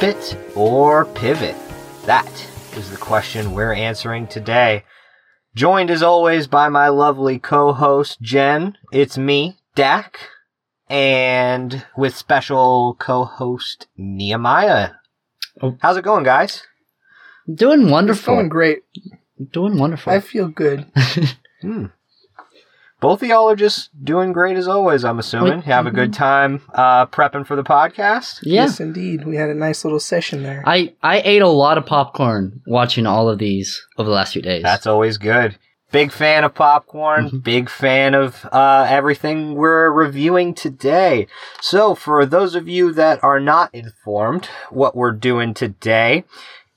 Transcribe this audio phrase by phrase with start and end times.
[0.00, 1.54] Grip it or pivot?
[2.06, 2.26] That
[2.74, 4.84] is the question we're answering today.
[5.54, 8.78] Joined as always by my lovely co-host Jen.
[8.92, 10.18] It's me, Dak,
[10.88, 14.92] and with special co-host Nehemiah.
[15.60, 15.76] Oh.
[15.82, 16.62] How's it going, guys?
[17.52, 18.36] Doing It's wonderful.
[18.36, 18.84] going great.
[19.52, 20.14] Doing wonderful.
[20.14, 20.86] I feel good.
[21.60, 21.88] Hmm.
[23.00, 25.56] Both of y'all are just doing great as always, I'm assuming.
[25.60, 25.64] Wait.
[25.64, 28.40] Have a good time uh, prepping for the podcast?
[28.42, 28.62] yeah.
[28.64, 29.24] Yes, indeed.
[29.26, 30.62] We had a nice little session there.
[30.66, 34.42] I, I ate a lot of popcorn watching all of these over the last few
[34.42, 34.62] days.
[34.62, 35.56] That's always good.
[35.92, 37.42] Big fan of popcorn, Mhm.
[37.42, 41.26] big fan of uh, everything we're reviewing today.
[41.60, 46.22] So, for those of you that are not informed, what we're doing today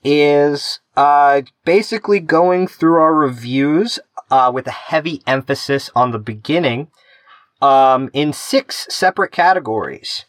[0.02, 3.98] is uh, basically going through our reviews
[4.34, 6.88] uh, with a heavy emphasis on the beginning
[7.62, 10.24] um, in six separate categories.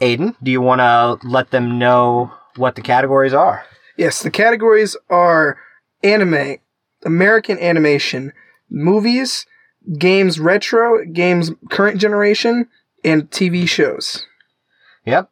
[0.00, 3.64] Aiden, do you want to let them know what the categories are?
[3.96, 5.56] yes, the categories are
[6.02, 6.56] anime,
[7.04, 8.32] American animation,
[8.68, 9.46] movies,
[9.98, 12.66] games retro, games current generation,
[13.04, 14.26] and TV shows.
[15.04, 15.30] Yep.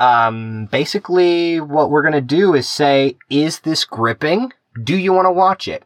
[0.00, 4.52] Um, basically, what we're going to do is say, is this gripping?
[4.82, 5.84] Do you want to watch it?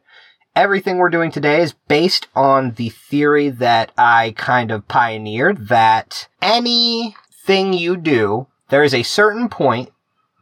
[0.55, 6.28] Everything we're doing today is based on the theory that I kind of pioneered that
[6.42, 9.91] anything you do, there is a certain point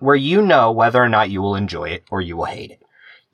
[0.00, 2.82] where you know whether or not you will enjoy it or you will hate it.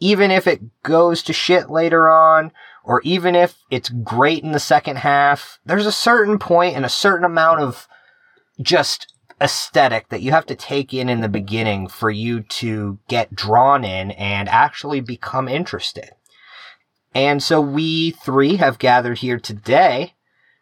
[0.00, 2.52] Even if it goes to shit later on,
[2.84, 6.90] or even if it's great in the second half, there's a certain point and a
[6.90, 7.88] certain amount of
[8.60, 13.34] just aesthetic that you have to take in in the beginning for you to get
[13.34, 16.10] drawn in and actually become interested.
[17.16, 20.12] And so we three have gathered here today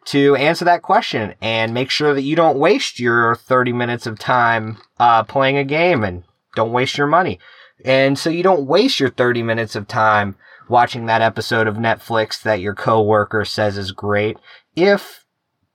[0.05, 4.17] to answer that question and make sure that you don't waste your 30 minutes of
[4.17, 6.23] time uh, playing a game and
[6.55, 7.39] don't waste your money.
[7.83, 10.37] And so you don't waste your 30 minutes of time
[10.69, 14.37] watching that episode of Netflix that your coworker says is great
[14.77, 15.25] if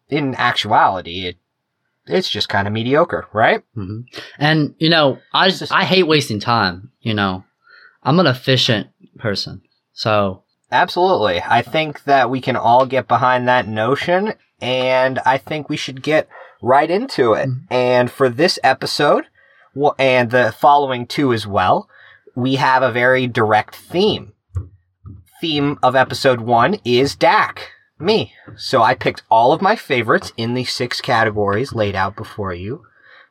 [0.09, 1.37] in actuality it
[2.07, 3.63] it's just kind of mediocre, right?
[3.75, 4.01] hmm
[4.39, 7.45] And, you know, I, just- I hate wasting time, you know.
[8.03, 8.89] I'm an efficient
[9.19, 9.61] person.
[9.93, 11.43] So, Absolutely.
[11.43, 16.03] I think that we can all get behind that notion, and I think we should
[16.03, 16.29] get
[16.63, 17.49] right into it.
[17.49, 17.67] Mhm.
[17.71, 19.27] And for this episode,
[19.99, 21.89] and the following two as well,
[22.35, 24.33] we have a very direct theme.
[25.41, 28.35] Theme of episode one is Dak, me.
[28.57, 32.85] So I picked all of my favorites in the six categories laid out before you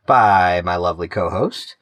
[0.08, 1.76] by my lovely co-host.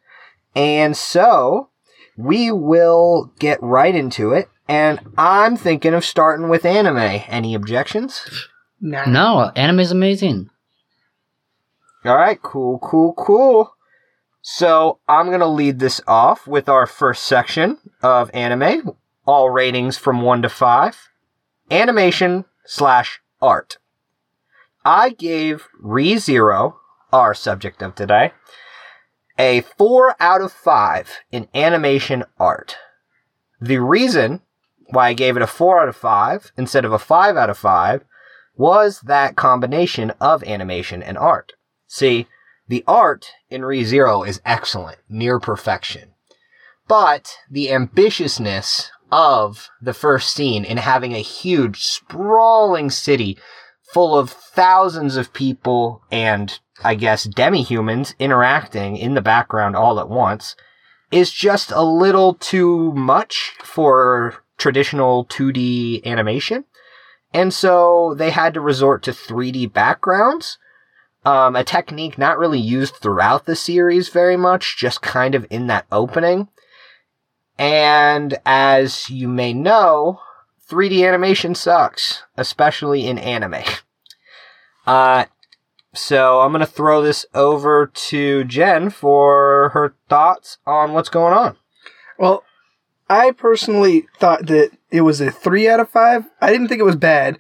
[0.56, 1.70] And so
[2.18, 4.50] we will get right into it.
[4.68, 6.98] And I'm thinking of starting with anime.
[7.28, 8.48] Any objections?
[8.80, 9.06] No.
[9.06, 10.50] no, anime is amazing.
[12.06, 13.74] All right, cool, cool, cool.
[14.42, 18.96] So I'm going to lead this off with our first section of anime.
[19.26, 21.10] All ratings from 1 to 5.
[21.72, 23.78] Animation slash art.
[24.86, 26.76] I gave ReZero,
[27.12, 28.32] our subject of today,
[29.38, 32.78] a 4 out of 5 in animation art.
[33.60, 34.42] The reason
[34.90, 37.58] why I gave it a 4 out of 5 instead of a 5 out of
[37.58, 38.04] 5
[38.56, 41.54] was that combination of animation and art.
[41.88, 42.28] See,
[42.68, 46.14] the art in ReZero is excellent, near perfection.
[46.88, 53.38] But the ambitiousness of the first scene in having a huge, sprawling city
[53.94, 60.10] full of thousands of people and, I guess, demi-humans interacting in the background all at
[60.10, 60.56] once
[61.10, 66.66] is just a little too much for traditional 2D animation.
[67.34, 70.58] And so they had to resort to 3D backgrounds
[71.28, 75.68] um, a technique not really used throughout the series very much, just kind of in
[75.68, 76.48] that opening.
[77.60, 80.22] And as you may know,
[80.70, 83.64] 3D animation sucks, especially in anime.
[84.86, 85.26] Uh,
[85.94, 91.34] so I'm going to throw this over to Jen for her thoughts on what's going
[91.34, 91.58] on.
[92.18, 92.46] Well,
[93.10, 96.26] I personally thought that it was a three out of five.
[96.42, 97.38] I didn't think it was bad.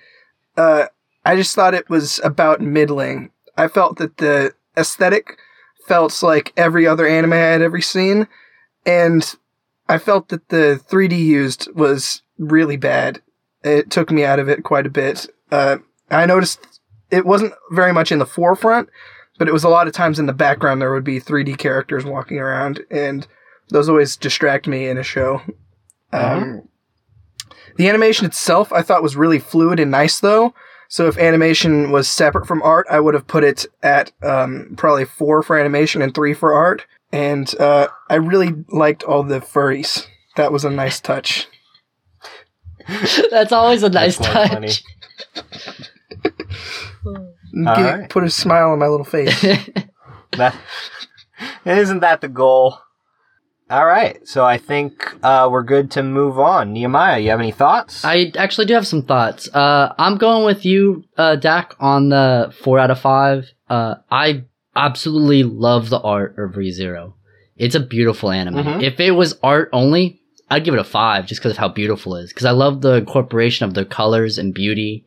[0.55, 0.87] Uh,
[1.25, 3.31] I just thought it was about middling.
[3.57, 5.37] I felt that the aesthetic
[5.87, 8.27] felt like every other anime I had ever seen,
[8.85, 9.35] and
[9.89, 13.21] I felt that the 3D used was really bad.
[13.63, 15.27] It took me out of it quite a bit.
[15.51, 15.77] Uh,
[16.09, 16.79] I noticed
[17.09, 18.89] it wasn't very much in the forefront,
[19.37, 22.05] but it was a lot of times in the background there would be 3D characters
[22.05, 23.27] walking around, and
[23.69, 25.41] those always distract me in a show.
[26.13, 26.67] Um,
[27.75, 30.53] the animation itself I thought was really fluid and nice though.
[30.89, 35.03] So if animation was separate from art, I would have put it at um, probably
[35.05, 36.85] four for animation and three for art.
[37.11, 40.07] and uh, I really liked all the furries.
[40.37, 41.47] That was a nice touch.
[43.31, 44.83] That's always a nice That's touch.
[45.35, 45.43] Get-
[47.53, 48.09] right.
[48.09, 49.45] Put a smile on my little face.
[50.37, 50.55] That
[51.79, 52.77] isn't that the goal.
[53.69, 56.71] All right, so I think uh, we're good to move on.
[56.71, 58.05] Nehemiah, you have any thoughts?
[58.05, 59.49] I actually do have some thoughts.
[59.53, 63.51] Uh, I'm going with you, uh, Dak, on the four out of five.
[63.69, 67.13] Uh, I absolutely love the art of ReZero.
[67.57, 68.55] It's a beautiful anime.
[68.63, 68.83] Mhm.
[68.83, 72.15] If it was art only, I'd give it a five just because of how beautiful
[72.15, 72.29] it is.
[72.29, 75.03] Because I love the incorporation of the colors and beauty.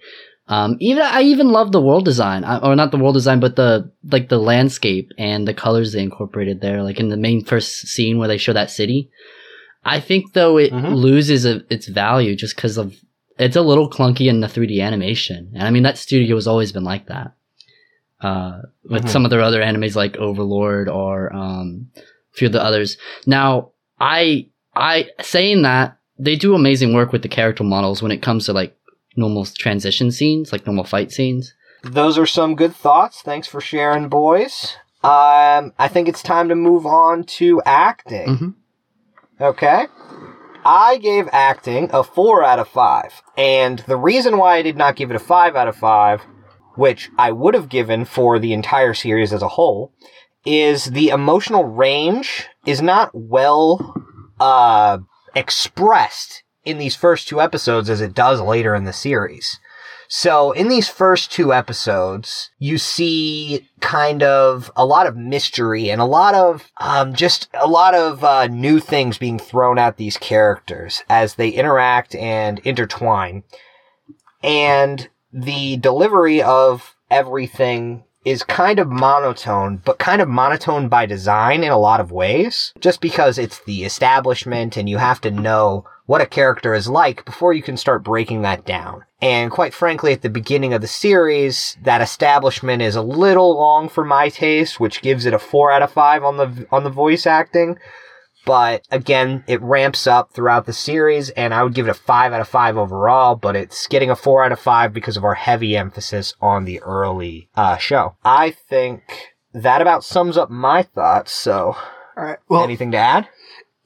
[0.51, 3.55] Um, even I even love the world design, I, or not the world design, but
[3.57, 6.83] the like the landscape and the colors they incorporated there.
[6.83, 9.11] Like in the main first scene where they show that city,
[9.85, 10.95] I think though it Mhm.
[10.95, 12.97] loses a, its value just because of
[13.39, 16.73] it's a little clunky in the 3D animation, and I mean that studio has always
[16.73, 17.33] been like that.
[18.21, 19.09] Uh, with Mhm.
[19.09, 22.01] some of their other animes like Overlord or um, a
[22.37, 22.99] few of the others.
[23.25, 23.71] Now,
[24.01, 28.45] I I saying that they do amazing work with the character models when it comes
[28.47, 28.77] to like
[29.17, 31.55] normal transition scenes, like normal fight scenes.
[31.83, 33.23] Those are some good thoughts.
[33.23, 34.77] Thanks for sharing, boys.
[35.03, 38.27] Um, I think it's time to move on to acting.
[38.27, 38.55] Mhm.
[39.41, 39.87] Okay.
[40.65, 43.23] I gave acting a 4 out of 5.
[43.39, 46.21] And the reason why I did not give it a 5 out of 5,
[46.75, 49.93] which I would have given for the entire series as a whole,
[50.45, 53.95] is the emotional range is not well
[54.39, 54.99] uh,
[55.35, 59.59] expressed in these first two episodes as it does later in the series.
[60.13, 66.01] So in these first two episodes, you see kind of a lot of mystery and
[66.01, 70.17] a lot of um, just a lot of uh, new things being thrown at these
[70.17, 73.45] characters as they interact and intertwine.
[74.43, 81.63] And the delivery of everything is kind of monotone, but kind of monotone by design
[81.63, 85.85] in a lot of ways, just because it's the establishment and you have to know
[86.11, 89.05] what a character is like before you can start breaking that down.
[89.23, 93.89] And quite frankly, at the beginning of the series, that establishment is a little long
[93.89, 96.91] for my taste, which gives it a four out of five on the, on the
[96.91, 97.79] voice acting.
[98.45, 102.33] But again, it ramps up throughout the series, and I would give it a 5
[102.33, 105.35] out of 5 overall, but it's getting a 4 out of 5 because of our
[105.35, 108.17] heavy emphasis on the early uh, show.
[108.25, 109.03] I think
[109.53, 111.77] that about sums up my thoughts, so
[112.17, 112.39] All right.
[112.49, 113.29] Well, anything to add?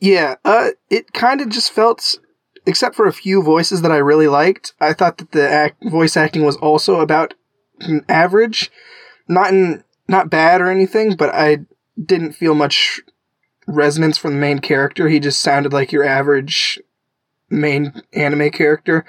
[0.01, 2.19] Yeah, uh, it kind of just felt,
[2.67, 6.17] except for a few voices that I really liked, I thought that the act, voice
[6.17, 7.35] acting was also about
[8.09, 8.71] average,
[9.29, 11.61] not in not bad or anything, but I
[12.03, 13.01] didn't feel much
[13.67, 15.09] resonance from the main character.
[15.09, 16.79] He just sounded like your average
[17.49, 19.05] main anime character.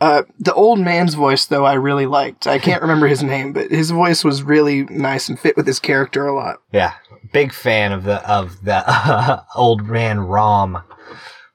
[0.00, 2.46] Uh, the old man's voice, though, I really liked.
[2.46, 5.78] I can't remember his name, but his voice was really nice and fit with his
[5.78, 6.62] character a lot.
[6.72, 6.94] Yeah,
[7.32, 10.82] big fan of the of the old man Rom.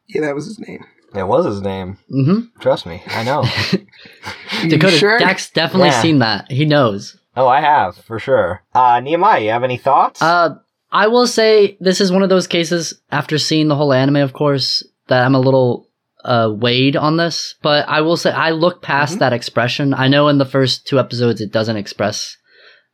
[0.08, 0.86] Yeah, that was his name.
[1.16, 1.98] It was his name.
[2.12, 2.60] Mm-hmm.
[2.60, 3.44] Trust me, I know.
[4.62, 5.18] You Dakota, sure?
[5.18, 6.02] Dak's definitely Yeah.
[6.02, 6.50] seen that.
[6.52, 7.18] He knows.
[7.36, 8.62] oh, I have for sure.
[8.74, 10.22] Uh, Nehemiah, you have any thoughts?
[10.22, 10.56] Uh,
[10.92, 14.34] I will say this is one of those cases after seeing the whole anime, of
[14.34, 15.85] course, that I'm a little
[16.26, 17.56] uh, weighed on this.
[17.62, 19.20] But I will say I look past Mhm.
[19.20, 19.94] that expression.
[19.94, 22.36] I know in the first two episodes it doesn't express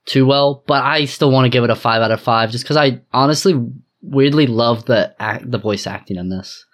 [0.05, 2.63] too well, but I still want to give it a five out of five just
[2.63, 3.53] because I honestly
[4.01, 6.65] weirdly love the act, the voice acting in this.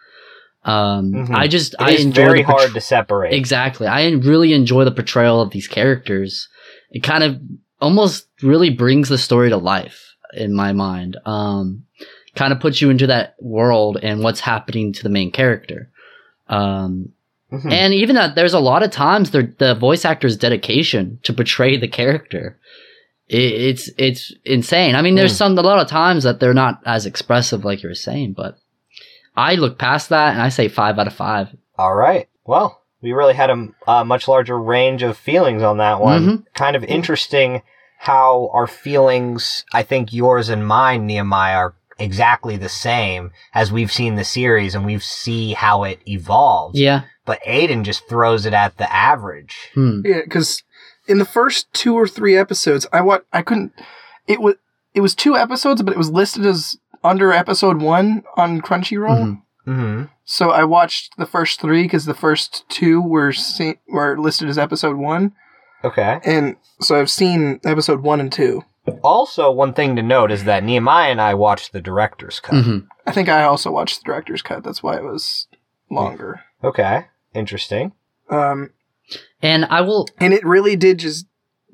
[0.65, 1.35] Um, Mhm.
[1.35, 3.33] I just it I enjoy very portray- hard to separate.
[3.33, 3.87] Exactly.
[3.87, 6.47] I really enjoy the portrayal of these characters.
[6.91, 7.37] It kind of
[7.79, 11.17] almost really brings the story to life in my mind.
[11.25, 11.83] Um,
[12.35, 15.89] kind of puts you into that world and what's happening to the main character.
[16.49, 17.09] Um,
[17.51, 17.71] Mhm.
[17.71, 21.77] and even that there's a lot of times the the voice actor's dedication to portray
[21.77, 22.57] the character.
[23.29, 24.95] It, it's it's insane.
[24.95, 25.37] I mean, there's Mm.
[25.37, 28.57] some a lot of times that they're not as expressive like you were saying, but
[29.35, 31.49] I look past that and I say five out of five.
[31.77, 32.27] All right.
[32.45, 36.25] Well, we really had a, a much larger range of feelings on that one.
[36.25, 36.43] Mhm.
[36.53, 37.61] Kind of interesting
[37.99, 43.91] how our feelings, I think yours and mine, Nehemiah, are exactly the same as we've
[43.91, 46.79] seen the series and we've see how it evolves.
[46.79, 47.03] Yeah.
[47.25, 49.55] But Aiden just throws it at the average.
[49.73, 50.01] Hmm.
[50.05, 50.63] Yeah, because
[51.07, 53.73] in the first two or three episodes, I what I couldn't.
[54.27, 54.55] It was
[54.93, 59.41] it was two episodes, but it was listed as under episode one on Crunchyroll.
[59.65, 59.65] Mhm.
[59.65, 64.49] hmm So I watched the first three because the first two were se- were listed
[64.49, 65.33] as episode one,
[65.83, 66.19] Okay.
[66.25, 68.63] and so I've seen episode one and two.
[69.03, 72.55] Also, one thing to note is that Nehemiah and I watched the director's cut.
[72.55, 72.87] Mhm.
[73.05, 74.63] I think I also watched the director's cut.
[74.63, 75.47] That's why it was
[75.89, 76.41] longer.
[76.63, 77.05] Okay.
[77.33, 77.91] Interesting.
[78.29, 78.71] Um,
[79.41, 81.27] And I will and it really did just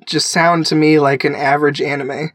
[0.05, 2.31] just sound to me like an average anime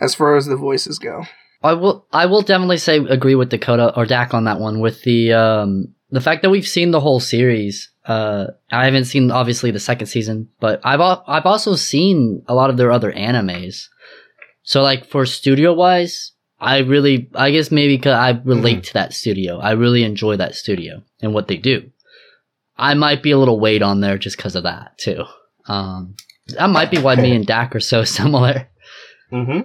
[0.00, 1.24] as far as the voices go.
[1.64, 5.02] I will I will definitely say agree with Dakota or Dak on that one with
[5.02, 7.90] the um the fact that we've seen the whole series.
[8.04, 12.70] Uh, I haven't seen obviously the second season, but I've I've also seen a lot
[12.70, 13.88] of their other animes.
[14.66, 19.14] So like for studio wise, I really I guess maybe because I relate to that
[19.14, 19.58] studio.
[19.58, 21.90] I really enjoy that studio and what they do.
[22.76, 25.24] I might be a little weight on there just because of that too.
[25.68, 26.16] Um,
[26.48, 28.68] that might be why me and Dak are so similar.
[29.32, 29.60] Mm-hmm.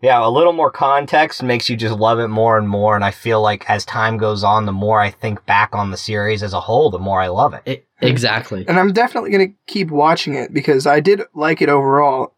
[0.00, 2.94] Yeah, a little more context makes you just love it more and more.
[2.94, 5.96] And I feel like as time goes on, the more I think back on the
[5.96, 7.62] series as a whole, the more I love it.
[7.66, 8.64] It, exactly.
[8.66, 12.35] And I'm definitely going to keep watching it because I did like it overall.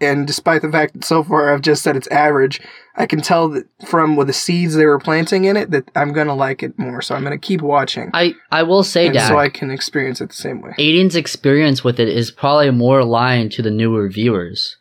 [0.00, 2.60] And despite the fact that so far I've just said it's average,
[2.96, 6.12] I can tell that from with the seeds they were planting in it that I'm
[6.12, 7.00] going to like it more.
[7.00, 8.10] So I'm going to keep watching.
[8.12, 10.72] I, I will say, and Dak, so I can experience it the same way.
[10.78, 14.76] Aiden's experience with it is probably more aligned to the newer viewers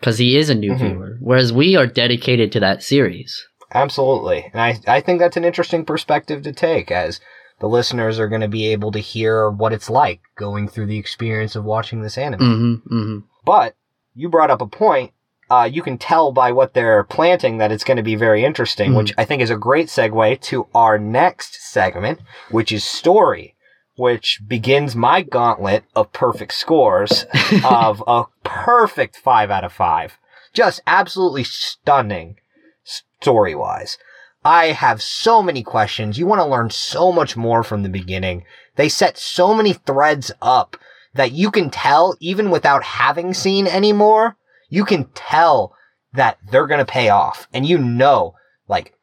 [0.00, 0.78] because he is a new Mhm.
[0.78, 3.46] viewer, whereas we are dedicated to that series.
[3.74, 4.48] Absolutely.
[4.54, 7.20] And I, I think that's an interesting perspective to take as
[7.60, 10.98] the listeners are going to be able to hear what it's like going through the
[10.98, 12.40] experience of watching this anime.
[12.40, 13.18] Mm-hmm, mm-hmm.
[13.44, 13.74] But
[14.14, 15.12] you brought up a point.
[15.50, 18.92] Uh, you can tell by what they're planting that it's going to be very interesting,
[18.92, 18.96] Mhm.
[18.98, 23.54] which I think is a great segue to our next segment, which is story,
[23.96, 27.24] which begins my gauntlet of perfect scores
[27.64, 30.18] of a perfect five out of five.
[30.52, 32.36] Just absolutely stunning
[32.84, 33.96] story wise.
[34.44, 36.18] I have so many questions.
[36.18, 38.44] You want to learn so much more from the beginning.
[38.76, 40.76] They set so many threads up
[41.18, 44.36] that you can tell, even without having seen any more,
[44.68, 45.74] you can tell
[46.12, 47.48] that they're going to pay off.
[47.52, 48.34] And you know,
[48.68, 48.94] like,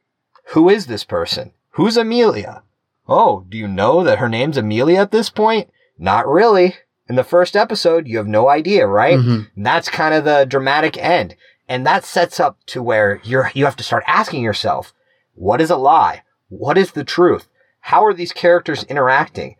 [0.53, 1.51] who is this person?
[1.71, 2.63] Who's Emilia?
[3.05, 5.69] Oh, do you know that her name's Emilia at this point?
[5.99, 6.75] Not really.
[7.09, 9.19] In the first episode, you have no idea, right?
[9.19, 9.47] Mhm.
[9.53, 11.35] And that's kind of the dramatic end.
[11.67, 14.93] And that sets up to where you're, you have to start asking yourself,
[15.33, 16.21] what is a lie?
[16.47, 17.49] What is the truth?
[17.81, 19.57] How are these characters interacting?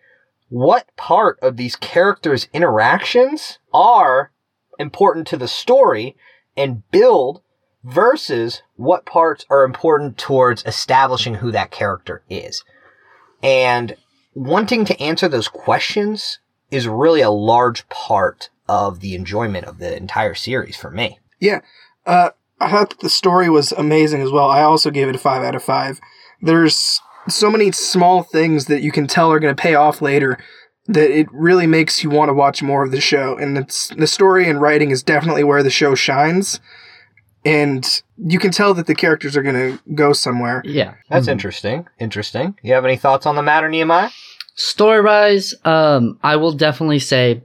[0.55, 4.31] What part of these characters' interactions are
[4.79, 6.15] important to the story
[6.55, 7.41] and build
[7.83, 12.63] versus what parts are important towards establishing who that character is?
[13.43, 13.97] And
[14.33, 16.39] wanting to answer those questions
[16.71, 21.19] is really a large part of the enjoyment of the entire series for me.
[21.37, 21.59] Yeah.
[22.05, 22.29] Uh,
[22.61, 24.49] I thought the story was amazing as well.
[24.49, 25.99] I also gave it a five out of five.
[26.41, 30.37] There's so many small things that you can tell are going to pay off later
[30.87, 33.35] that it really makes you want to watch more of the show.
[33.37, 36.59] And it's the story and writing is definitely where the show shines.
[37.43, 40.61] And you can tell that the characters are going to go somewhere.
[40.65, 41.31] Yeah, That's Mhm.
[41.33, 41.87] interesting.
[41.99, 42.55] Interesting.
[42.63, 44.09] You have any thoughts on the matter, Nehemiah?
[44.55, 47.41] Story wise, um, I will definitely say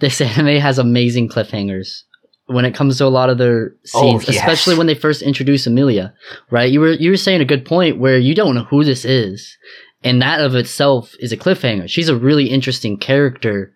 [0.00, 2.02] this anime has amazing cliffhangers
[2.46, 4.36] when it comes to a lot of their Oh, scenes, yes.
[4.36, 6.12] especially when they first introduce Emilia.
[6.50, 6.70] Right?
[6.70, 9.56] You were you were saying a good point where you don't know who this is,
[10.02, 11.88] and that of itself is a cliffhanger.
[11.88, 13.72] She's a really interesting character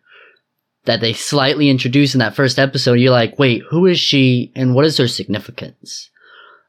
[0.84, 2.94] that they slightly introduce in that first episode.
[2.94, 6.10] You're like, wait, who is she, and what is her significance?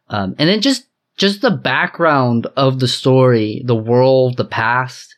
[0.09, 0.85] Um, and then just
[1.17, 5.15] just the background of the story, the world, the past.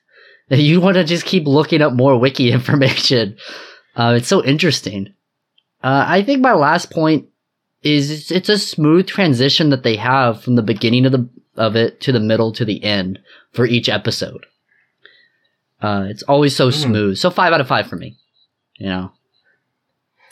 [0.50, 3.38] That you want to just keep looking up more wiki information.
[3.96, 5.14] Uh, it's so interesting.
[5.84, 7.28] Uh, I think my last point
[7.84, 12.00] is it's, a smooth transition that they have from the beginning of the of it
[12.02, 13.20] to the middle to the end
[13.52, 14.46] for each episode.
[15.82, 16.72] Uh, it's always so Hmm.
[16.72, 17.18] smooth.
[17.18, 18.16] So five out of five for me.
[18.78, 19.12] You know.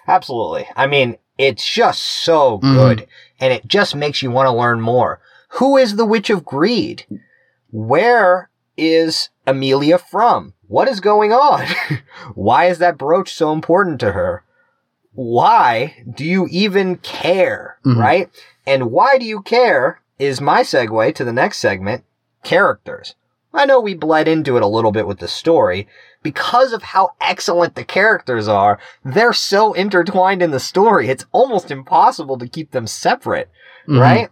[0.08, 0.68] Absolutely.
[0.76, 2.74] I mean, it's just so Mhm.
[2.74, 3.08] good,
[3.40, 5.20] and it just makes you want to learn more.
[5.54, 7.06] Who is the Witch of Greed?
[7.72, 10.54] Where is Emilia from?
[10.68, 11.66] What is going on?
[12.36, 14.44] Why is that brooch so important to her?
[15.20, 17.78] Why do you even care?
[17.86, 17.98] Mhm.
[17.98, 18.30] Right?
[18.66, 22.06] And why do you care is my segue to the next segment
[22.44, 23.16] characters.
[23.54, 25.90] I know we bled into it a little bit with the story.
[26.24, 31.70] Because of how excellent the characters are, they're so intertwined in the story, it's almost
[31.70, 33.50] impossible to keep them separate,
[33.90, 34.00] Mhm.
[34.00, 34.30] right?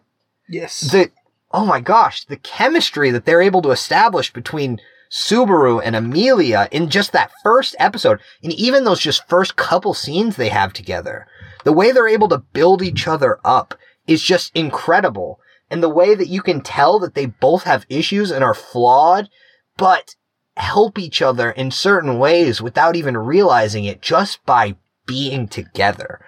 [0.47, 0.79] Yes.
[0.79, 1.11] The,
[1.51, 4.79] oh my gosh, the chemistry that they're able to establish between
[5.11, 10.35] Subaru and Emilia in just that first episode, and even those just first couple scenes
[10.35, 11.27] they have together,
[11.63, 15.39] the way they're able to build each other up is just incredible.
[15.69, 19.29] And the way that you can tell that they both have issues and are flawed,
[19.75, 20.15] but
[20.55, 26.19] help each other in certain ways without even realizing it just by being together,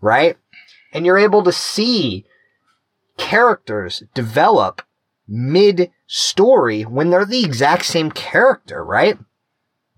[0.00, 0.36] right?
[0.92, 2.24] And you're able to see
[3.16, 4.82] characters develop
[5.28, 9.18] mid story when they're the exact same character, right?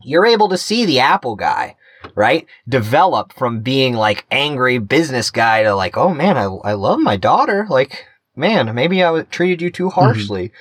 [0.03, 1.77] You're able to see the Apple guy,
[2.15, 2.47] right?
[2.69, 7.17] Develop from being like angry business guy to like, oh man, I, I love my
[7.17, 7.67] daughter.
[7.69, 10.01] Like, man, maybe I treated you too mm-hmm.
[10.01, 10.53] harshly.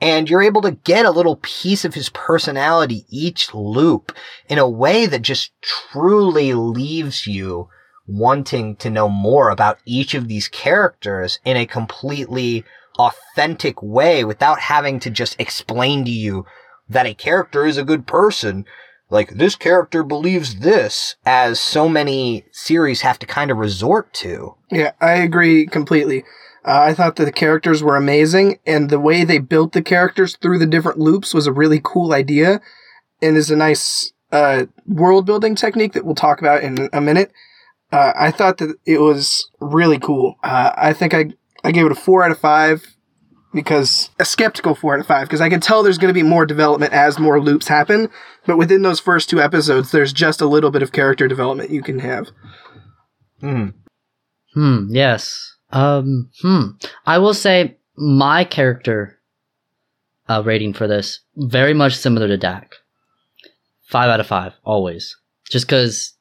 [0.00, 4.12] And you're able to get a little piece of his personality each loop
[4.48, 7.68] in a way that just truly leaves you
[8.06, 12.64] wanting to know more about each of these characters in a completely
[12.98, 16.44] authentic way without having to just explain to you
[16.88, 18.64] that a character is a good person.
[19.10, 24.56] Like, this character believes this, as so many series have to kind of resort to.
[24.70, 26.24] Yeah, I agree completely.
[26.66, 30.36] Uh, I thought that the characters were amazing, and the way they built the characters
[30.36, 32.60] through the different loops was a really cool idea,
[33.22, 37.32] and is a nice uh, world building technique that we'll talk about in a minute.
[37.90, 40.34] Uh, I thought that it was really cool.
[40.44, 41.32] Uh, I think I
[41.64, 42.96] I gave it a four out of five
[43.52, 46.22] because a skeptical four out of five because I can tell there's going to be
[46.22, 48.08] more development as more loops happen,
[48.46, 51.82] but within those first two episodes, there's just a little bit of character development you
[51.82, 52.28] can have.
[53.40, 53.68] Hmm.
[54.54, 54.86] Hmm.
[54.90, 55.56] Yes.
[55.70, 56.30] Um.
[56.42, 56.70] Hmm.
[57.06, 59.18] I will say my character
[60.28, 62.74] uh, rating for this very much similar to Dak.
[63.88, 65.16] Five out of five, always.
[65.50, 66.14] Just because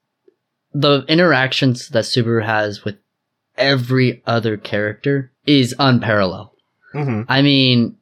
[0.74, 2.96] the interactions that Subaru has with
[3.58, 6.52] every other character is unparalleled.
[6.92, 7.98] hmm I mean,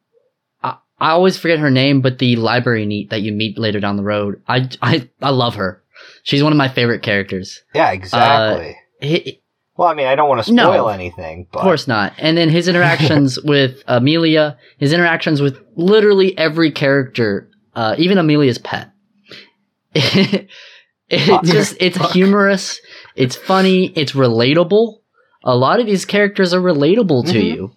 [0.62, 3.96] I, I always forget her name, but the library neat that you meet later down
[3.96, 5.82] the road, I, I, I love her.
[6.22, 7.62] She's one of my favorite characters.
[7.74, 8.76] Yeah, exactly.
[9.00, 9.40] He,
[9.76, 10.64] well, I mean, I don't want to No.
[10.72, 12.14] spoil anything, but Of course not.
[12.18, 18.58] And then his interactions with Emilia, his interactions with literally every character, uh, even Emilia's
[18.58, 18.90] pet.
[19.94, 20.48] it
[21.26, 21.44] Fuck.
[21.44, 22.80] just, it's humorous,
[23.14, 24.98] it's funny, it's relatable.
[25.46, 27.54] A lot of these characters are relatable to Mhm.
[27.54, 27.72] you.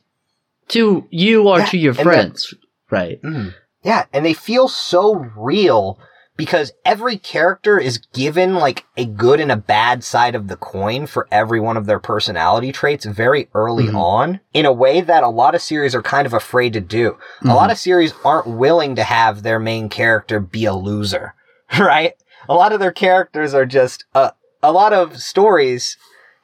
[0.70, 2.54] To you or Yeah, to your friends.
[2.92, 3.22] right.
[3.24, 3.54] Mhm.
[3.84, 5.98] yeah, and they feel so real
[6.36, 11.06] because every character is given like a good and a bad side of the coin
[11.06, 13.96] for every one of their personality traits very early Mhm.
[13.96, 17.18] on in a way that a lot of series are kind of afraid to do.
[17.44, 21.34] A lot of series aren't willing to have their main character be a loser,
[21.80, 22.14] right?
[22.48, 24.32] A lot of their characters are just, uh,
[24.64, 25.98] a lot of stories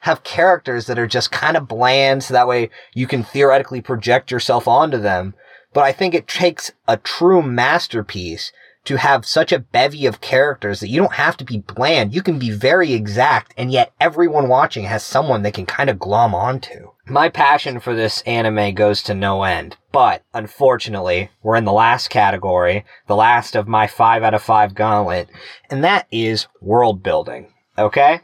[0.06, 4.30] have characters that are just kind of bland so that way you can theoretically project
[4.30, 5.34] yourself onto them.
[5.74, 8.52] But I think it takes a true masterpiece
[8.84, 12.14] to have such a bevy of characters that you don't have to be bland.
[12.14, 15.98] You can be very exact and yet everyone watching has someone they can kind of
[15.98, 16.92] glom onto.
[17.08, 22.10] My passion for this anime goes to no end, but unfortunately, we're in the last
[22.10, 25.28] category, the last of my five out of five gauntlet,
[25.68, 27.52] and that is world building.
[27.76, 28.20] Okay?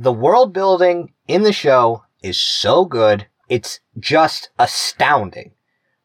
[0.00, 3.26] The world building in the show is so good.
[3.48, 5.52] It's just astounding,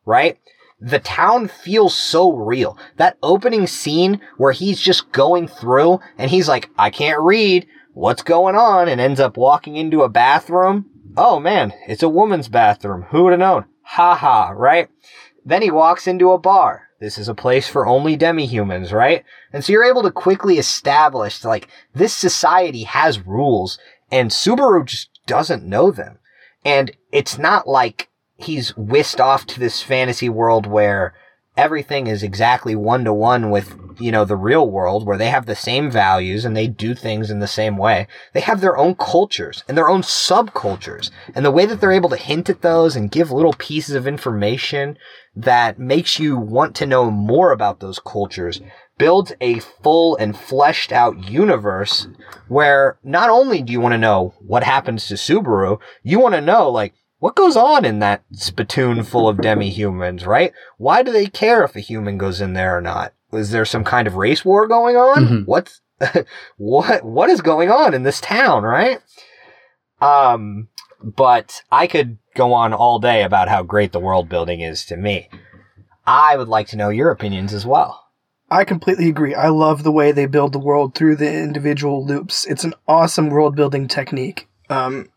[0.04, 0.40] right?
[0.80, 2.76] The town feels so real.
[2.98, 7.68] That opening scene where he's just going through and he's like, I can't read.
[7.94, 8.90] What's going on?
[8.90, 10.90] And ends up walking into a bathroom.
[11.16, 13.04] Oh man, it's a woman's bathroom.
[13.12, 13.66] Who would have known?
[13.84, 14.90] Ha ha, right?
[15.46, 16.90] Then he walks into a bar.
[17.04, 19.26] This is a place for only demi-humans, right?
[19.52, 23.78] And so you're able to quickly establish like this society has rules
[24.10, 26.20] and Subaru just doesn't know them.
[26.64, 31.14] And it's not like he's whisked off to this fantasy world where
[31.58, 35.46] everything is exactly one to one with, you know, the real world where they have
[35.46, 38.08] the same values and they do things in the same way.
[38.32, 41.12] They have their own cultures and their own subcultures.
[41.36, 44.08] And the way that they're able to hint at those and give little pieces of
[44.08, 44.98] information
[45.36, 48.62] that makes you want to know more about those cultures
[48.98, 52.08] builds a full and fleshed out universe
[52.48, 56.42] where not only do you want to know what happens to Subaru, you want to
[56.42, 60.54] know like what goes on in that spittoon full of demi-humans, right?
[60.78, 63.14] Why do they care if a human goes in there or not?
[63.32, 65.26] Is there some kind of race war going on?
[65.26, 65.46] Mhm.
[65.48, 65.82] What's
[66.58, 69.02] what what is going on in this town, right?
[70.02, 70.68] Um
[71.02, 74.98] but I could go on all day about how great the world building is to
[74.98, 75.30] me.
[76.06, 78.04] I would like to know your opinions as well.
[78.50, 79.34] I completely agree.
[79.34, 82.46] I love the way they build the world through the individual loops.
[82.46, 84.48] It's an awesome world building technique.
[84.70, 85.10] Um,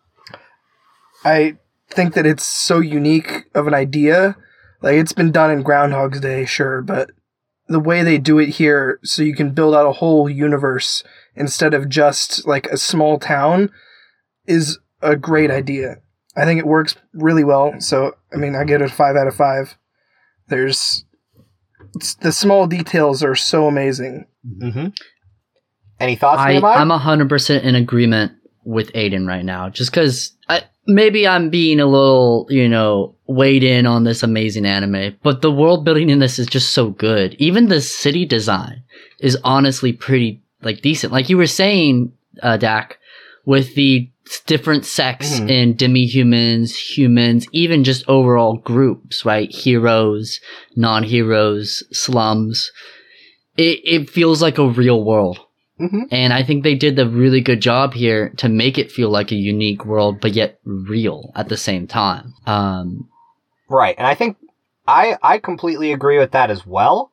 [1.25, 1.57] I
[1.91, 4.37] think that it's so unique of an idea.
[4.81, 7.11] Like it's been done in Groundhog's Day, sure, but
[7.69, 11.03] the way they do it here, so you can build out a whole universe
[11.35, 13.71] instead of just like a small town,
[14.47, 15.97] is a great idea.
[16.37, 17.81] I think it works really well.
[17.81, 19.77] So, I mean, I get it a five out of five.
[20.49, 21.05] There's
[21.95, 24.27] it's, the small details are so amazing.
[24.47, 24.89] Mm-hmm.
[25.99, 28.33] Any thoughts, I, I'm 100% in agreement
[28.65, 29.71] with Aiden right now.
[29.71, 30.37] Just because
[30.87, 35.51] maybe I'm being a little, you know, weighed in on this amazing anime, but the
[35.51, 37.35] world building in this is just so good.
[37.39, 38.83] Even the city design
[39.21, 41.13] is honestly pretty, like, decent.
[41.13, 42.99] Like you were saying, uh, Dak,
[43.47, 44.11] with the
[44.47, 45.51] different sects Mhm.
[45.51, 49.51] in demi-humans, humans, even just overall groups, right?
[49.55, 50.41] Heroes,
[50.75, 52.71] non-heroes, slums.
[53.57, 55.39] It, it feels like a real world.
[55.79, 59.11] hmm And I think they did a really good job here to make it feel
[59.11, 62.35] like a unique world, but yet real at the same time.
[62.47, 63.09] Um,
[63.69, 63.95] Right.
[63.99, 64.37] And I think
[64.87, 67.11] I, I completely agree with that as well.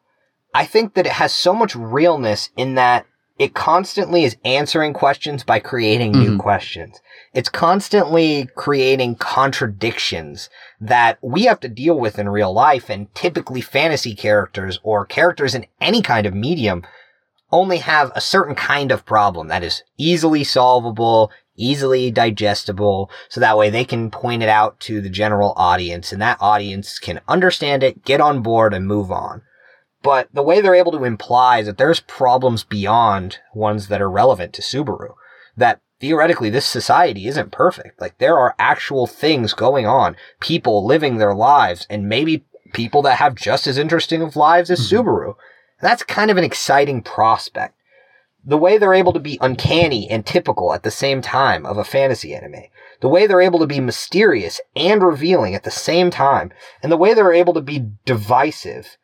[0.54, 3.06] I think that it has so much realness in that
[3.40, 6.40] it constantly is answering questions by creating new Mhm.
[6.40, 7.02] questions.
[7.34, 13.62] It's constantly creating contradictions that we have to deal with in real life and typically
[13.62, 16.84] fantasy characters or characters in any kind of medium
[17.52, 23.58] only have a certain kind of problem that is easily solvable, easily digestible, so that
[23.58, 27.84] way they can point it out to the general audience and that audience can understand
[27.84, 29.42] it, get on board and move on.
[30.04, 34.10] But the way they're able to imply is that there's problems beyond ones that are
[34.10, 35.14] relevant to Subaru.
[35.56, 38.02] That theoretically this society isn't perfect.
[38.02, 43.20] Like there are actual things going on, people living their lives and maybe people that
[43.20, 44.92] have just as interesting of lives as Mhm.
[44.92, 45.36] Subaru.
[45.80, 47.76] That's kind of an exciting prospect.
[48.46, 51.86] The way they're able to be uncanny and typical at the same time of a
[51.86, 52.64] fantasy anime.
[53.00, 56.52] The way they're able to be mysterious and revealing at the same time.
[56.82, 58.98] And the way they're able to be divisive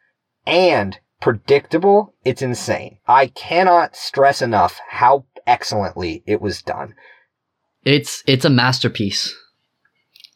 [0.49, 2.97] and predictable, it's insane.
[3.07, 6.95] I cannot stress enough how excellently it was done.
[7.85, 9.35] it's it's a masterpiece.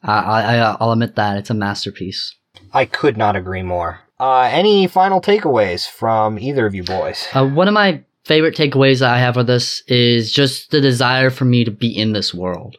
[0.04, 2.36] I, I I'll admit that it's a masterpiece.
[2.74, 4.00] I could not agree more.
[4.20, 7.28] Uh, any final takeaways from either of you boys?
[7.34, 11.30] Uh, one of my favorite takeaways that I have for this is just the desire
[11.30, 12.78] for me to be in this world.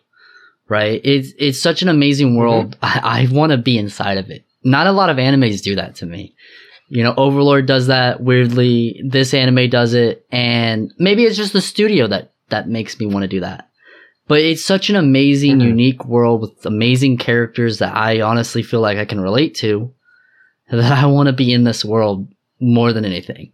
[0.69, 1.01] Right?
[1.05, 2.77] It's it's such an amazing world.
[2.83, 4.45] I, I want to be inside of it.
[4.63, 6.35] Not a lot of animes do that to me.
[6.89, 9.01] You know, Overlord does that weirdly.
[9.05, 13.23] This anime does it, and maybe it's just the studio that that makes me want
[13.23, 13.69] to do that.
[14.29, 15.65] But it's such an amazing, Mhm.
[15.65, 19.93] unique world with amazing characters that I honestly feel like I can relate to.
[20.71, 22.27] That I want to be in this world
[22.59, 23.53] more than anything.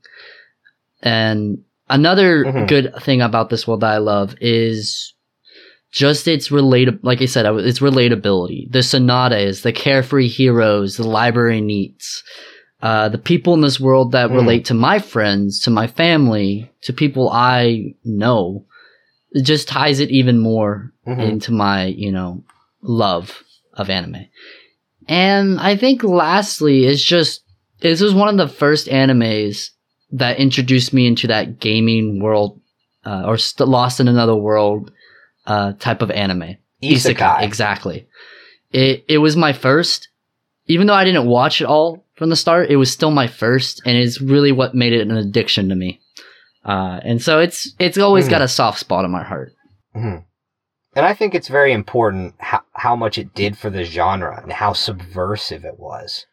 [1.03, 2.69] And another Mhm.
[2.69, 5.15] good thing about this world that I love is
[5.93, 8.71] just its relata like I said, its relatability.
[8.71, 12.23] The sonatas, the carefree heroes, the library neats,
[12.83, 14.35] uh, the people in this world that Mm.
[14.37, 18.65] relate to my friends, to my family, to people I know.
[19.33, 21.21] It just ties it even more Mhm.
[21.31, 22.43] into my, you know,
[22.83, 23.43] love
[23.75, 24.27] of anime.
[25.09, 27.43] And I think lastly, it's just,
[27.81, 29.71] this was one of the first animes
[30.13, 32.61] that introduced me into that gaming world,
[33.05, 34.91] uh, or st- Lost in Another World,
[35.47, 36.57] uh, type of anime.
[36.83, 37.43] Isekai.
[37.43, 38.07] Exactly.
[38.73, 40.09] It, it was my first,
[40.71, 43.83] even though I didn't watch it all from the start, it was still my first,
[43.85, 46.01] and it's really what made it an addiction to me.
[46.65, 48.31] Uh, and so it's, it's always Mhm.
[48.31, 49.53] got a soft spot in my heart.
[49.97, 50.25] Mhm.
[50.95, 54.53] And I think it's very important how, how much it did for the genre and
[54.53, 56.27] how subversive it was.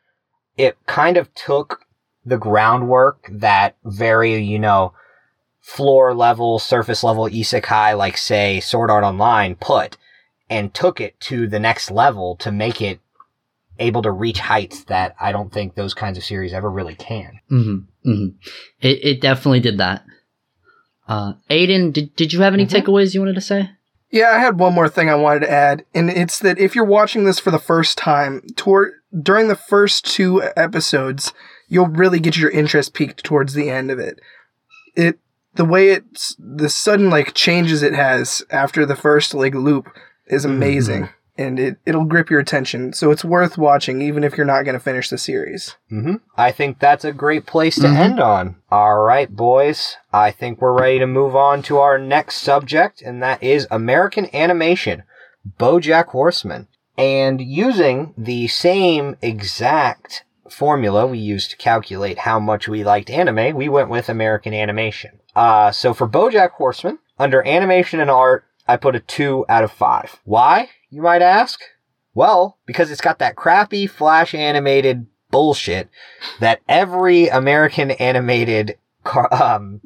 [0.58, 1.82] It kind of took
[2.26, 4.94] the groundwork that very, you know,
[5.62, 9.98] floor level, surface level isekai, like say Sword Art Online put,
[10.50, 13.00] and took it to the next level to make it
[13.80, 17.40] able to reach heights that I don't think those kinds of series ever really can.
[17.50, 18.28] hmm hmm
[18.82, 20.04] It it definitely did that.
[21.08, 22.84] Uh, Aiden, did did you have any Mhm.
[22.84, 23.72] takeaways you wanted to say?
[24.10, 26.86] Yeah, I had one more thing I wanted to add, and it's that if you're
[26.86, 31.34] watching this for the first time, toward during the first two episodes,
[31.68, 34.20] you'll really get your interest peaked towards the end of it.
[34.96, 35.20] It
[35.56, 39.88] the way it's the sudden like changes it has after the first like loop
[40.28, 42.94] is amazing, and it it'll grip your attention.
[42.94, 45.76] So it's worth watching, even if you're not going to finish the series.
[45.90, 47.96] hmm I think that's a great place to Mhm.
[47.98, 48.56] end on.
[48.72, 49.98] All right, boys.
[50.14, 54.28] I think we're ready to move on to our next subject, and that is American
[54.36, 55.04] animation,
[55.60, 56.68] BoJack Horseman.
[56.98, 63.56] And using the same exact formula we used to calculate how much we liked anime,
[63.56, 65.20] we went with American animation.
[65.36, 69.72] Uh, so for BoJack Horseman, under animation and art, I put a two out of
[69.72, 70.20] five.
[70.26, 71.60] Why, you might ask?
[72.14, 75.90] Well, because it's got that crappy flash animated bullshit
[76.40, 78.78] that every American animated
[79.32, 79.82] um,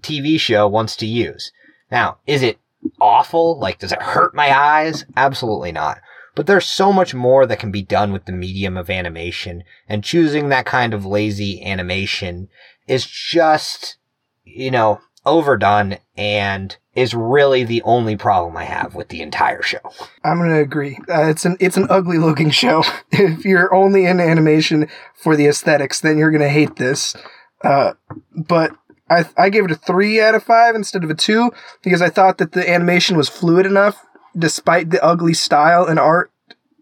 [0.00, 1.52] TV show wants to use.
[1.90, 2.58] Now, is it
[3.00, 3.58] awful?
[3.58, 5.04] Like, does it hurt my eyes?
[5.16, 6.00] Absolutely not.
[6.34, 10.04] But there's so much more that can be done with the medium of animation, and
[10.04, 12.48] choosing that kind of lazy animation
[12.86, 13.96] is just,
[14.44, 19.80] you know, overdone and is really the only problem I have with the entire show.
[20.24, 20.98] I'm gonna agree.
[21.08, 22.82] Uh, it's an it's an ugly looking show.
[23.12, 27.14] if you're only in animation for the aesthetics, then you're gonna hate this.
[27.62, 27.94] Uh,
[28.34, 28.72] but
[29.08, 31.52] I I gave it a three out of five instead of a two
[31.82, 34.04] because I thought that the animation was fluid enough
[34.36, 36.30] despite the ugly style and art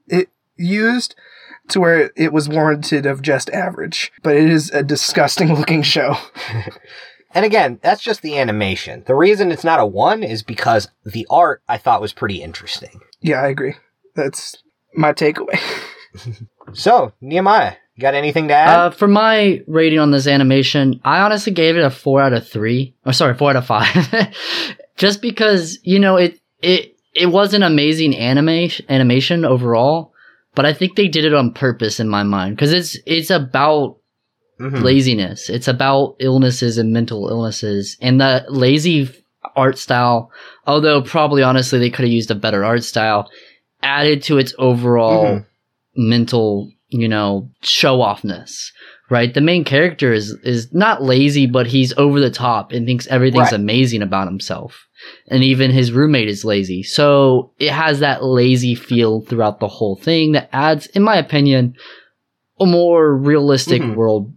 [0.09, 1.15] it used
[1.69, 4.13] to where it was warranted of just average.
[4.23, 6.17] But it is a disgusting looking show.
[7.37, 9.05] And again, that's just the animation.
[9.07, 13.03] The reason it's not a one is because the art I thought was pretty interesting.
[13.21, 13.75] Yeah, I agree.
[14.15, 14.57] That's
[14.95, 15.61] my takeaway.
[16.73, 18.79] So, Nehemiah, you got anything to add?
[18.79, 22.49] Uh, for my rating on this animation, I honestly gave it a four out of
[22.49, 22.97] three.
[23.05, 24.35] Or sorry, four out of five.
[24.97, 30.13] Just because you know it it it was an amazing anime animation overall,
[30.55, 33.99] but I think they did it on purpose in my mind because it's it's about
[34.61, 34.83] Mhm.
[34.83, 35.51] laziness.
[35.51, 39.09] It's about illnesses and mental illnesses, and the lazy
[39.55, 40.31] art style.
[40.67, 43.29] Although probably honestly they could have used a better art style,
[43.83, 45.45] added to its overall Mhm.
[45.97, 48.71] mental, you know, show offness.
[49.09, 53.07] Right, the main character is is not lazy, but he's over the top and thinks
[53.07, 53.61] everything's Right.
[53.61, 54.85] amazing about himself.
[55.29, 59.95] And even his roommate is lazy, so it has that lazy feel throughout the whole
[59.95, 61.75] thing that adds, in my opinion,
[62.59, 63.95] a more realistic Mhm.
[63.95, 64.33] world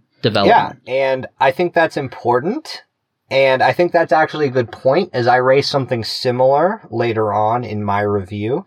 [0.45, 2.83] Yeah, and I think that's important.
[3.31, 7.63] And I think that's actually a good point as I raise something similar later on
[7.63, 8.65] in my review.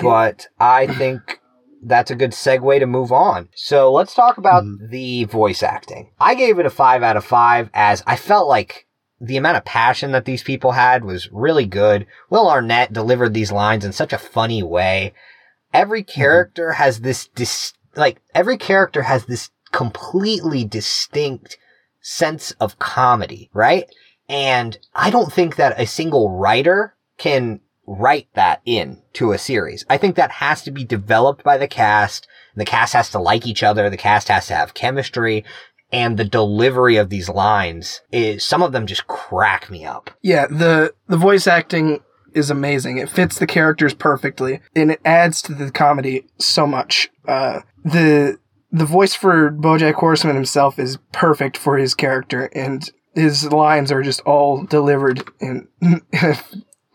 [0.00, 1.40] But I think
[1.82, 3.48] that's a good segue to move on.
[3.54, 4.88] So let's talk about mm-hmm.
[4.90, 6.10] the voice acting.
[6.18, 8.86] I gave it a five out of five as I felt like
[9.20, 12.06] the amount of passion that these people had was really good.
[12.28, 15.14] Will Arnett delivered these lines in such a funny way.
[15.72, 16.20] Every mm-hmm.
[16.20, 21.58] character has this dis- like every character has this completely distinct
[22.00, 23.88] sense of comedy, right?
[24.28, 29.84] And I don't think that a single writer can write that in to a series.
[29.88, 32.26] I think that has to be developed by the cast.
[32.56, 33.88] The cast has to like each other.
[33.88, 35.44] The cast has to have chemistry.
[35.92, 40.10] And the delivery of these lines is, some of them just crack me up.
[40.20, 42.00] Yeah, the the voice acting
[42.34, 42.98] is amazing.
[42.98, 47.08] It fits the characters perfectly, and it adds to the comedy so much.
[47.26, 48.38] Uh, the
[48.72, 54.02] the voice for BoJack Horseman himself is perfect for his character, and his lines are
[54.02, 56.02] just all delivered in an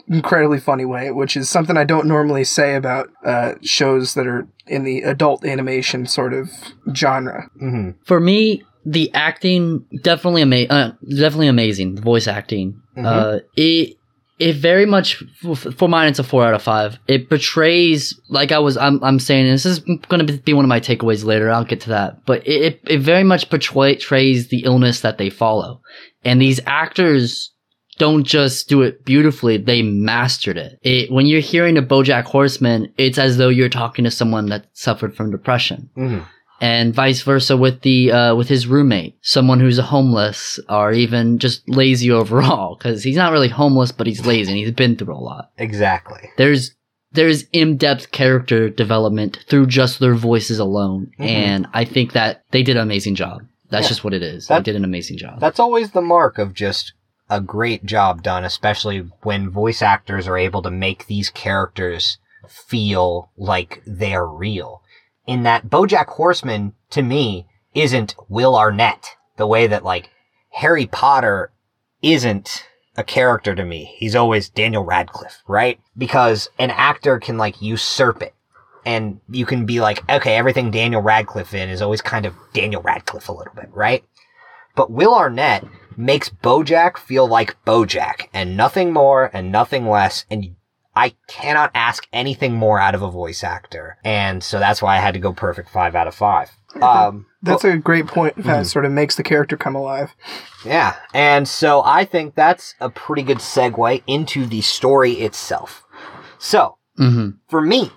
[0.07, 4.47] incredibly funny way, which is something I don't normally say about uh, shows that are
[4.67, 6.49] in the adult animation sort of
[6.93, 7.49] genre.
[7.59, 11.95] hmm For me, the acting definitely ama- uh, definitely amazing.
[11.95, 13.05] The voice acting, Mhm.
[13.05, 13.97] uh, it
[14.41, 15.23] it very much
[15.53, 16.09] for mine.
[16.09, 16.97] It's a four out of five.
[17.07, 18.75] It portrays like I was.
[18.75, 21.51] I'm I'm saying this is going to be one of my takeaways later.
[21.51, 25.81] I'll get to that, but it it, very much portrays the illness that they follow,
[26.25, 27.53] and these actors
[27.99, 30.79] don't just do it beautifully, they mastered it.
[30.81, 31.11] it.
[31.11, 35.15] When you're hearing a Bojack Horseman, it's as though you're talking to someone that suffered
[35.15, 36.19] from depression hmm
[36.61, 41.39] and vice versa with the uh, with his roommate, someone who's a homeless or even
[41.39, 45.15] just lazy overall, because he's not really homeless, but he's lazy and he's been through
[45.15, 45.51] a lot.
[45.57, 46.29] Exactly.
[46.37, 46.75] There's
[47.13, 51.25] there's in-depth character development through just their voices alone, Mhm.
[51.25, 53.41] and I think that they did an amazing job.
[53.69, 53.89] That's Yeah.
[53.89, 54.47] just what it is.
[54.47, 55.39] That- they did an amazing job.
[55.41, 56.93] That's always the mark of just
[57.29, 63.29] a great job done, especially when voice actors are able to make these characters feel
[63.37, 64.81] like they're real.
[65.25, 70.09] In that Bojack Horseman, to me, isn't Will Arnett the way that like
[70.51, 71.51] Harry Potter
[72.01, 72.65] isn't
[72.97, 73.95] a character to me.
[73.97, 75.79] He's always Daniel Radcliffe, right?
[75.97, 78.33] Because an actor can like usurp it.
[78.85, 82.81] And you can be like, okay, everything Daniel Radcliffe in is always kind of Daniel
[82.81, 84.03] Radcliffe a little bit, right?
[84.75, 90.25] But Will Arnett makes Bojack feel like Bojack and nothing more and nothing less.
[90.31, 90.55] And
[90.95, 93.97] I cannot ask anything more out of a voice actor.
[94.03, 96.51] And so that's why I had to go perfect five out of five.
[96.81, 98.35] Um, That's a great point.
[98.37, 98.65] That Mhm.
[98.65, 100.13] sort of makes the character come alive.
[100.65, 100.95] yeah.
[101.13, 105.83] And so I think that's a pretty good segue into the story itself.
[106.37, 107.91] So hmm for me,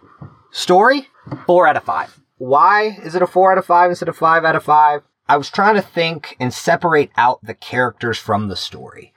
[0.50, 1.08] story,
[1.46, 2.18] four out of five.
[2.38, 5.02] Why is it a four out of five instead of five out of five?
[5.28, 9.13] I was trying to think and separate out the characters from the story.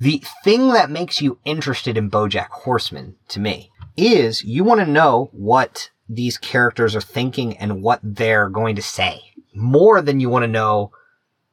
[0.00, 4.86] The thing that makes you interested in Bojack Horseman to me is you want to
[4.86, 10.28] know what these characters are thinking and what they're going to say more than you
[10.28, 10.92] want to know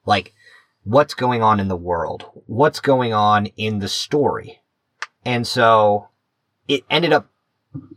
[0.05, 0.33] like
[0.83, 4.61] what's going on in the world, what's going on in the story.
[5.25, 6.09] And so
[6.67, 7.29] it ended up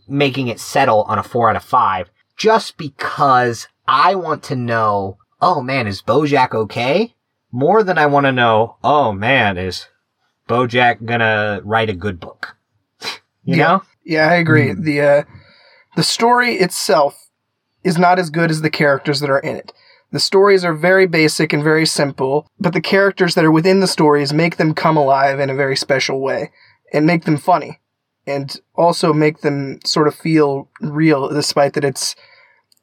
[0.09, 5.19] making it settle on a four out of five just because I want to know,
[5.41, 7.15] oh man, is Bojack okay?
[7.53, 9.87] More than I want to know, oh man, is
[10.51, 12.57] Bojack gonna write a good book?
[13.45, 13.57] you Yeah.
[13.57, 13.83] know?
[14.05, 14.73] Yeah, I agree.
[14.73, 15.23] The uh,
[15.97, 17.29] the story itself
[17.85, 19.73] is not as good as the characters that are in it.
[20.13, 23.87] The stories are very basic and very simple, but the characters that are within the
[23.87, 26.51] stories make them come alive in a very special way
[26.93, 27.79] and make them funny.
[28.27, 32.15] and also make them sort of feel real, despite that it's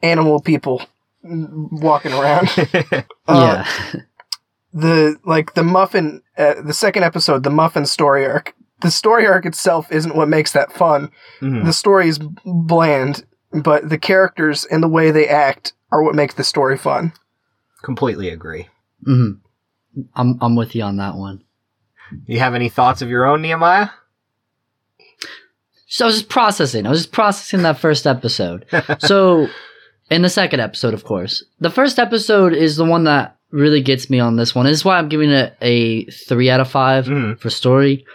[0.02, 0.82] animal people
[1.24, 2.50] walking around.
[3.30, 4.02] Uh, yeah.
[4.74, 8.54] the like the muffin, uh, the second episode, the muffin story arc.
[8.82, 11.10] The story arc itself isn't what makes that fun.
[11.42, 11.66] Mhm.
[11.66, 13.26] The story is bland,
[13.64, 17.14] but the characters and the way they act are what makes the story fun.
[17.84, 18.68] Completely agree.
[19.04, 19.32] hmm
[20.16, 21.44] I'm I'm with you on that one.
[22.26, 23.90] You have any thoughts of your own, Nehemiah?
[25.88, 26.86] So I was just processing.
[26.86, 28.66] I was just processing that first episode.
[29.00, 29.48] so,
[30.12, 34.10] in the second episode, of course, the first episode is the one that really gets
[34.10, 34.66] me on this one.
[34.66, 37.40] This is why I'm giving it a three out of 5 Mhm.
[37.40, 38.06] for story.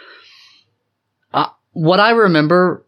[1.33, 2.85] Uh, what I remember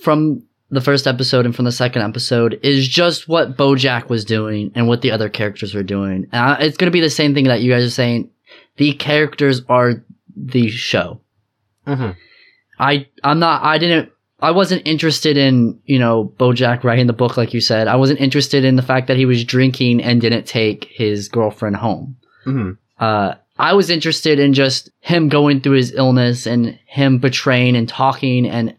[0.00, 4.72] from the first episode and from the second episode is just what BoJack was doing
[4.74, 6.26] and what the other characters were doing.
[6.32, 8.30] And I- it's going to be the same thing that you guys are saying.
[8.78, 10.02] The characters are
[10.34, 11.20] the show.
[11.86, 12.10] Mm-hmm.
[12.78, 14.10] I I'm not I didn't
[14.42, 17.88] I wasn't interested in, you know, Bojack writing the book like you said.
[17.88, 21.76] I wasn't interested in the fact that he was drinking and didn't take his girlfriend
[21.76, 22.16] home.
[22.44, 22.72] Mm-hmm.
[22.98, 27.88] Uh I was interested in just him going through his illness and him betraying and
[27.88, 28.76] talking and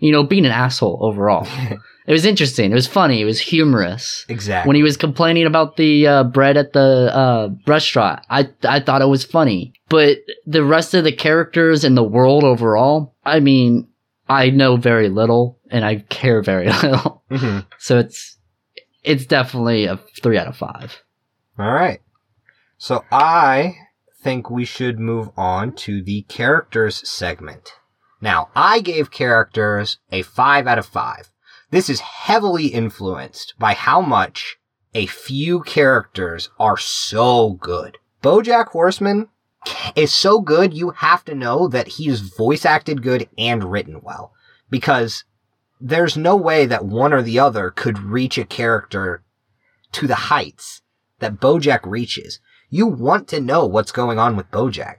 [0.00, 1.46] you know, being an asshole overall.
[2.06, 2.70] it was interesting.
[2.70, 3.20] It was funny.
[3.20, 4.24] It was humorous.
[4.28, 4.68] Exactly.
[4.68, 9.02] When he was complaining about the uh, bread at the uh, restaurant, I I thought
[9.02, 9.72] it was funny.
[9.88, 13.88] But the rest of the characters in the world overall, I mean,
[14.28, 17.22] I know very little and I care very little.
[17.30, 18.38] hmm So it's
[19.02, 21.02] it's definitely a three out of five.
[21.58, 22.00] All right.
[22.78, 23.76] So I
[24.22, 27.72] think we should move on to the characters segment.
[28.20, 31.30] Now, I gave characters a 5 out of 5.
[31.70, 34.56] This is heavily influenced by how much
[34.94, 37.98] a few characters are so good.
[38.22, 39.28] Bojack Horseman
[39.94, 44.32] is so good, you have to know that he's voice acted good and written well.
[44.70, 45.24] Because
[45.80, 49.22] there's no way that one or the other could reach a character
[49.92, 50.82] to the heights
[51.18, 52.40] that Bojack reaches.
[52.70, 54.96] You want to know what's going on with Bojack.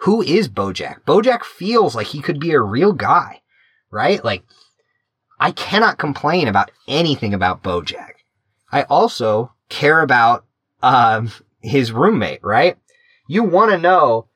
[0.00, 1.04] Who is Bojack?
[1.06, 3.40] Bojack feels like he could be a real guy,
[3.90, 4.22] right?
[4.22, 4.44] Like,
[5.40, 8.12] I cannot complain about anything about Bojack.
[8.70, 10.44] I also care about,
[10.82, 11.30] um,
[11.62, 12.76] his roommate, right?
[13.26, 14.26] You want to know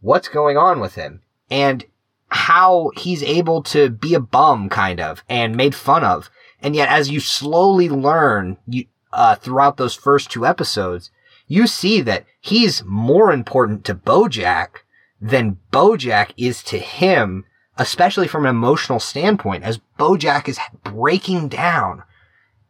[0.00, 1.84] what's going on with him and
[2.28, 6.30] how he's able to be a bum, kind of, and made fun of.
[6.60, 11.10] And yet, as you slowly learn, you, uh, throughout those first two episodes,
[11.46, 14.68] you see that he's more important to Bojack
[15.20, 17.44] than Bojack is to him,
[17.78, 22.02] especially from an emotional standpoint, as Bojack is breaking down.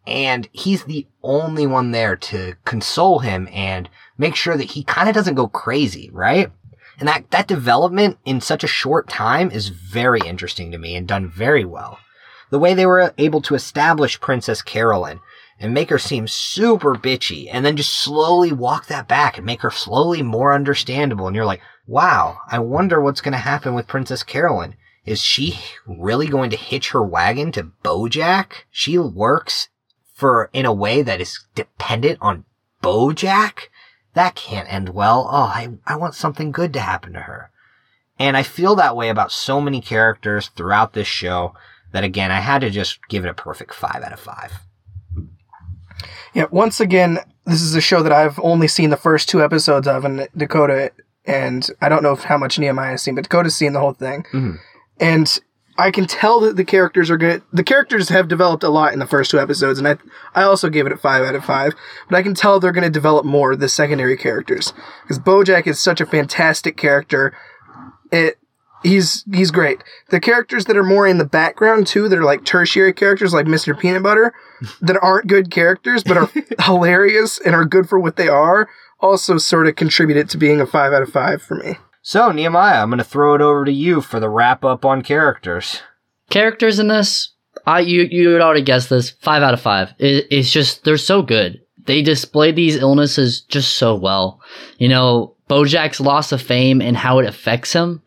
[0.07, 5.09] And he's the only one there to console him and make sure that he kind
[5.09, 6.51] of doesn't go crazy, right?
[6.99, 11.07] And that, that development in such a short time is very interesting to me and
[11.07, 11.99] done very well.
[12.51, 15.21] The way they were able to establish Princess Carolyn
[15.59, 19.63] and make her seem super bitchy and then just slowly walk that back and make
[19.63, 21.27] her slowly more understandable.
[21.27, 24.77] And you're like, wow, I wonder what's going to happen with Princess Carolyn.
[25.05, 28.65] Is she really going to hitch her wagon to Bojack?
[28.71, 29.69] She works
[30.15, 32.45] for, in a way that is dependent on
[32.83, 33.69] Bojack?
[34.17, 35.29] That can't end well.
[35.31, 37.51] Oh, I, I want something good to happen to her.
[38.19, 41.53] And I feel that way about so many characters throughout this show
[41.93, 44.53] that again, I had to just give it a perfect five out of five.
[46.33, 49.87] Yeah, once again, this is a show that I've only seen the first two episodes
[49.87, 50.93] of, and Dakota,
[51.27, 54.25] and I don't know how much Nehemiah has seen, but Dakota's seen the whole thing.
[54.33, 54.59] Mhm.
[54.99, 55.39] And
[55.79, 57.43] I can tell that the characters are good.
[57.53, 59.97] The characters have developed a lot in the first two episodes, and I
[60.35, 61.75] I also gave it a five out of five.
[62.09, 65.79] But I can tell they're going to develop more the secondary characters because BoJack is
[65.79, 67.37] such a fantastic character.
[68.11, 68.39] It
[68.83, 69.83] he's he's great.
[70.11, 73.47] The characters that are more in the background too, that are like tertiary characters, like
[73.47, 73.79] Mr.
[73.79, 74.35] Peanut Butter,
[74.81, 76.31] that aren't good characters but are
[76.65, 78.69] hilarious and are good for what they are,
[79.01, 81.77] also sort of contributed to being a five out of five for me.
[82.09, 85.03] So, Nehemiah, I'm going to throw it over to you for the wrap up on
[85.03, 85.83] characters.
[86.31, 87.33] Characters in this,
[87.67, 89.11] I you you would already guess this.
[89.11, 89.93] Five out of five.
[89.99, 91.61] It, it's just they're so good.
[91.87, 94.41] They display these illnesses just so well.
[94.79, 98.03] You know, Bojack's loss of fame and how it affects him.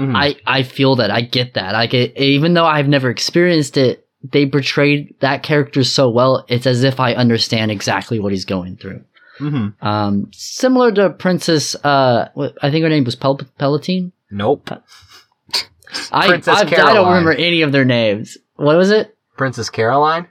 [0.00, 0.16] Mhm.
[0.16, 1.12] I I feel that.
[1.12, 1.74] I get that.
[1.74, 6.44] Like get even though I've never experienced it, they portrayed that character so well.
[6.48, 9.04] It's as if I understand exactly what he's going through.
[9.40, 9.74] Mhm.
[9.82, 11.74] Um, similar to Princess.
[11.84, 12.28] Uh,
[12.62, 14.12] I think her name was Pel- Palatine.
[14.30, 14.70] Nope.
[16.12, 18.36] I Princess I, I don't remember any of their names.
[18.56, 19.16] What was it?
[19.36, 20.26] Princess Caroline?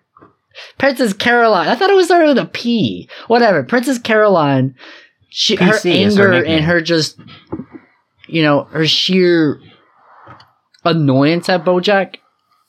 [0.78, 1.68] Princess Caroline.
[1.68, 3.10] I thought it was started with a P.
[3.28, 3.64] Whatever.
[3.64, 4.76] Princess Caroline.
[5.30, 7.18] She, her is her anger and her just,
[8.28, 9.60] you know, her sheer
[10.86, 12.16] annoyance at BoJack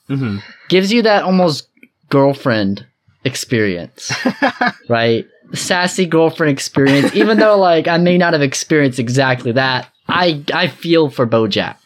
[0.09, 0.39] Mm-hmm.
[0.69, 1.67] gives you that almost
[2.11, 2.87] girlfriend
[3.25, 4.13] experience,
[4.91, 5.27] right?
[5.53, 7.15] Sassy girlfriend experience.
[7.15, 11.77] Even though like I may not have experienced exactly that, I I feel for BoJack,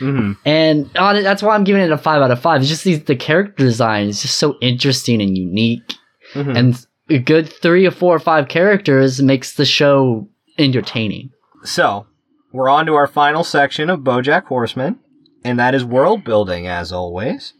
[0.00, 0.32] Mm-hmm.
[0.44, 2.60] and on it, that's why I'm giving it a five out of five.
[2.60, 5.94] It's just these the character design is just so interesting and unique,
[6.34, 6.56] Mm-hmm.
[6.56, 10.28] and a good three or four or five characters makes the show
[10.58, 11.30] entertaining.
[11.62, 12.06] So,
[12.52, 14.98] we're on to our final section of Bojack Horseman,
[15.44, 17.52] and that is world building, as always.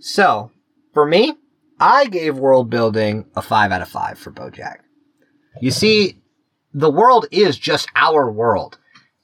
[0.00, 0.50] So,
[0.92, 1.34] for me,
[1.80, 4.76] I gave world building a 5 out of 5 for Bojack.
[5.60, 6.20] You see,
[6.74, 8.78] the world is just our world,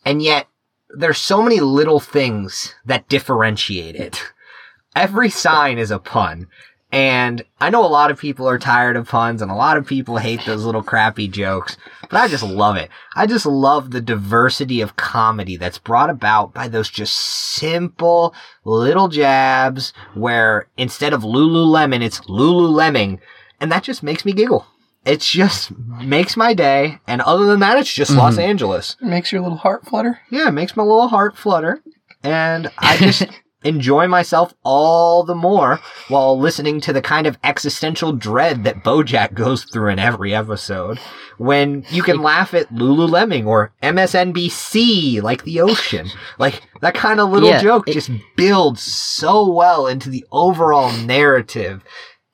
[0.04, 0.48] and yet
[0.88, 4.22] there's so many little things that differentiate it.
[4.96, 6.48] Every sign is a pun.
[6.96, 9.86] And I know a lot of people are tired of puns and a lot of
[9.86, 12.88] people hate those little crappy jokes, but I just love it.
[13.14, 18.34] I just love the diversity of comedy that's brought about by those just simple
[18.64, 23.18] little jabs where instead of Lululemon, it's Lululemon.
[23.60, 24.66] And that just makes me giggle.
[25.04, 27.00] It just makes my day.
[27.06, 28.40] And other than that, it's just Los mm-hmm.
[28.40, 28.96] Angeles.
[29.02, 30.20] It makes your little heart flutter.
[30.30, 31.82] Yeah, it makes my little heart flutter.
[32.22, 33.26] And I just
[33.66, 39.34] enjoy myself all the more while listening to the kind of existential dread that Bojack
[39.34, 40.98] goes through in every episode.
[41.38, 46.08] When you can laugh at Lululemon or MSNBC like the ocean.
[46.38, 50.92] Like that kind of little Yeah, joke it- just builds so well into the overall
[50.92, 51.82] narrative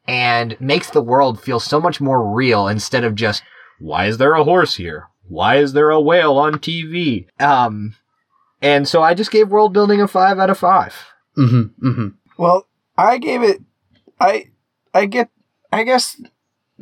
[0.07, 3.43] and makes the world feel so much more real instead of just,
[3.79, 5.09] why is there a horse here?
[5.29, 7.27] Why is there a whale on TV?
[7.41, 7.95] Um,
[8.61, 10.95] and so I just gave world building a five out of five.
[11.37, 11.89] Mm-hmm.
[11.89, 12.09] Mm-hmm.
[12.39, 12.67] Well,
[12.97, 13.61] I gave it.
[14.21, 14.51] I
[14.95, 15.31] I get.
[15.73, 16.21] I guess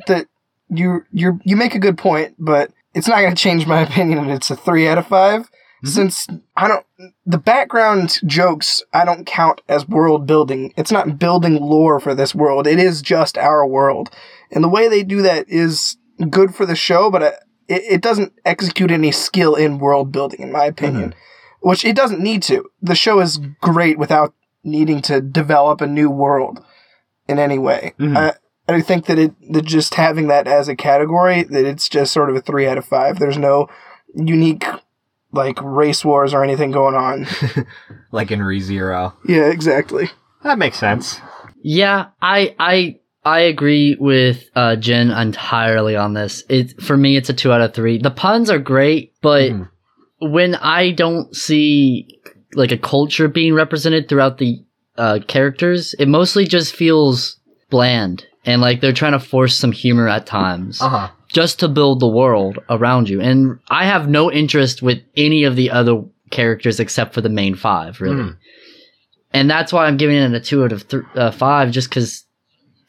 [0.07, 0.27] that
[0.69, 4.19] you you you make a good point, but it's not going to change my opinion.
[4.19, 5.49] And it's a three out of 5
[5.83, 6.85] since I don't.
[7.25, 10.73] The background jokes I don't count as world building.
[10.77, 12.67] It's not building lore for this world.
[12.67, 14.09] It is just our world,
[14.51, 15.97] and the way they do that is
[16.29, 17.21] good for the show, but.
[17.67, 21.15] It, it doesn't execute any skill in world building, in my opinion,
[21.61, 22.69] which it doesn't need to.
[22.81, 24.33] The show is great without
[24.63, 26.63] needing to develop a new world
[27.27, 27.93] in any way.
[27.99, 28.17] Mhm.
[28.17, 28.33] I,
[28.73, 32.29] I think that it that just having that as a category that it's just sort
[32.29, 33.19] of a three out of five.
[33.19, 33.67] There's no
[34.15, 34.65] unique
[35.33, 37.25] like race wars or anything going on.
[38.13, 39.13] Like in ReZero.
[39.25, 40.09] yeah, exactly.
[40.43, 41.21] That makes sense.
[41.63, 46.43] Yeah, I I I agree with uh, Jen entirely on this.
[46.49, 47.99] It for me, it's a two out of three.
[47.99, 49.69] The puns are great, but Mhm.
[50.19, 52.19] when I don't see
[52.55, 54.63] like a culture being represented throughout the
[54.97, 57.39] uh, characters, it mostly just feels
[57.69, 61.09] bland and like they're trying to force some humor at times Uh huh.
[61.29, 63.21] just to build the world around you.
[63.21, 67.55] And I have no interest with any of the other characters except for the main
[67.55, 68.15] five, really.
[68.23, 68.37] Mhm.
[69.33, 72.25] And that's why I'm giving it a two out of th- uh, five, just because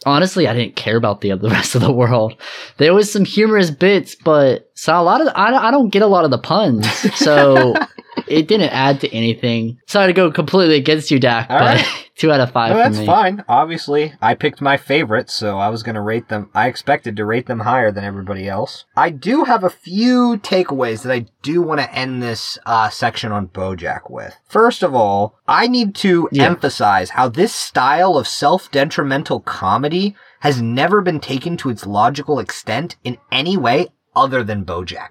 [0.05, 2.35] honestly, I didn't care about the the rest of the world.
[2.79, 6.07] There was some humorous bits, but so a lot of I I don't get a
[6.09, 7.75] lot of the puns, so
[8.27, 9.79] it didn't add to anything.
[9.87, 12.09] Sorry to go completely against you, Dak, All but right.
[12.17, 13.07] two out of five No, that's me.
[13.07, 13.45] fine.
[13.49, 16.51] Obviously, I picked my favorites, so I was going to rate them.
[16.55, 18.85] I expected to rate them higher than everybody else.
[18.97, 23.33] I do have a few takeaways that I do want to end this uh, section
[23.33, 24.37] on Bojack with.
[24.49, 26.45] First of all, I need to Yeah.
[26.45, 32.97] emphasize how this style of self-detrimental comedy has never been taken to its logical extent
[33.05, 35.11] in any way other than Bojack.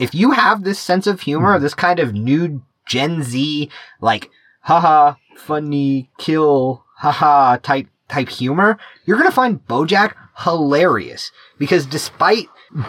[0.00, 1.62] If you have this sense of humor, hmm.
[1.62, 3.70] this kind of new Gen Z,
[4.00, 4.30] like,
[4.62, 11.30] haha, funny, kill, haha, type, type humor, you're gonna find Bojack hilarious.
[11.58, 12.48] Because despite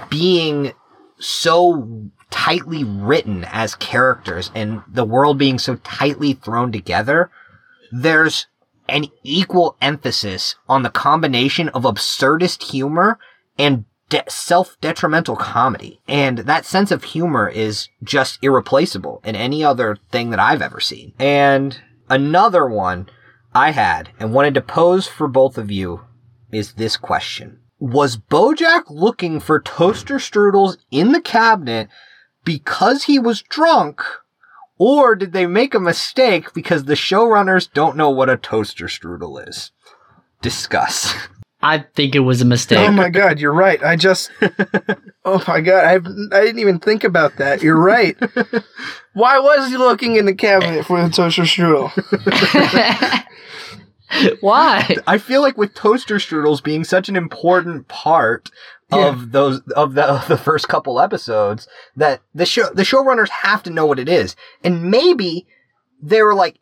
[0.10, 0.74] being
[1.20, 7.30] so tightly written as characters and the world being so tightly thrown together,
[7.92, 8.48] there's
[8.88, 13.20] an equal emphasis on the combination of absurdist humor
[13.58, 16.02] and de- self-detrimental comedy.
[16.08, 20.80] And that sense of humor is just irreplaceable in any other thing that I've ever
[20.80, 21.14] seen.
[21.18, 23.10] And another one
[23.56, 26.02] I had and wanted to pose for both of you
[26.52, 27.60] is this question.
[27.80, 31.88] Was Bojack looking for toaster strudels in the cabinet
[32.44, 34.04] because he was drunk
[34.78, 39.48] or did they make a mistake because the showrunners don't know what a toaster strudel
[39.48, 39.72] is?
[40.42, 41.14] Discuss.
[41.64, 42.80] I think it was a mistake.
[42.80, 43.82] Oh my god, you're right.
[43.84, 44.32] I just
[45.26, 45.94] Oh my god, I
[46.38, 47.62] I didn't even think about that.
[47.62, 48.18] You're right.
[49.14, 51.92] Why was he looking in the cabinet for the toaster strudel?
[54.42, 54.96] Why?
[55.08, 58.50] I feel like with toaster strudels being such an important part
[58.92, 59.08] Yeah.
[59.08, 63.64] of those of the of the first couple episodes that the show the showrunners have
[63.64, 64.36] to know what it is.
[64.64, 65.48] And maybe
[66.02, 66.60] they were like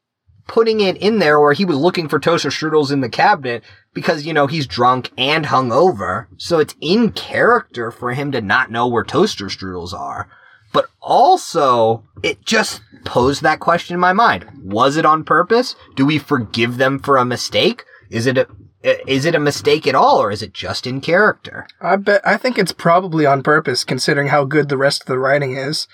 [0.49, 4.25] putting it in there where he was looking for toaster strudels in the cabinet because,
[4.25, 6.25] you know, he's drunk and hungover.
[6.37, 10.27] So it's in character for him to not know where toaster strudels are.
[10.73, 14.45] But also, it just posed that question in my mind.
[14.63, 15.75] Was it on purpose?
[15.95, 17.85] Do we forgive them for a mistake?
[18.09, 18.47] Is it a,
[18.83, 21.67] is it a mistake at all or is it just in character?
[21.79, 25.19] I bet I think it's probably on purpose, considering how good the rest of the
[25.19, 25.87] writing is.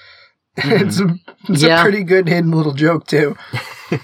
[0.84, 1.16] it's a,
[1.50, 1.80] it's Yeah.
[1.80, 3.36] a pretty good hidden little joke too.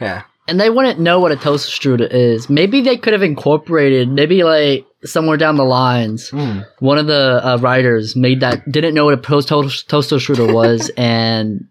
[0.00, 0.22] Yeah.
[0.48, 2.48] and they wouldn't know what a toaster strudel is.
[2.48, 6.64] Maybe they could have incorporated, maybe like somewhere down the lines, Mm.
[6.78, 10.90] one of the uh, writers made that didn't know what a post toaster strudel was
[10.96, 11.66] and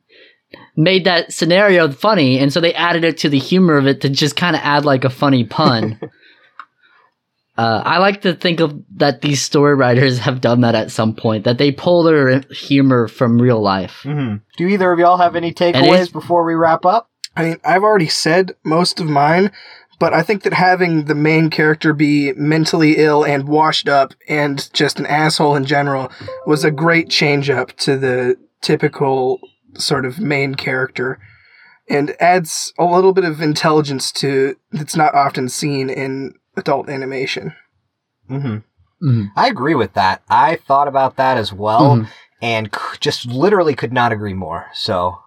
[0.77, 4.09] made that scenario funny, and so they added it to the humor of it to
[4.09, 5.99] just kind of add like a funny pun.
[7.59, 11.13] Uh, I like to think of that these story writers have done that at some
[11.13, 13.99] point, that they pull their humor from real life.
[14.03, 17.09] hmm Do either of y'all have any it's- takeaways before we wrap up?
[17.35, 19.51] I mean, I've already said most of mine,
[19.99, 24.69] but I think that having the main character be mentally ill and washed up and
[24.73, 26.09] just an asshole in general
[26.45, 29.39] was a great change up to the typical
[29.77, 31.19] sort of main character
[31.89, 37.53] and adds a little bit of intelligence to that's not often seen in adult animation.
[38.27, 38.57] hmm
[39.01, 39.31] Mhm.
[39.35, 40.21] I agree with that.
[40.29, 42.07] I thought about that as well Mhm.
[42.41, 44.65] and c- just literally could not agree more.
[44.73, 45.17] So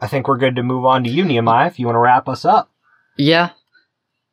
[0.00, 2.28] I think we're good to move on to you, Nehemiah, if you want to wrap
[2.28, 2.70] us up.
[3.16, 3.50] Yeah,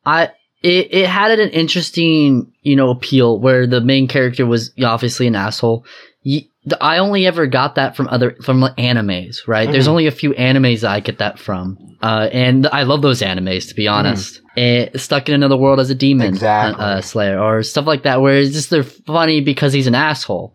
[0.05, 0.29] I
[0.61, 5.35] it it had an interesting you know appeal where the main character was obviously an
[5.35, 5.83] asshole.
[6.21, 9.71] Ye- the- I only ever got that from other from animes, right?
[9.71, 9.91] There's Mhm.
[9.91, 13.67] only a few animes that I get that from, uh, and I love those animes
[13.69, 14.41] to be honest.
[14.57, 16.83] Eh, stuck in another world as a demon, Exactly.
[16.83, 19.95] uh, uh, slayer, or stuff like that, where it's just they're funny because he's an
[19.95, 20.53] asshole.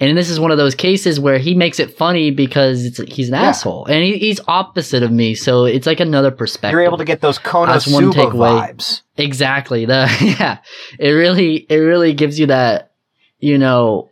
[0.00, 3.28] And this is one of those cases where he makes it funny because it's, he's
[3.28, 3.50] an Yeah.
[3.50, 6.72] asshole, and he, he's opposite of me, so it's like another perspective.
[6.72, 8.74] You're able to get those Konosuba takeaway.
[8.74, 9.02] vibes.
[9.18, 9.84] Exactly.
[9.84, 10.08] The
[10.40, 10.58] yeah,
[10.98, 12.90] it really it really gives you that
[13.38, 14.08] you know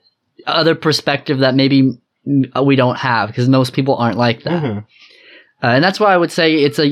[0.47, 4.61] other perspective that maybe mm, we don't have because most people aren't like that.
[4.61, 4.79] hmm
[5.63, 6.89] Uh, and that's why I would say it's a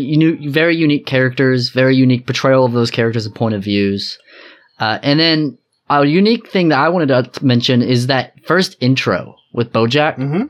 [0.49, 4.17] very unique characters, very unique portrayal of those characters and point of views.
[4.79, 9.35] Uh, and then a unique thing that I wanted to mention is that first intro
[9.53, 10.15] with Bojack.
[10.17, 10.45] hmm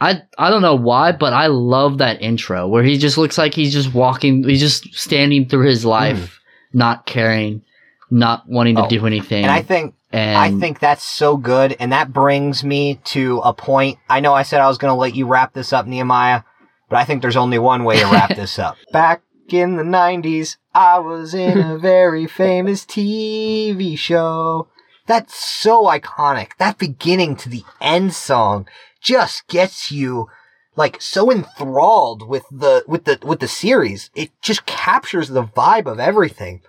[0.00, 3.54] I I don't know why, but I love that intro where he just looks like
[3.54, 6.40] he's just walking, he's just standing through his life,
[6.72, 7.62] not caring,
[8.10, 9.44] not wanting to Oh, do anything.
[9.44, 13.54] And I think and I think that's so good, and that brings me to a
[13.54, 13.98] point.
[14.08, 16.42] I know I said I was going to let you wrap this up, Nehemiah,
[16.88, 18.76] but I think there's only one way to wrap this up.
[18.92, 24.68] Back in the 90s, I was in a very famous TV show.
[25.06, 26.56] That's so iconic.
[26.58, 28.68] That beginning to the end song
[29.00, 30.28] just gets you
[30.76, 34.10] like so enthralled with the with the with the series.
[34.14, 36.62] It just captures the vibe of everything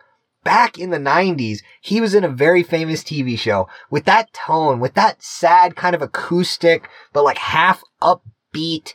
[0.43, 4.79] back in the 90s, he was in a very famous TV show with that tone,
[4.79, 8.93] with that sad kind of acoustic, but like half upbeat,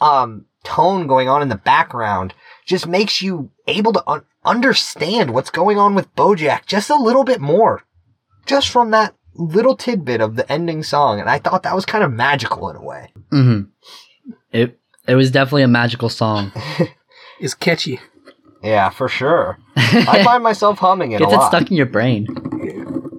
[0.00, 2.34] um, tone going on in the background
[2.66, 7.24] just makes you able to un- understand what's going on with Bojack just a little
[7.24, 7.82] bit more.
[8.46, 11.20] Just from that little tidbit of the ending song.
[11.20, 13.12] And I thought that was kind of magical in a way.
[13.30, 14.32] Mm-hmm.
[14.50, 14.78] it
[15.08, 16.52] it was definitely a magical song.
[17.40, 18.00] it's catchy.
[18.62, 19.58] Yeah, for sure.
[19.76, 22.26] I find myself humming it Gets a it stuck in your brain.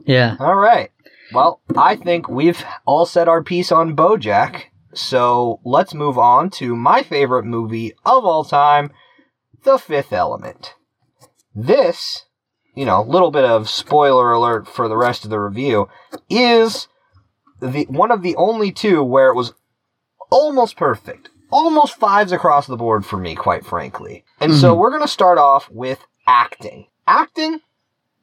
[0.06, 0.38] Yeah.
[0.40, 0.92] All right.
[1.34, 4.66] Well, I think we've all said our piece on Bojack.
[4.94, 8.92] So let's move on to my favorite movie of all time,
[9.64, 10.76] The Fifth Element.
[11.56, 12.26] This,
[12.76, 15.90] you know, little bit of spoiler alert for the rest of the review,
[16.30, 16.88] is
[17.60, 19.54] the one of the only two where it was
[20.30, 21.30] almost perfect.
[21.52, 24.23] Almost fives across the board for me, quite frankly.
[24.40, 24.78] And so Mhm.
[24.78, 26.88] we're going to start off with acting.
[27.08, 27.62] Acting,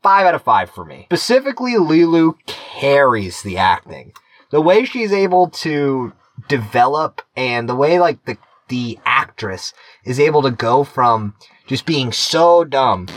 [0.02, 1.06] five out of five for me.
[1.11, 4.12] Specifically, Leeloo carries the acting.
[4.50, 6.12] The way she's able to
[6.48, 8.38] develop and the way like the
[8.68, 11.34] the actress is able to go from
[11.66, 13.08] just being so dumb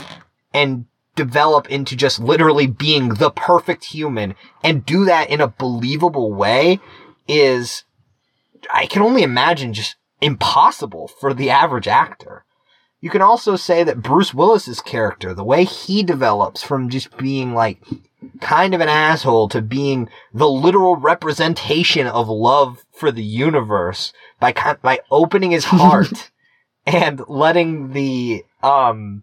[0.52, 4.34] and develop into just literally being the perfect human
[4.64, 6.80] and do that in a believable way
[7.28, 7.84] is
[8.72, 12.44] I can only imagine just impossible for the average actor.
[13.04, 17.52] You can also say that Bruce Willis's character, the way he develops from just being
[17.52, 17.78] like
[18.40, 24.52] kind of an asshole to being the literal representation of love for the universe by
[24.52, 26.30] kind by opening his heart
[26.86, 29.22] and letting the um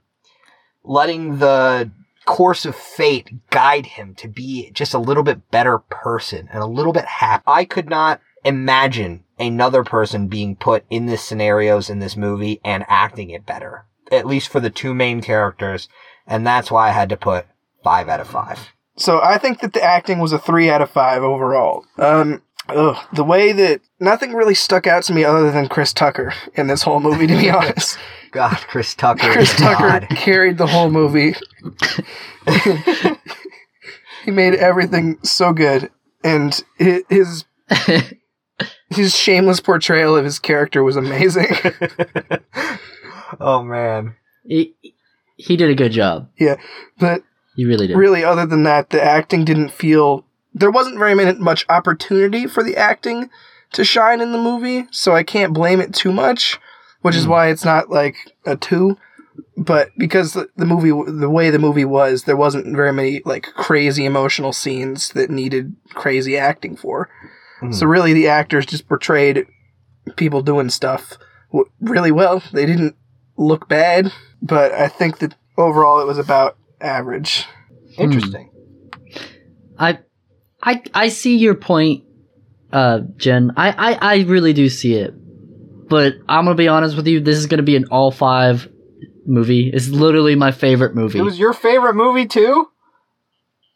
[0.83, 1.89] letting the
[2.25, 6.67] course of fate guide him to be just a little bit better person and a
[6.67, 7.45] little bit happy.
[7.47, 12.85] I could not imagine another person being put in this scenarios in this movie and
[12.87, 13.85] acting it better.
[14.11, 15.87] at least for the two main characters,
[16.27, 17.45] and that's why I had to put
[17.83, 18.59] five out of five.
[18.97, 21.85] So I think that the acting was a three out of five overall.
[21.97, 26.33] Um, ugh, the way that nothing really stuck out to me other than Chris Tucker
[26.55, 27.97] in this whole movie, to be honest.
[28.31, 29.31] God, Chris Tucker.
[29.31, 30.07] Chris Tucker God.
[30.11, 31.33] carried the whole movie.
[34.25, 35.89] he made everything so good,
[36.23, 37.45] and hi- his
[38.89, 41.47] his shameless portrayal of his character was amazing.
[43.39, 44.15] oh man.
[44.43, 44.73] he,
[45.37, 46.29] he did a good job.
[46.37, 46.55] Yeah,
[46.99, 47.23] but
[47.55, 47.97] He really did.
[47.97, 52.75] really, other than that, the acting didn't feel there wasn't very much opportunity for the
[52.77, 53.29] acting
[53.73, 56.59] to shine in the movie, so I can't blame it too much,
[57.01, 57.29] which is Mm.
[57.29, 58.97] why it's not like a two.
[59.57, 63.43] But because the, the movie, the way the movie was, there wasn't very many like
[63.53, 67.09] crazy emotional scenes that needed crazy acting for.
[67.61, 67.73] Mhm.
[67.73, 69.45] So really, the actors just portrayed
[70.15, 71.17] people doing stuff
[71.79, 72.41] really well.
[72.51, 72.95] They didn't
[73.37, 77.45] look bad, but I think that overall it was about average.
[77.97, 78.49] Interesting.
[79.77, 79.99] I,
[80.61, 82.03] I, I see your point,
[82.71, 83.51] uh, Jen.
[83.57, 85.13] I, I, I really do see it.
[85.89, 87.19] But I'm gonna be honest with you.
[87.19, 88.69] This is gonna be an all five
[89.25, 89.69] movie.
[89.73, 91.19] It's literally my favorite movie.
[91.19, 92.69] It was your favorite movie too?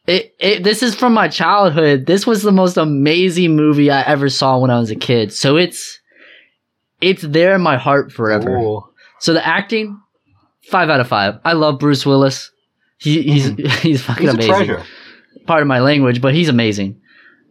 [0.08, 2.06] It, it, this is from my childhood.
[2.06, 5.34] This was the most amazing movie I ever saw when I was a kid.
[5.34, 6.00] So it's,
[7.02, 8.58] it's there in my heart forever.
[8.58, 8.84] Ooh.
[9.20, 10.00] So the acting,
[10.70, 11.40] five out of five.
[11.44, 12.52] I love Bruce Willis.
[12.98, 13.68] He, he's mm-hmm.
[13.88, 14.78] he's fucking He's amazing.
[15.46, 17.00] Part of my language, but he's amazing.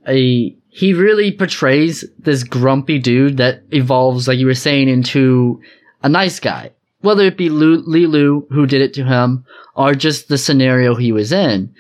[0.07, 5.61] A, he really portrays this grumpy dude that evolves, like you were saying, into
[6.03, 6.71] a nice guy.
[7.01, 9.45] Whether it be Lu, Leeloo who did it to him,
[9.77, 11.75] or just the scenario he was in.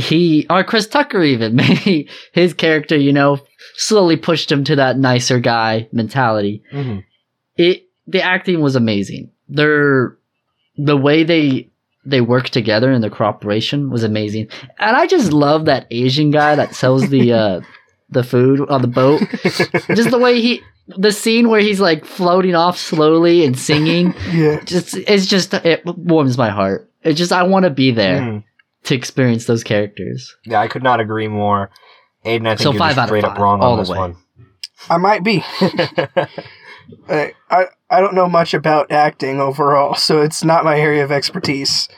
[0.00, 3.40] He, or Chris Tucker even, maybe his character, you know,
[3.76, 7.04] slowly pushed him to that nicer guy mentality Mhm.
[7.56, 9.30] it the acting was amazing.
[9.48, 10.16] Their
[10.76, 11.70] the way they
[12.04, 14.48] they work together and the cooperation was amazing.
[14.78, 17.60] And I just love that Asian guy that sells the uh
[18.10, 19.20] the food on the boat.
[19.94, 24.60] just the way he the scene where he's like floating off slowly and singing Yeah.
[24.64, 26.88] just it's just it warms my heart.
[27.02, 28.44] It just I want to be there Mhm.
[28.86, 30.34] To experience those characters.
[30.44, 31.70] Yeah, I could not agree more.
[32.24, 33.82] Aiden, I think So you're five just out of straight up wrong all on the
[33.82, 33.98] this way.
[33.98, 34.16] one.
[34.90, 35.44] I might be.
[37.08, 41.12] I, I I don't know much about acting overall, so it's not my area of
[41.12, 41.88] expertise.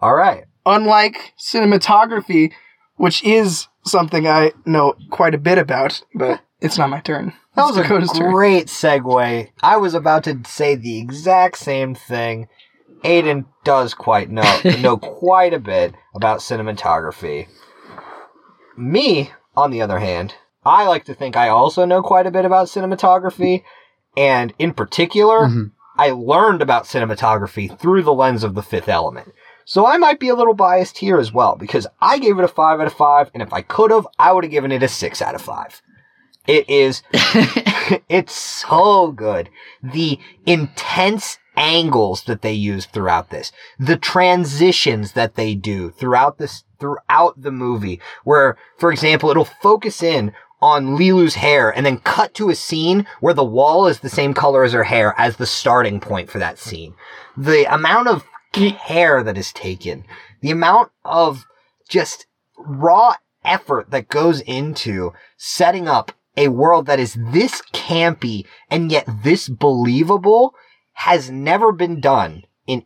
[0.00, 0.44] All right.
[0.66, 2.52] Unlike cinematography,
[2.96, 7.32] which is something I know quite a bit about, but it's not my turn.
[7.54, 8.32] That It's was a Dakota's turn.
[8.32, 9.48] great segue.
[9.62, 12.48] I was about to say the exact same thing.
[13.04, 17.48] Aiden does quite know know quite a bit about cinematography.
[18.76, 20.34] Me, on the other hand,
[20.64, 23.62] I like to think I also know quite a bit about cinematography,
[24.16, 25.70] and in particular, Mhm.
[25.96, 29.32] I learned about cinematography through the lens of the fifth element.
[29.64, 32.48] So I might be a little biased here as well, because I gave it a
[32.48, 34.88] 5 out of 5, and if I could have, I would have given it a
[34.88, 35.80] 6 out of 5.
[36.46, 37.02] It is
[38.08, 39.50] it's so good.
[39.82, 46.64] The intense angles that they use throughout this, the transitions that they do throughout this,
[46.78, 52.32] throughout the movie, where, for example, it'll focus in on Leeloo's hair and then cut
[52.34, 55.46] to a scene where the wall is the same color as her hair as the
[55.46, 56.94] starting point for that scene.
[57.36, 60.04] The amount of care that is taken,
[60.40, 61.44] the amount of
[61.88, 62.26] just
[62.56, 69.06] raw effort that goes into setting up a world that is this campy and yet
[69.22, 70.54] this believable
[70.94, 72.84] has never been done in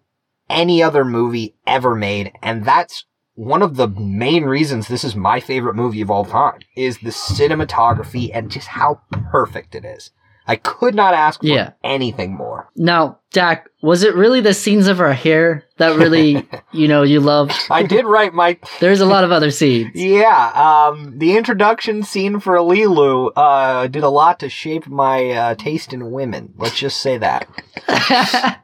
[0.50, 2.32] any other movie ever made.
[2.42, 3.04] And that's
[3.34, 7.10] one of the main reasons this is my favorite movie of all time is the
[7.10, 9.00] cinematography and just how
[9.30, 10.10] perfect it is.
[10.48, 11.72] I could not ask for Yeah.
[11.84, 12.70] anything more.
[12.74, 17.20] now, Dak, was it really the scenes of her hair that really, you know, you
[17.20, 17.52] loved?
[17.70, 19.90] I did write my There's a lot of other scenes.
[19.94, 25.54] Yeah, um, the introduction scene for Leeloo, uh, did a lot to shape my, uh,
[25.56, 26.54] taste in women.
[26.56, 27.46] Let's just say that.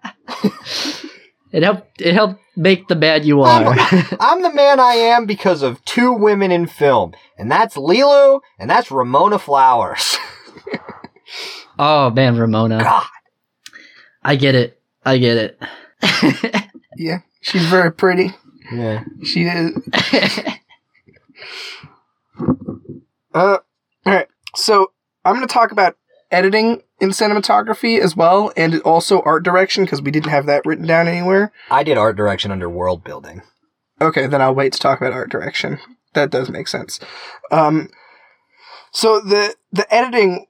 [1.53, 2.01] it helped.
[2.01, 3.75] It helped make the bad you are.
[4.19, 8.71] I'm the man I am because of two women in film, and that's Leeloo, and
[8.71, 10.17] that's Ramona Flowers.
[11.79, 12.83] Oh man, Ramona.
[12.83, 13.07] God.
[14.23, 14.81] I get it.
[15.05, 15.63] I get it.
[16.97, 18.31] Yeah, she's very pretty.
[18.73, 19.05] Yeah.
[19.23, 19.73] She is.
[23.35, 23.59] Uh,
[24.07, 24.29] all right.
[24.55, 24.93] So
[25.25, 25.97] I'm going to talk about
[26.31, 30.87] editing in cinematography as well, and also art direction because we didn't have that written
[30.87, 31.51] down anywhere.
[31.69, 33.43] I did art direction under world building.
[34.01, 35.81] Okay, then I'll wait to talk about art direction.
[36.13, 37.01] That does make sense.
[37.51, 37.89] Um,
[38.93, 40.47] so the the editing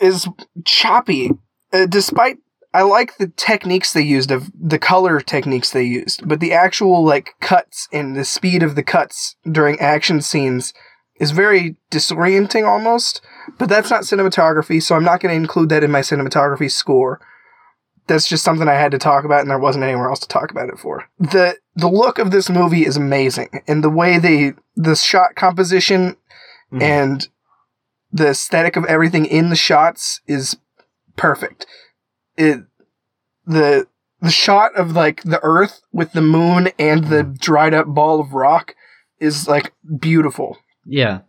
[0.00, 0.28] is
[0.64, 1.30] choppy,
[1.72, 2.38] uh, despite
[2.72, 7.04] I like the techniques they used of the color techniques they used, but the actual
[7.04, 10.72] like cuts and the speed of the cuts during action scenes
[11.18, 13.20] is very disorienting almost.
[13.58, 17.20] But that's not cinematography, so I'm not going to include that in my cinematography score.
[18.06, 20.50] That's just something I had to talk about, and there wasn't anywhere else to talk
[20.50, 21.06] about it for.
[21.18, 26.16] the The look of this movie is amazing, and the way they the shot composition
[26.72, 26.82] Mhm.
[26.82, 27.28] and
[28.12, 30.56] the aesthetic of everything in the shots is
[31.16, 31.66] perfect.
[32.36, 32.60] It
[33.46, 33.86] the
[34.20, 38.32] the shot of like the earth with the moon and the dried up ball of
[38.34, 38.74] rock
[39.18, 40.58] is like beautiful.
[40.84, 41.20] Yeah.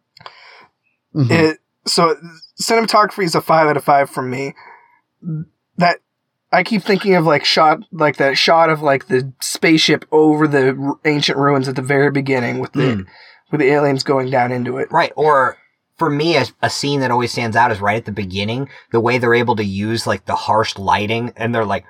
[1.16, 1.32] Mhm.
[1.32, 2.16] It so
[2.62, 4.56] cinematography is a five out of five from me.
[5.78, 6.00] That
[6.52, 10.76] I keep thinking of like shot like that shot of like the spaceship over the
[10.78, 13.06] r- ancient ruins at the very beginning with the Mm.
[13.52, 14.92] with the aliens going down into it.
[14.92, 15.12] Right.
[15.16, 15.58] Or
[16.02, 19.00] for me, a, a scene that always stands out is right at the beginning, the
[19.00, 21.86] way they're able to use like the harsh lighting and they're like,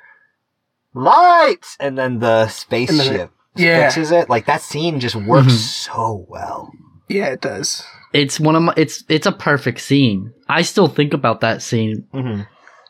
[0.94, 1.78] lights!
[1.80, 4.30] And then the spaceship Yeah, fixes it.
[4.30, 5.86] Like that scene just works Mhm.
[5.86, 6.72] so well.
[7.08, 7.84] yeah, it does.
[8.14, 8.74] It's one of my.
[8.76, 10.34] It's it's a perfect scene.
[10.50, 12.42] I still think about that scene Mm-hmm.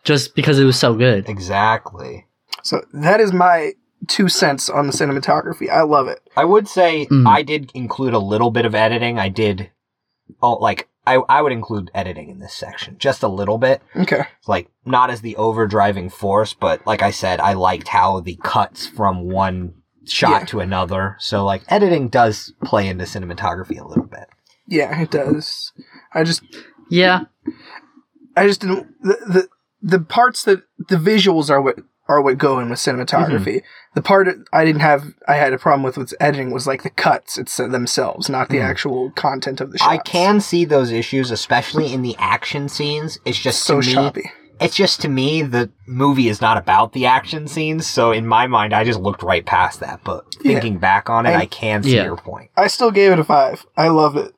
[0.03, 1.30] just because it was so good.
[1.30, 2.26] Exactly.
[2.63, 3.74] So that is my
[4.07, 5.69] two cents on the cinematography.
[5.69, 6.19] I love it.
[6.36, 7.28] I would say Mm.
[7.28, 9.19] I did include a little bit of editing.
[9.19, 9.69] I did,
[10.41, 12.95] oh, like, I, I would include editing in this section.
[12.99, 13.81] Just a little bit.
[13.95, 14.23] Okay.
[14.47, 18.85] like not as the overdriving force, but like I said, I liked how the cuts
[18.87, 19.73] from one
[20.05, 20.45] shot Yeah.
[20.45, 21.15] to another.
[21.19, 24.27] So like editing does play into cinematography a little bit.
[24.67, 25.71] Yeah, it does.
[26.13, 26.43] I just
[26.89, 27.21] Yeah.
[28.37, 29.47] I just didn't the the,
[29.97, 31.77] the parts that the visuals are what
[32.12, 33.62] are what go in with cinematography.
[33.93, 36.89] The part I didn't have I had a problem with with editing was like the
[36.89, 38.66] cuts it's themselves, not the Mhm.
[38.70, 39.89] actual content of the shots.
[39.89, 43.18] I can see those issues, especially in the action scenes.
[43.26, 44.32] It's just so to me, choppy.
[44.59, 47.88] it's just to me the movie is not about the action scenes.
[47.88, 50.01] So in my mind, I just looked right past that.
[50.03, 50.53] But Yeah.
[50.53, 52.03] thinking back on it, And- I can see Yeah.
[52.05, 52.49] your point.
[52.57, 53.66] I still gave it a five.
[53.78, 54.34] I love it.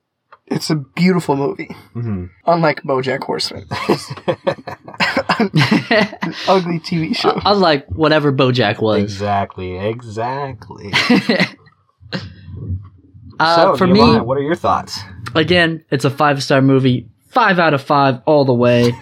[0.47, 1.73] It's a beautiful movie.
[1.93, 3.77] hmm Unlike BoJack Horseman, an
[6.47, 7.31] ugly TV show.
[7.31, 9.01] I- Unlike whatever BoJack was.
[9.01, 10.91] exactly, exactly.
[13.39, 14.99] uh, so for Nehemiah, me, what are your thoughts?
[15.35, 17.09] again, it's a five star movie.
[17.29, 18.93] Five out of five all the way.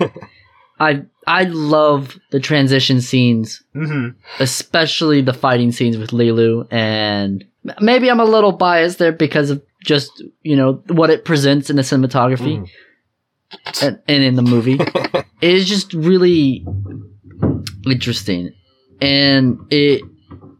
[0.79, 6.67] I I love the transition scenes, hmm especially the fighting scenes with Leeloo.
[6.71, 7.45] And
[7.81, 11.75] maybe I'm a little biased there because of just you know what it presents in
[11.75, 12.69] the cinematography Mhm.
[13.83, 14.79] and, and in the movie.
[15.41, 16.63] is just really
[17.85, 18.51] interesting,
[19.01, 20.01] and it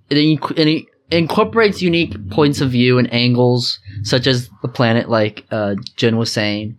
[0.10, 5.10] it, inc- and it incorporates unique points of view and angles, such as the planet,
[5.10, 6.78] like uh, Jen was saying.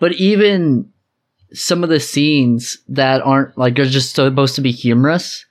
[0.00, 0.90] But even
[1.52, 5.44] some of the scenes that aren't like are just supposed to be humorous.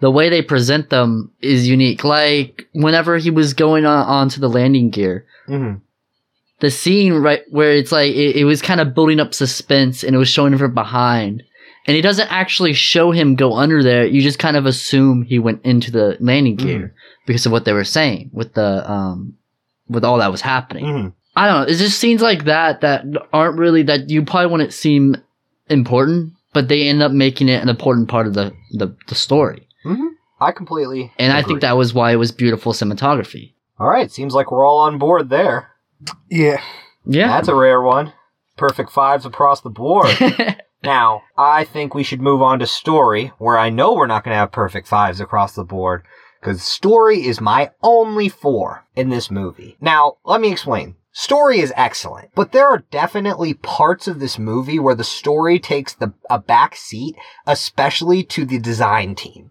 [0.00, 2.04] The way they present them is unique.
[2.04, 5.74] Like whenever he was going on onto the landing gear, hmm
[6.60, 10.14] the scene right where it's like it, it was kind of building up suspense and
[10.14, 11.42] it was showing him from behind.
[11.86, 14.04] And it doesn't actually show him go under there.
[14.04, 16.94] You just kind of assume he went into the landing gear
[17.26, 19.38] because of what they were saying with the um
[19.88, 20.84] with all that was happening.
[20.84, 21.70] Hmm i don't know.
[21.70, 25.16] It's just scenes like that that aren't really that you probably wouldn't seem
[25.68, 29.66] important but they end up making it an important part of the the, the story
[29.84, 30.06] Mm-hmm.
[30.42, 31.12] I completely.
[31.18, 34.66] and i think that was why it was beautiful cinematography All right, seems like we're
[34.66, 35.70] all on board there.
[36.30, 36.62] Yeah.
[37.06, 38.12] yeah That's a rare one.
[38.56, 40.14] Perfect fives across the board.
[40.82, 44.34] now, I think we should move on to story, where I know we're not going
[44.34, 46.02] to have perfect fives across the board,
[46.40, 49.76] because story is my only four in this movie.
[49.80, 50.96] Now, let me explain.
[51.12, 55.92] Story is excellent, but there are definitely parts of this movie where the story takes
[55.92, 57.16] the a back seat,
[57.46, 59.50] especially to the design team.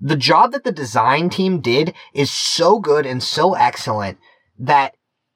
[0.00, 4.18] The job that the design team did is so good and so excellent
[4.58, 4.94] that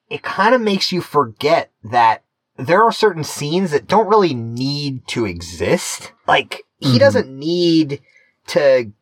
[0.09, 2.23] it kind of makes you forget that
[2.57, 6.13] there are certain scenes that don't really need to exist.
[6.27, 7.01] Like, he Mhm.
[7.01, 8.01] doesn't need
[8.49, 8.93] to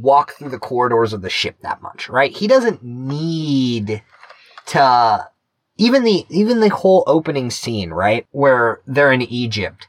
[0.00, 2.34] walk through the corridors of the ship that much, right?
[2.34, 4.02] He doesn't need
[4.66, 5.28] to
[5.76, 8.26] even the even the whole opening scene, right?
[8.30, 9.86] Where they're in Egypt.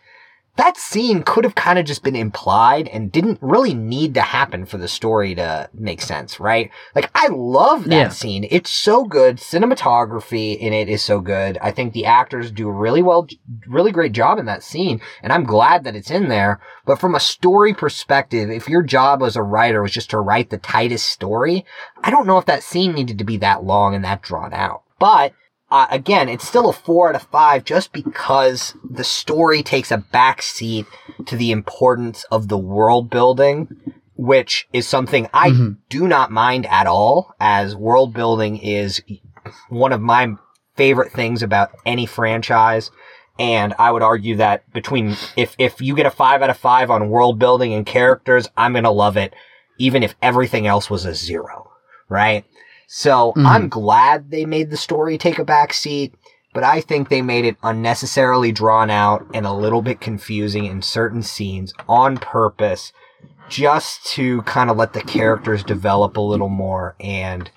[0.58, 4.66] That scene could have kind of just been implied and didn't really need to happen
[4.66, 6.70] for the story to make sense, right?
[6.93, 8.10] Like I love that Yeah.
[8.10, 8.45] scene.
[8.52, 9.38] It's so good.
[9.38, 11.58] Cinematography in it is so good.
[11.62, 13.28] I think the actors do a really well
[13.68, 16.60] really great job in that scene and I'm glad that it's in there.
[16.86, 20.49] But from a story perspective, if your job as a writer was just to write
[20.49, 21.66] the tightest story,
[22.04, 24.82] I don't know if that scene needed to be that long and that drawn out.
[24.99, 25.34] But
[25.72, 29.97] uh, again, it's still a four out of five just because the story takes a
[29.97, 30.86] back seat
[31.26, 33.67] to the importance of the world building
[34.17, 35.78] which is something I Mhm.
[35.89, 39.01] do not mind at all, as world building is
[39.69, 40.36] one of my
[40.76, 42.91] favorite things about any franchise.
[43.39, 46.91] And I would argue that between, if, if you get a five out of five
[46.91, 49.34] on world building and characters, I'm going to love it,
[49.80, 51.72] even if everything else was a zero,
[52.07, 52.45] right?
[52.93, 53.45] So Mhm.
[53.45, 56.13] I'm glad they made the story take a back seat,
[56.53, 60.81] but I think they made it unnecessarily drawn out and a little bit confusing in
[60.81, 62.91] certain scenes on purpose
[63.47, 67.49] just to kind of let the characters develop a little more and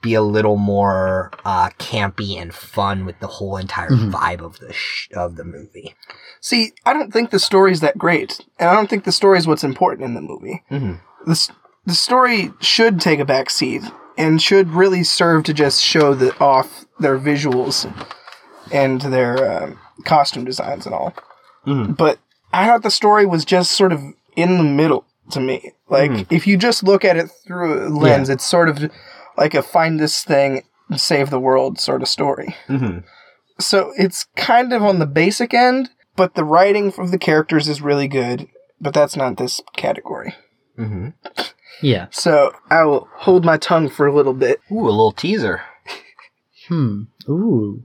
[0.00, 4.10] be a little more uh, campy and fun with the whole entire Mhm.
[4.10, 5.94] vibe of the sh- of the movie.
[6.40, 9.46] See, I don't think the story's that great, and I don't think the story is
[9.46, 10.62] what's important in the movie.
[10.70, 10.94] Mm-hmm.
[11.30, 11.48] The
[11.84, 13.82] the story should take a back seat
[14.18, 17.90] and should really serve to just show the off their visuals
[18.72, 21.14] and their um, costume designs and all.
[21.66, 21.96] Mhm.
[21.96, 22.18] But
[22.52, 24.02] I thought the story was just sort of
[24.36, 25.72] in the middle to me.
[25.88, 26.26] Like Mhm.
[26.30, 28.90] if you just look at it through a lens, it's sort of
[29.36, 30.62] like a find this thing
[30.96, 32.56] save the world sort of story.
[32.68, 32.98] Mm-hmm.
[33.60, 37.82] So it's kind of on the basic end, but the writing of the characters is
[37.82, 38.48] really good.
[38.80, 40.34] But that's not this category.
[40.78, 41.08] Mm-hmm.
[41.82, 42.06] Yeah.
[42.10, 44.60] So I will hold my tongue for a little bit.
[44.70, 45.62] Ooh, a little teaser.
[46.68, 47.02] Hmm.
[47.28, 47.82] Ooh.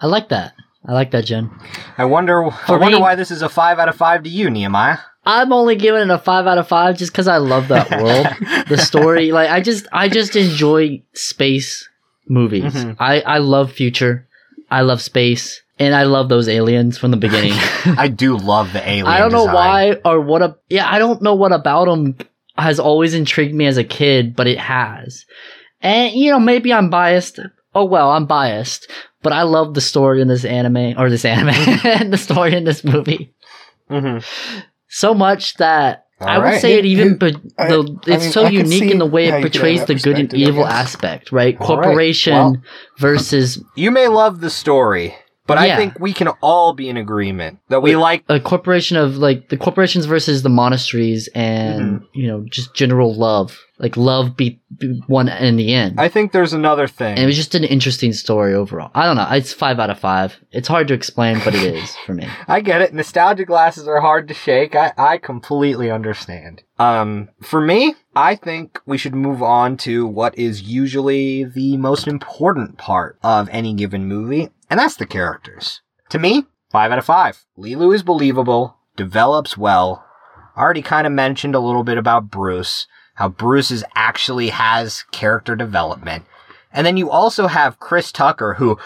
[0.00, 0.54] I like that.
[0.86, 1.50] I like that, Jen.
[1.98, 2.44] I wonder.
[2.44, 4.98] I wonder me- why this is a five out of five to you, Nehemiah.
[5.26, 8.26] I'm only giving it a five out of five just because I love that world,
[8.68, 9.32] the story.
[9.32, 11.86] Like I just, I just enjoy space
[12.26, 12.72] movies.
[12.74, 12.96] Mhm.
[12.98, 14.26] I, I love future.
[14.70, 17.52] I love space, and I love those aliens from the beginning.
[17.98, 19.08] I do love the aliens.
[19.08, 19.54] I don't know design.
[19.54, 20.42] why or what.
[20.42, 22.16] A, yeah, I don't know what about them
[22.60, 25.24] has always intrigued me as a kid, but it has.
[25.80, 27.38] And you know, maybe I'm biased.
[27.74, 28.90] Oh well, I'm biased,
[29.22, 31.50] but I love the story in this anime or this anime
[31.84, 33.32] and the story in this movie
[33.90, 34.24] Mhm.
[34.88, 36.60] so much that I would right.
[36.60, 37.16] say it even.
[37.16, 39.52] But I- the, I it's mean, so unique in the way it you could have
[39.52, 41.56] portrays the good and evil aspect, right?
[41.60, 41.82] All right.
[41.84, 42.56] Corporation Well-
[42.98, 45.14] versus You may love the story,
[45.50, 48.24] but I think we can all be in agreement that we like.
[48.28, 52.04] a corporation of like the corporations versus the monasteries, and Mm-hmm.
[52.18, 53.58] you know, just general love.
[53.78, 55.98] Like love beat, beat one in the end.
[55.98, 57.12] I think there's another thing.
[57.14, 58.90] and it was just an interesting story overall.
[58.94, 59.26] I don't know.
[59.30, 60.38] It's five out of five.
[60.52, 62.28] It's hard to explain, but it is for me.
[62.46, 62.92] I get it.
[62.92, 64.76] Nostalgia glasses are hard to shake.
[64.76, 66.62] I, I completely understand.
[66.78, 72.06] Um, for me, I think we should move on to what is usually the most
[72.06, 75.82] important part of any given movie, and that's the characters.
[76.10, 77.44] To me, five out of five.
[77.58, 80.04] Leeloo is believable, develops well.
[80.56, 85.54] Already kind of mentioned a little bit about Bruce, how Bruce is actually has character
[85.56, 86.24] development.
[86.72, 88.78] And then you also have Chris Tucker, who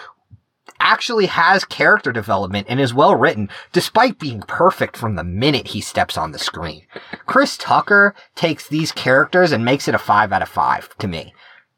[0.80, 5.80] actually has character development and is well written, despite being perfect from the minute he
[5.80, 6.82] steps on the screen.
[7.26, 11.34] Chris Tucker takes these characters and makes it a five out of five to me.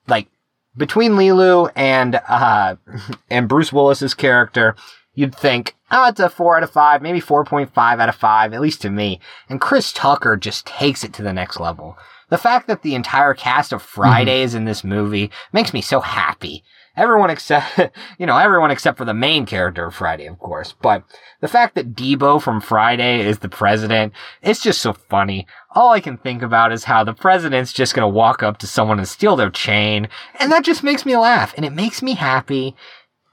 [0.06, 0.28] Like,
[0.76, 2.76] between Leeloo and, uh,
[3.30, 4.76] and Bruce Willis's character,
[5.14, 8.60] you'd think, oh, it's a four out of five, maybe 4.5 out of five, at
[8.60, 9.20] least to me.
[9.48, 11.96] And Chris Tucker just takes it to the next level.
[12.28, 16.00] The fact that the entire cast of Friday is in this movie makes me so
[16.00, 16.64] happy.
[16.96, 17.78] Everyone except,
[18.18, 20.74] you know, everyone except for the main character of Friday, of course.
[20.82, 21.04] But
[21.40, 24.12] the fact that Deebo from Friday is the president,
[24.42, 25.46] it's just so funny.
[25.76, 28.98] All I can think about is how the president's just gonna walk up to someone
[28.98, 30.08] and steal their chain.
[30.40, 31.52] And that just makes me laugh.
[31.56, 32.74] And it makes me happy.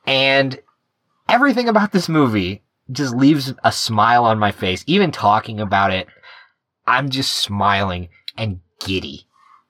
[0.05, 0.59] And
[1.29, 4.83] everything about this movie just leaves a smile on my face.
[4.85, 6.07] Even talking about it,
[6.85, 9.27] I'm just smiling and giddy.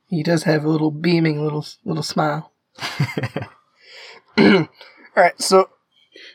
[0.08, 2.52] He does have a little beaming little little smile.
[4.38, 4.68] All
[5.16, 5.70] right, so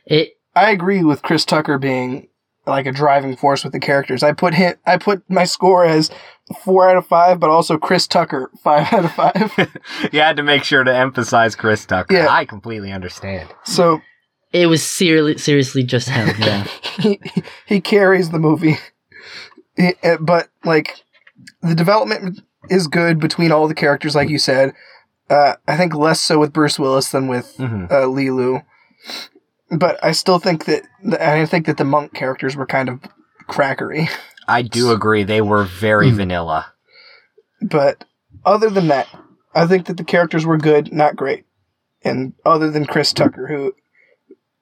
[0.07, 2.28] It I agree with Chris Tucker being
[2.69, 4.23] like a driving force with the characters.
[4.23, 4.75] I put him.
[4.87, 6.11] I put my score as
[6.64, 9.79] four out of five, but also Chris Tucker five out of five.
[10.12, 12.14] you had to make sure to emphasize Chris Tucker.
[12.14, 12.29] Yeah.
[12.29, 13.49] I completely understand.
[13.64, 14.01] so
[14.53, 16.29] it was seriously seriously just him.
[16.39, 16.64] Yeah.
[17.01, 17.21] he
[17.66, 18.77] he carries the movie,
[19.77, 21.03] He- uh, but like
[21.62, 22.41] the development
[22.71, 24.73] is good between all the characters, like you said.
[25.31, 28.62] Uh, I think less so with Bruce Willis than with hmm uh, Leeloo,
[29.71, 30.83] but I still think that
[31.21, 33.01] I think that the monk characters were kind of
[33.49, 34.09] crackery.
[34.49, 35.25] I do agree.
[35.25, 36.16] They were very Hmm.
[36.16, 36.73] vanilla.
[37.61, 38.05] But
[38.45, 39.09] other than that,
[39.55, 41.45] I think that the characters were good, not great.
[42.05, 43.75] And other than Chris Tucker, who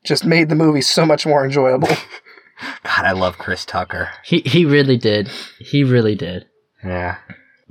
[0.04, 1.88] just made the movie so much more enjoyable.
[2.84, 4.08] God, I love Chris Tucker.
[4.24, 5.28] He he really did.
[5.58, 6.46] He really did.
[6.82, 7.18] Yeah.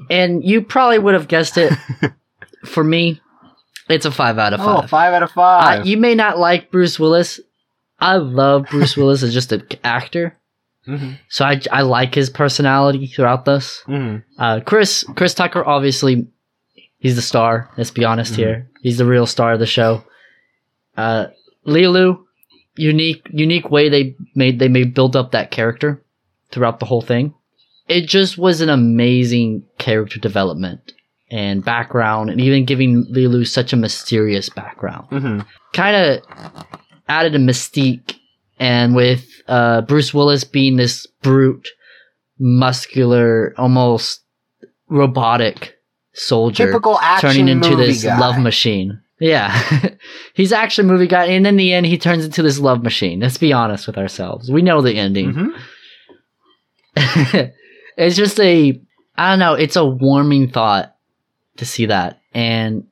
[0.10, 1.74] And you probably would have guessed it.
[2.66, 3.22] For me,
[3.90, 4.84] it's a five out of five.
[4.84, 5.14] Oh, five.
[5.14, 5.34] out of I,
[5.78, 5.86] five.
[5.86, 7.40] you may not like Bruce Willis.
[8.00, 10.38] I love Bruce Willis as just an actor.
[10.88, 11.14] Mm-hmm.
[11.30, 13.82] So I, I like his personality throughout this.
[13.88, 14.42] Mm-hmm.
[14.42, 16.28] Uh, Chris Chris Tucker, obviously,
[17.00, 17.72] he's the star.
[17.78, 18.38] Let's be honest Mhm.
[18.38, 18.70] here.
[18.82, 20.04] He's the real star of the show.
[20.96, 21.28] Uh,
[21.66, 22.24] Leeloo,
[22.76, 26.04] unique unique way they made they made build up that character
[26.52, 27.34] throughout the whole thing.
[27.88, 30.94] It just was an amazing character development
[31.32, 35.40] and background, and even giving Leeloo such a mysterious background Mm-hmm.
[35.74, 36.66] kind of
[37.08, 38.16] added a mystique.
[38.60, 41.68] And with uh, Bruce Willis being this brute,
[42.40, 44.22] muscular, almost
[44.88, 45.76] robotic
[46.14, 48.18] soldier, Typical action turning into this guy.
[48.18, 49.02] love machine.
[49.20, 49.58] Yeah,
[50.34, 53.20] he's action movie guy, and in the end, he turns into this love machine.
[53.22, 54.50] Let's be honest with ourselves.
[54.52, 55.34] We know the ending.
[55.34, 55.54] Mhm.
[57.98, 58.82] it's just a,
[59.18, 59.54] I don't know.
[59.54, 60.95] It's a warming thought
[61.58, 62.86] to see that, and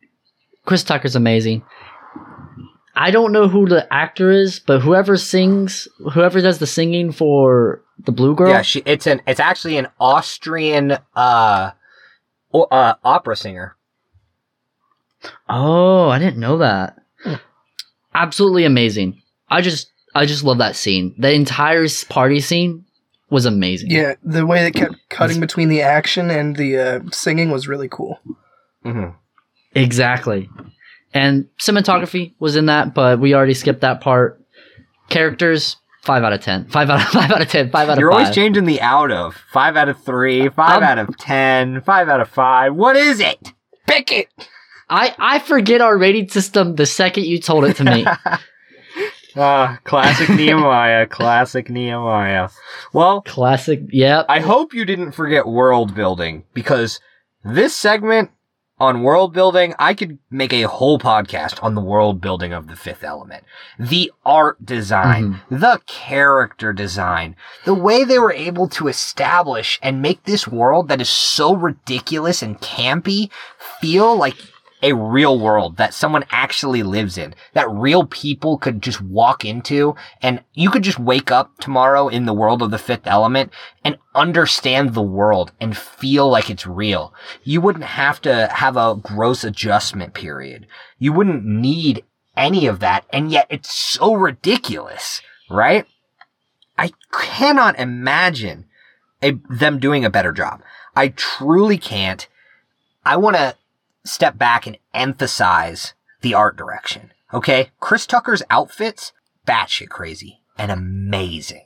[0.65, 1.63] Chris Tucker's amazing.
[2.95, 7.81] I don't know who the actor is, but whoever sings, whoever does the singing for
[8.05, 11.71] the Blue Girl, Yeah, she, it's an it's actually an Austrian uh,
[12.53, 13.75] o- uh opera singer.
[15.49, 16.99] Oh, I didn't know that.
[18.13, 19.21] Absolutely amazing.
[19.49, 21.15] I just I just love that scene.
[21.17, 22.85] The entire party scene
[23.29, 23.89] was amazing.
[23.89, 27.89] Yeah, the way they kept cutting between the action and the uh, singing was really
[27.89, 28.19] cool.
[28.83, 29.15] Mm-hmm.
[29.75, 30.49] Exactly.
[31.13, 34.43] And cinematography was in that, but we already skipped that part.
[35.09, 36.67] Characters, five out of ten.
[36.67, 37.69] Five out of five out of ten.
[37.69, 40.83] Five out You're of always changing the out of five out of three, five Um,
[40.83, 42.75] out of ten, five out of five.
[42.75, 43.53] What is it?
[43.87, 44.27] Pick it!
[44.89, 48.05] I, I forget our rating system the second you told it to me.
[49.35, 52.49] Ah, classic Nehemiah, classic Nehemiah.
[52.93, 53.81] Well, Classic.
[53.89, 54.27] Yep.
[54.29, 56.99] I hope you didn't forget world building because
[57.43, 58.29] this segment
[58.79, 62.75] on world building, I could make a whole podcast on the world building of the
[62.75, 63.43] fifth element.
[63.77, 65.59] The art design, mm-hmm.
[65.59, 71.01] the character design, the way they were able to establish and make this world that
[71.01, 73.29] is so ridiculous and campy
[73.79, 74.35] feel like
[74.83, 79.95] a real world that someone actually lives in, that real people could just walk into
[80.21, 83.51] and you could just wake up tomorrow in the world of the fifth element
[83.83, 87.13] and understand the world and feel like it's real.
[87.43, 90.67] You wouldn't have to have a gross adjustment period.
[90.99, 92.03] You wouldn't need
[92.35, 93.05] any of that.
[93.13, 95.85] And yet it's so ridiculous, right?
[96.77, 98.65] I cannot imagine
[99.21, 100.61] a, them doing a better job.
[100.93, 102.27] I truly can't.
[103.05, 103.55] I want to
[104.05, 107.11] step back and emphasize the art direction.
[107.33, 107.71] Okay.
[107.79, 109.11] Chris Tucker's outfits,
[109.47, 111.65] batshit crazy and amazing,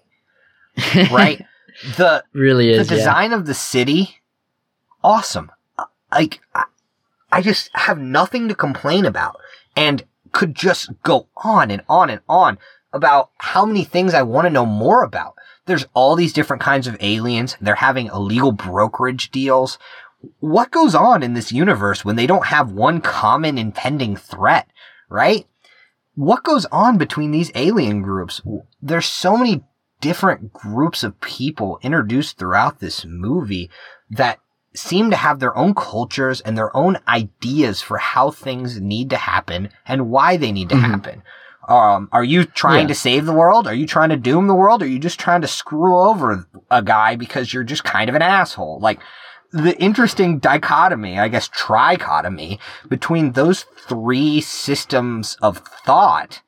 [1.12, 1.46] right?
[1.98, 2.90] the, really the is.
[2.92, 2.98] yeah.
[2.98, 4.22] design of the city,
[5.04, 5.52] awesome.
[5.78, 6.66] Uh, Like, I,
[7.32, 9.38] I just have nothing to complain about
[9.76, 12.58] and could just go on and on and on
[12.94, 15.36] about how many things I want to know more about.
[15.66, 17.58] There's all these different kinds of aliens.
[17.60, 19.78] They're having illegal brokerage deals.
[20.40, 24.68] What goes on in this universe when they don't have one common impending threat,
[25.10, 25.46] right?
[26.16, 28.42] What goes on between these alien groups?
[28.82, 29.64] There's so many
[30.02, 33.70] different groups of people introduced throughout this movie
[34.10, 34.40] that
[34.74, 39.18] seem to have their own cultures and their own ideas for how things need to
[39.18, 40.82] happen and why they need to Mhm.
[40.90, 41.24] happen.
[41.68, 42.88] Um, are you trying Yeah.
[42.90, 43.68] to save the world?
[43.68, 44.82] Are you trying to doom the world?
[44.82, 48.22] Are you just trying to screw over a guy because you're just kind of an
[48.22, 48.80] asshole?
[48.80, 49.00] Like,
[49.52, 56.42] the interesting dichotomy, I guess trichotomy between those three systems of thought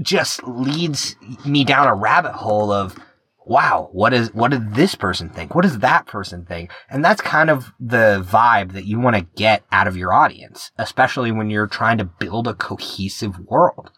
[0.00, 2.98] just leads me down a rabbit hole of
[3.46, 5.54] wow what is what did this person think?
[5.54, 6.70] What does that person think?
[6.90, 10.70] And that's kind of the vibe that you want to get out of your audience
[10.78, 13.90] especially when you're trying to build a cohesive world.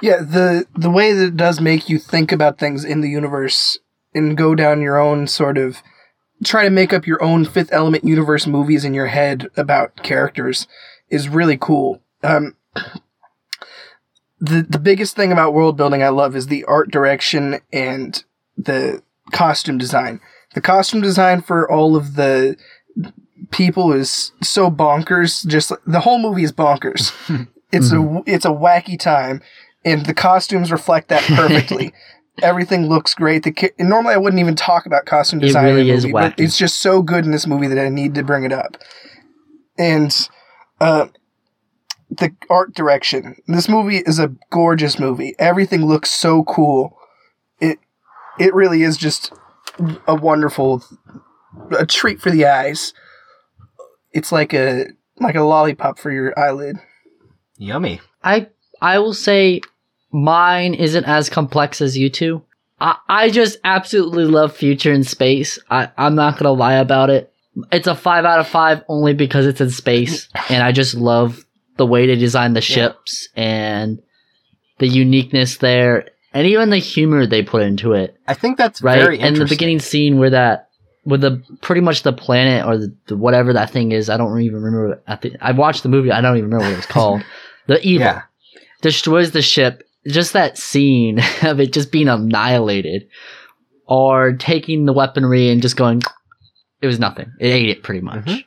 [0.00, 3.78] Yeah, the the way that it does make you think about things in the universe
[4.14, 5.82] and go down your own sort of
[6.44, 10.66] try to make up your own fifth element universe movies in your head about characters
[11.08, 12.00] is really cool.
[12.22, 12.56] Um,
[14.40, 18.22] the the biggest thing about world building I love is the art direction and
[18.56, 20.20] the costume design.
[20.54, 22.56] The costume design for all of the
[23.50, 25.46] people is so bonkers.
[25.46, 27.12] Just the whole movie is bonkers.
[27.72, 29.42] it's a it's a wacky time,
[29.84, 31.92] and the costumes reflect that perfectly.
[32.42, 33.42] Everything looks great.
[33.42, 35.64] The ki- normally I wouldn't even talk about costume It design.
[35.66, 36.34] in a really is movie, but.
[36.38, 38.76] It's just so good in this movie that I need to bring it up.
[39.78, 40.14] And
[40.80, 41.08] uh,
[42.10, 43.36] the art direction.
[43.46, 45.34] This movie is a gorgeous movie.
[45.38, 46.96] Everything looks so cool.
[47.60, 47.78] It
[48.38, 49.32] it really is just
[50.06, 50.82] a wonderful
[51.78, 52.94] a treat for the eyes.
[54.12, 54.86] It's like a
[55.18, 56.76] like a lollipop for your eyelid.
[57.58, 58.48] yummy I
[58.80, 59.60] I will say
[60.12, 62.42] mine isn't as complex as you two.
[62.80, 65.58] I, I just absolutely love future in space.
[65.70, 67.32] I, I'm not gonna lie about it.
[67.72, 71.44] It's a five out of five only because it's in space, and I just love
[71.76, 74.00] the way they design the ships and
[74.78, 78.16] the uniqueness there, and even the humor they put into it.
[78.26, 80.68] I think that's Right, very and the beginning scene where that,
[81.04, 84.08] with the pretty much the planet or the, the whatever that thing is.
[84.08, 85.02] I don't even remember.
[85.06, 86.10] I think I watched the movie.
[86.12, 87.22] I don't even remember what it was called.
[87.66, 88.22] the evil Yeah.
[88.80, 89.82] destroys the ship.
[90.06, 93.08] Just that scene of it just being annihilated,
[93.86, 96.02] or taking the weaponry and just going,
[96.80, 97.32] it was nothing.
[97.38, 98.24] It ate it pretty much.
[98.24, 98.44] Mhm.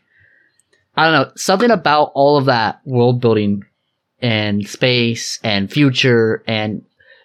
[0.95, 3.63] I don't know something about all of that world building
[4.19, 6.83] and space and future and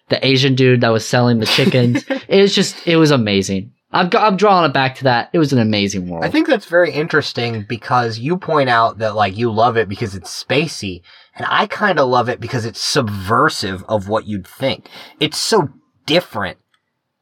[0.09, 2.05] the Asian dude that was selling the chickens.
[2.29, 3.73] it was just it was amazing.
[3.91, 5.31] I'm I'm drawing it back to that.
[5.33, 6.25] It was an amazing world.
[6.25, 10.15] I think that's very interesting because you point out that like you love it because
[10.15, 11.01] it's spacey,
[11.35, 14.89] and I kind of love it because it's subversive of what you'd think.
[15.21, 15.71] It's so
[16.05, 16.59] different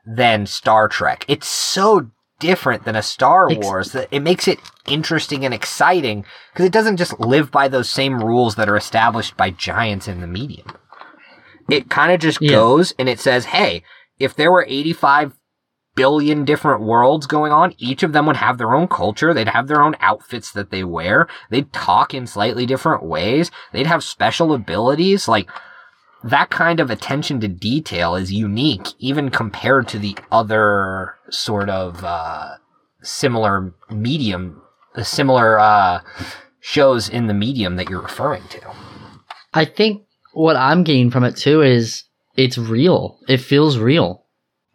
[0.05, 1.25] than Star Trek.
[1.29, 2.11] It's so
[2.41, 6.97] different than a Star Wars that it makes it interesting and exciting because it doesn't
[6.99, 10.67] just live by those same rules that are established by giants in the medium.
[11.71, 12.51] It kind of just Yeah.
[12.51, 13.85] goes and it says, "Hey,
[14.19, 15.33] if there were 85
[15.97, 17.75] billion different worlds going on.
[17.79, 19.35] Each of them would have their own culture.
[19.35, 21.27] They'd have their own outfits that they wear.
[21.51, 23.51] They'd talk in slightly different ways.
[23.73, 25.27] They'd have special abilities.
[25.27, 25.49] Like,
[26.23, 32.05] that kind of attention to detail is unique, even compared to the other sort of,
[32.05, 32.57] uh,
[33.03, 34.63] similar medium,
[35.03, 36.01] similar, uh,
[36.61, 38.61] shows in the medium that you're referring to.
[39.55, 42.05] I think what I'm getting from it too is
[42.37, 43.19] it's real.
[43.29, 44.25] It feels real.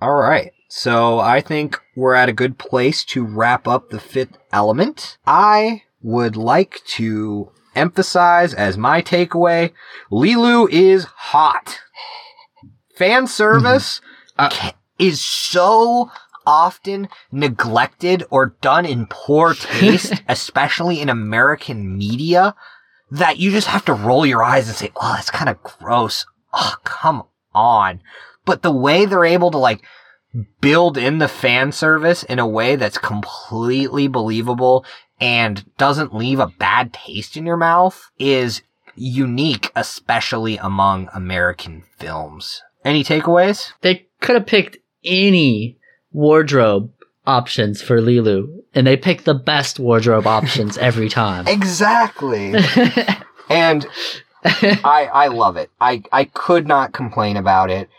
[0.02, 0.52] All right.
[0.74, 5.18] So I think we're at a good place to wrap up the fifth element.
[5.28, 9.74] I would like to emphasize as my takeaway,
[10.10, 11.80] Leeloo is hot.
[12.96, 14.00] Fan service
[14.40, 16.10] Uh, is so
[16.48, 22.56] often neglected or done in poor taste, especially in American media,
[23.12, 26.26] that you just have to roll your eyes and say, oh, that's kind of gross.
[26.54, 28.00] Oh, come on.
[28.46, 29.84] But the way they're able to like
[30.62, 34.86] build in the fan service in a way that's completely believable
[35.20, 38.62] and doesn't leave a bad taste in your mouth is
[38.96, 42.62] unique, especially among American films.
[42.84, 43.74] Any takeaways?
[43.82, 45.78] They could have picked any
[46.12, 46.92] wardrobe
[47.26, 51.48] options for Leeloo, and they picked the best wardrobe options every time.
[51.48, 52.54] Exactly.
[53.50, 53.86] and
[54.44, 55.70] I I love it.
[55.80, 57.90] I I could not complain about it.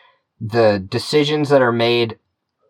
[0.41, 2.19] The decisions that are made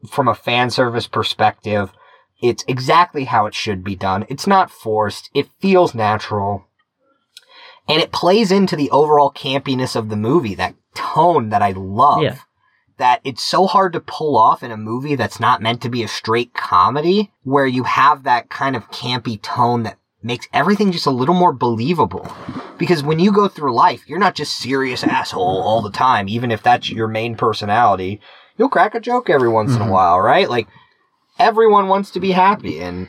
[0.08, 1.92] from a fan service perspective,
[2.40, 4.26] it's exactly how it should be done.
[4.28, 5.30] It's not forced.
[5.32, 6.66] It feels natural.
[7.88, 12.22] And it plays into the overall campiness of the movie, that tone that I love.
[12.22, 12.38] Yeah.
[12.98, 16.02] That it's so hard to pull off in a movie that's not meant to be
[16.02, 21.06] a straight comedy, where you have that kind of campy tone that makes everything just
[21.06, 22.30] a little more believable.
[22.78, 26.52] Because when you go through life, you're not just serious asshole all the time, even
[26.52, 28.20] if that's your main personality.
[28.62, 29.90] You'll crack a joke every once in a Mhm.
[29.90, 30.48] while, right?
[30.48, 30.68] Like,
[31.36, 33.08] everyone wants to be happy and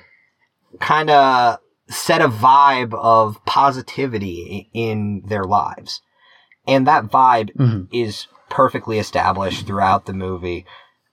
[0.80, 6.02] kind of set a vibe of positivity in their lives.
[6.66, 7.88] And that vibe Mhm.
[7.92, 10.66] is perfectly established throughout the movie,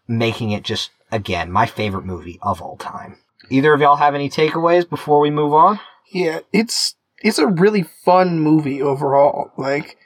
[0.08, 3.18] making it just, again, my favorite movie of all time.
[3.50, 5.80] Either of y'all have any takeaways before we move on?
[6.10, 9.50] Yeah, it's it's a really fun movie overall.
[9.58, 9.98] Like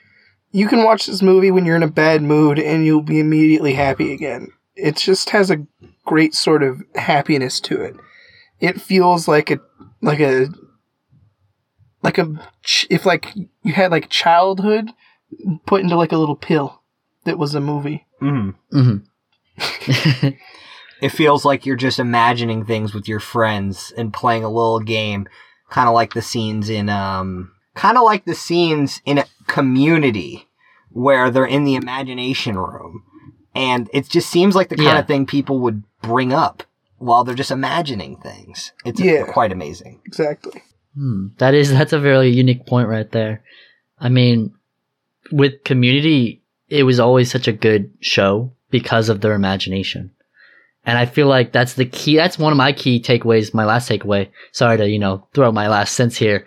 [0.54, 3.74] you can watch this movie when you're in a bad mood and you'll be immediately
[3.74, 4.52] happy again.
[4.76, 5.66] It just has a
[6.06, 7.96] great sort of happiness to it.
[8.60, 9.58] It feels like a
[10.00, 10.46] like a
[12.04, 12.52] like a
[12.88, 14.90] if like you had like childhood
[15.66, 16.82] put into like a little pill
[17.24, 18.06] that was a movie.
[18.22, 18.54] Mm.
[18.70, 18.96] hmm
[21.02, 25.26] It feels like you're just imagining things with your friends and playing a little game,
[25.68, 30.46] kind of like the scenes in, um, kind of like the scenes in a community
[30.90, 33.02] where they're in the imagination room.
[33.54, 34.98] And it just seems like the kind Yeah.
[35.00, 36.62] of thing people would bring up
[36.98, 38.72] while they're just imagining things.
[38.84, 39.24] It's Yeah.
[39.24, 40.00] quite amazing.
[40.06, 40.62] Exactly.
[40.96, 43.42] Hmm, that is that's a very unique point right there.
[43.98, 44.52] I mean,
[45.32, 50.10] with Community, it was always such a good show because of their imagination,
[50.84, 52.16] and I feel like that's the key.
[52.16, 53.54] That's one of my key takeaways.
[53.54, 54.28] My last takeaway.
[54.52, 56.44] Sorry to you know throw my last sense here.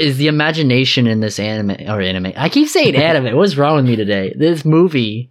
[0.00, 2.32] Is the imagination in this anime or anime?
[2.36, 3.36] I keep saying anime.
[3.36, 4.34] What's wrong with me today?
[4.36, 5.30] This movie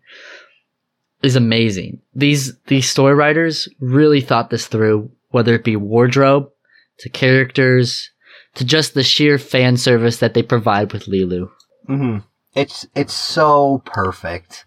[1.23, 1.99] is amazing.
[2.13, 6.49] These these story writers really thought this through, whether it be wardrobe,
[6.99, 8.11] to characters,
[8.55, 11.49] to just the sheer fan service that they provide with Leeloo.
[11.87, 12.17] hmm
[12.55, 14.65] It's it's so perfect.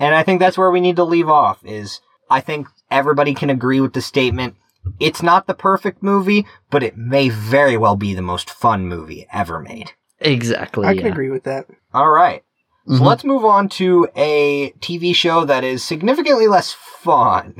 [0.00, 2.00] And I think that's where we need to leave off is
[2.30, 4.56] I think everybody can agree with the statement.
[5.00, 9.26] It's not the perfect movie, but it may very well be the most fun movie
[9.32, 9.92] ever made.
[10.20, 10.86] exactly.
[10.86, 11.66] I can agree with that.
[11.92, 12.42] All right.
[12.88, 13.00] So Mhm.
[13.06, 17.54] let's move on to a TV show that is significantly less fun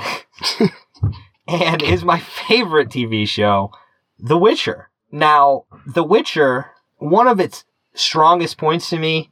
[1.48, 3.70] and is my favorite TV show,
[4.18, 4.90] The Witcher.
[5.12, 9.30] Now, The Witcher, one of its strongest points to me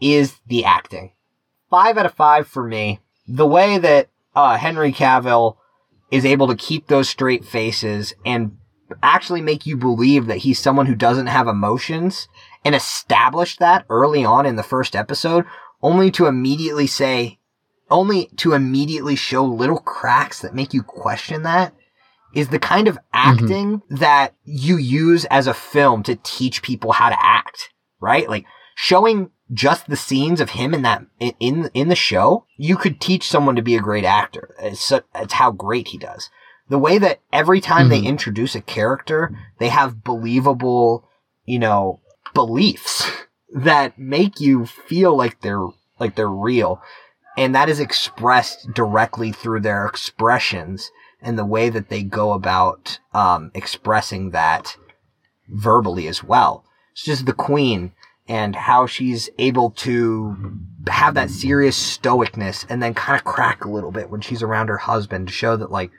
[0.00, 1.12] is the acting.
[1.70, 3.00] Five out of five for me.
[3.26, 5.56] The way that uh, Henry Cavill
[6.14, 8.56] is able to keep those straight faces and
[9.02, 12.28] actually make you believe that he's someone who doesn't have emotions
[12.64, 15.44] and establish that early on in the first episode,
[15.82, 17.40] only to immediately say,
[17.90, 21.74] only to immediately show little cracks that make you question that
[22.32, 23.02] is the kind of mm-hmm.
[23.12, 27.70] acting that you use as a film to teach people how to act,
[28.00, 28.28] right?
[28.28, 28.46] Like
[28.76, 31.04] showing just the scenes of him in that
[31.40, 34.54] in in the show, you could teach someone to be a great actor.
[34.58, 36.30] It's, so, it's how great he does.
[36.70, 38.06] The way that every time they Mhm.
[38.06, 41.06] introduce a character, they have believable,
[41.44, 42.00] you know,
[42.32, 43.10] beliefs
[43.54, 45.66] that make you feel like they're
[46.00, 46.80] like they're real.
[47.36, 50.90] And that is expressed directly through their expressions
[51.20, 54.76] and the way that they go about um, expressing that
[55.48, 56.64] verbally as well.
[56.92, 57.92] It's just the queen
[58.26, 60.56] and how she's able to
[60.88, 64.68] have that serious stoicness and then kind of crack a little bit when she's around
[64.68, 65.90] her husband to show that like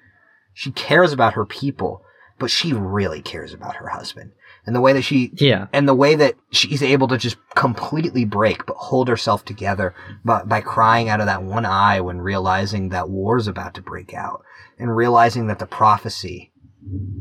[0.53, 2.03] she cares about her people,
[2.39, 4.31] but she really cares about her husband.
[4.65, 5.67] And the way that she Yeah.
[5.73, 9.93] and the way that she's able to just completely break but hold herself together
[10.23, 14.13] by, by crying out of that one eye when realizing that war's about to break
[14.15, 14.41] out
[14.79, 16.51] and realizing that the prophecy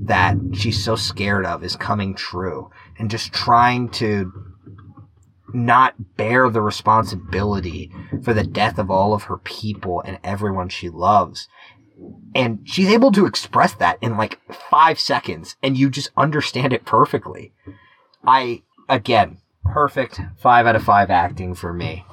[0.05, 4.33] that she's so scared of is coming true and just trying to
[5.55, 7.91] not bear the responsibility
[8.23, 11.49] for the death of all of her people and everyone she loves.
[12.35, 16.85] And she's able to express that in like five seconds and you just understand it
[16.85, 17.53] perfectly.
[18.27, 22.05] I, again, perfect five out of five acting for me.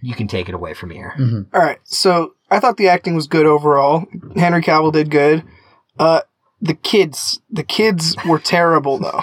[0.00, 1.12] You can take it away from here.
[1.16, 4.04] hmm All right, so I thought the acting was good overall.
[4.36, 5.44] Henry Cavill did good.
[5.98, 6.22] Uh,
[6.60, 9.22] the kids, the kids were terrible though.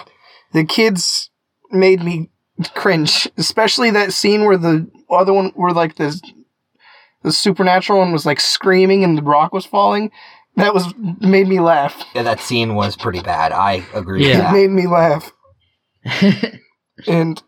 [0.54, 1.29] The kids
[1.72, 2.30] made me
[2.74, 6.20] cringe, especially that scene where the other one, where like the
[7.24, 10.12] the supernatural one was like screaming and the rock was falling.
[10.56, 12.04] That was made me laugh.
[12.14, 13.52] Yeah, that scene was pretty bad.
[13.52, 14.52] I agree Yeah.
[14.52, 15.32] with It made me laugh.
[17.08, 17.42] And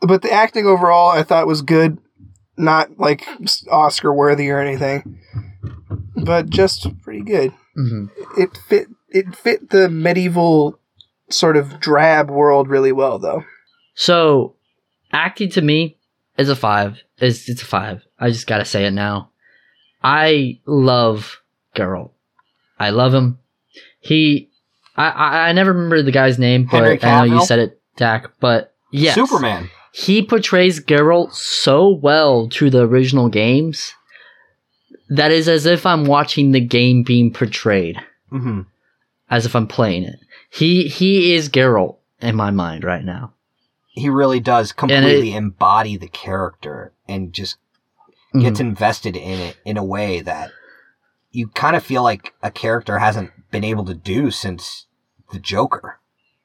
[0.00, 1.98] but the acting overall, I thought was good.
[2.56, 3.24] Not like
[3.70, 5.20] Oscar worthy or anything,
[6.16, 7.52] but just pretty good.
[7.74, 8.06] hmm
[8.36, 10.78] it fit it fit the medieval
[11.32, 13.44] sort of drab world really well though.
[13.94, 14.56] So,
[15.12, 15.98] acting to me
[16.38, 16.98] is a five.
[17.18, 18.02] It's, it's a five.
[18.18, 19.30] I just gotta say it now.
[20.02, 21.40] I love
[21.76, 22.10] Geralt.
[22.78, 23.38] I love him.
[24.00, 24.50] He,
[24.96, 27.80] I, I, I never remember the guy's name, Henry but I know you said it,
[27.96, 28.32] Dak.
[28.40, 29.70] But yes, Superman.
[29.92, 33.94] he portrays Geralt so well to the original games
[35.08, 37.96] that is as if I'm watching the game being portrayed,
[38.30, 38.62] hmm
[39.30, 40.16] as if I'm playing it.
[40.52, 43.32] He he is Geralt in my mind right now.
[43.88, 47.56] He really does completely embody the character and just
[48.34, 48.68] gets mm-hmm.
[48.68, 50.50] invested in it in a way that
[51.30, 54.86] you kind of feel like a character hasn't been able to do since
[55.32, 55.98] the Joker.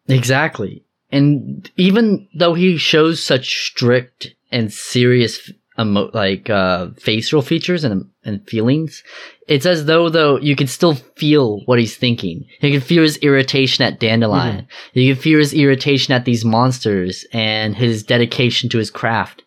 [0.08, 0.86] Exactly.
[1.12, 8.10] And even though he shows such strict and serious emo- like uh, facial features and
[8.24, 9.04] and feelings,
[9.48, 12.46] it's as though though you can still feel what he's thinking.
[12.62, 14.68] You can feel his irritation at Dandelion.
[14.94, 19.44] You can feel his irritation at these monsters and his dedication to his craft.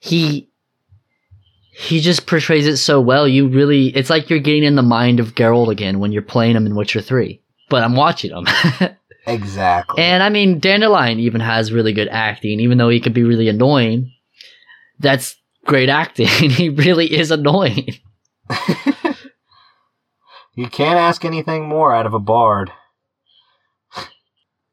[0.00, 0.48] He
[1.72, 3.26] he just portrays it so well.
[3.26, 6.56] You really, it's like you're getting in the mind of Geralt again when you're playing
[6.56, 7.40] him in Witcher Three.
[7.70, 8.46] But I'm watching him.
[9.26, 10.02] Exactly.
[10.02, 13.48] And I mean, Dandelion even has really good acting, even though he could be really
[13.48, 14.12] annoying.
[14.98, 15.36] That's
[15.66, 16.26] great acting.
[16.50, 17.88] he really is annoying.
[20.54, 22.72] you can't ask anything more out of a bard.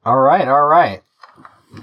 [0.06, 1.02] all right, all right.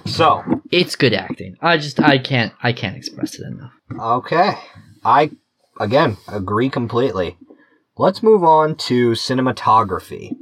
[0.04, 0.42] So,
[0.72, 1.56] It's good acting.
[1.60, 3.72] I just, I can't, I can't express it enough.
[3.98, 4.54] Okay.
[5.04, 5.30] I,
[5.78, 7.36] again, agree completely.
[7.96, 10.36] Let's move on to cinematography.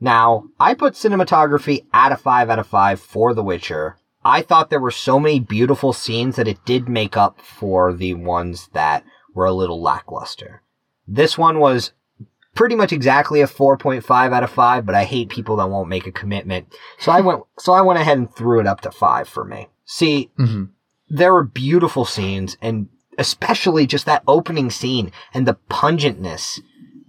[0.00, 3.96] Now, I put cinematography at a 5 out of 5 for The Witcher.
[4.26, 8.14] I thought there were so many beautiful scenes that it did make up for the
[8.14, 10.62] ones that were a little lackluster.
[11.06, 11.92] This one was
[12.56, 16.08] pretty much exactly a 4.5 out of 5, but I hate people that won't make
[16.08, 16.74] a commitment.
[16.98, 19.68] So I went so I went ahead and threw it up to 5 for me.
[19.84, 20.64] See, hmm
[21.08, 26.58] there were beautiful scenes and especially just that opening scene and the pungentness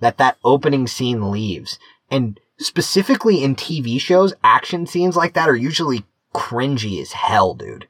[0.02, 1.80] that that opening scene leaves.
[2.12, 7.88] And specifically in TV shows, action scenes like that are usually cringy as hell, dude.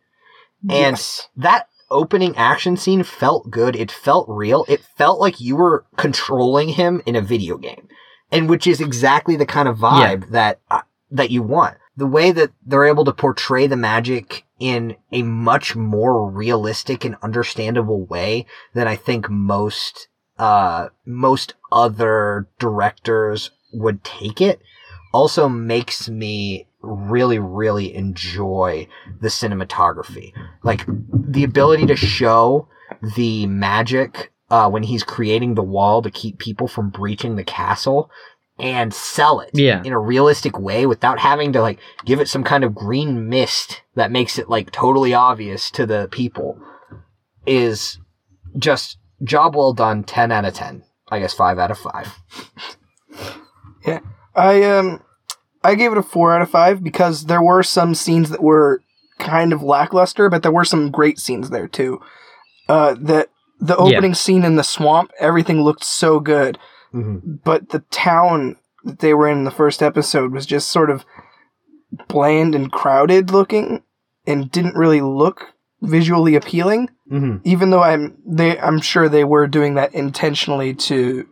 [0.70, 1.28] And Yes.
[1.36, 3.76] that opening action scene felt good.
[3.76, 4.66] It felt real.
[4.68, 7.88] It felt like you were controlling him in a video game.
[8.32, 10.82] And which is exactly the kind of vibe that uh,
[11.12, 11.78] that you want.
[11.96, 17.16] The way that they're able to portray the magic in a much more realistic and
[17.22, 24.62] understandable way than I think most uh most other directors would take it
[25.14, 28.88] also makes me really really enjoy
[29.22, 30.34] the cinematography.
[30.64, 32.68] Like the ability to show
[33.16, 38.10] the magic uh, when he's creating the wall to keep people from breaching the castle
[38.60, 39.84] and sell it Yeah.
[39.84, 43.82] in a realistic way without having to like give it some kind of green mist
[43.96, 46.58] that makes it like totally obvious to the people
[47.46, 48.00] is
[48.58, 52.20] just job well done 10 out of 10 i guess 5 out of 5
[53.86, 54.00] yeah
[54.36, 55.02] I um
[55.68, 58.82] I gave it a four out of five because there were some scenes that were
[59.20, 62.00] kind of lackluster, but there were some great scenes there too.
[62.70, 63.28] Uh, the
[63.60, 63.98] the Yeah.
[63.98, 66.58] opening scene in the swamp, everything looked so good,
[66.94, 67.36] mm-hmm.
[67.44, 71.04] but the town that they were in the first episode was just sort of
[72.08, 73.82] bland and crowded looking,
[74.26, 76.90] and didn't really look visually appealing.
[77.12, 77.38] Mm-hmm.
[77.44, 81.28] Even though I'm they, I'm sure they were doing that intentionally to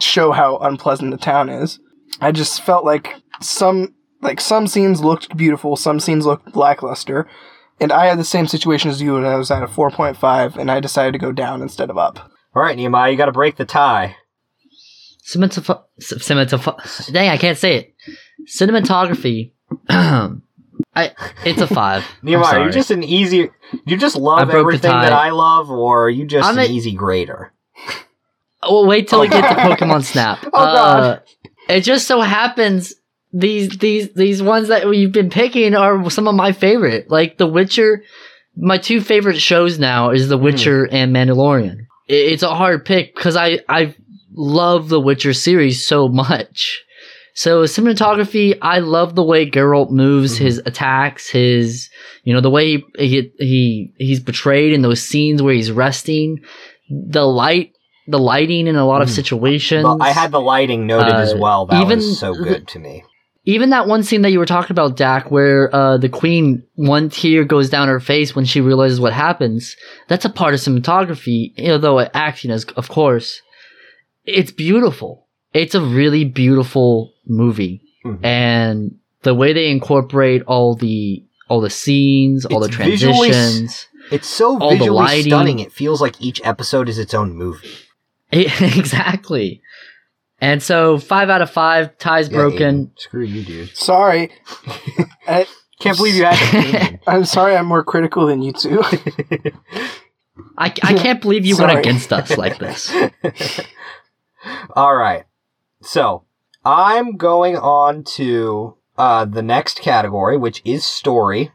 [0.00, 1.80] show how unpleasant the town is.
[2.20, 7.26] I just felt like some like some scenes looked beautiful, some scenes looked lackluster,
[7.80, 10.16] and I had the same situation as you, and I was at a four point
[10.16, 12.30] five, and I decided to go down instead of up.
[12.54, 14.16] all right nehemiah you got to break the tie
[15.24, 17.94] Cinematoph- cinematoph- dang, I can't say it.
[18.48, 19.52] Cinematography.
[19.88, 21.12] I
[21.44, 22.02] it's a five.
[22.22, 23.50] I'm nehemiah you're just an easy
[23.86, 26.92] you just love everything that i love or are you just I'm an a- easy
[26.92, 27.52] grader
[28.62, 30.38] Well, wait till we get to Pokemon Snap.
[30.46, 31.02] Oh, God.
[31.02, 31.18] Uh,
[31.68, 32.94] it just so happens
[33.32, 37.10] these these these ones that we've been picking are some of my favorite.
[37.10, 38.02] Like The Witcher.
[38.56, 41.78] My two favorite shows now is The Witcher and Mandalorian.
[42.08, 43.94] I- It's a hard pick because I I
[44.34, 46.82] love the Witcher series so much.
[47.34, 50.42] So cinematography, I love the way Geralt moves Mhm.
[50.42, 51.88] his attacks, his
[52.24, 56.40] you know the way he, he he he's portrayed in those scenes where he's resting,
[56.90, 57.70] the light,
[58.08, 59.12] the lighting in a lot of Mhm.
[59.12, 59.86] situations.
[60.00, 63.04] I had the lighting noted as Uh, well that even was so good to me
[63.50, 67.08] even that one scene that you were talking about, Dak, where uh, the queen one
[67.10, 69.76] tear goes down her face when she realizes what happens.
[70.08, 73.40] That's a part of cinematography, although acting is, of course.
[74.24, 75.26] It's beautiful.
[75.52, 78.24] It's a really beautiful movie, Mhm.
[78.24, 83.86] and the way they incorporate all the all the scenes, all the It's visually transitions.
[84.12, 87.68] it's so all the visually stunning it feels like each episode is its own movie
[88.32, 89.60] exactly.
[90.40, 92.86] And so five out of five ties Yeah, broken.
[92.86, 94.30] Aiden, screw you dude Sorry,
[95.28, 95.46] I,
[95.78, 97.00] can't believe you had an opinion.
[97.06, 98.82] I'm sorry, I'm more critical than you two.
[100.56, 101.74] I, I can't believe you Sorry.
[101.74, 102.92] went against us like this.
[104.76, 105.24] All right.
[105.82, 106.24] So
[106.64, 111.52] I'm going on to uh, the next category, which is story,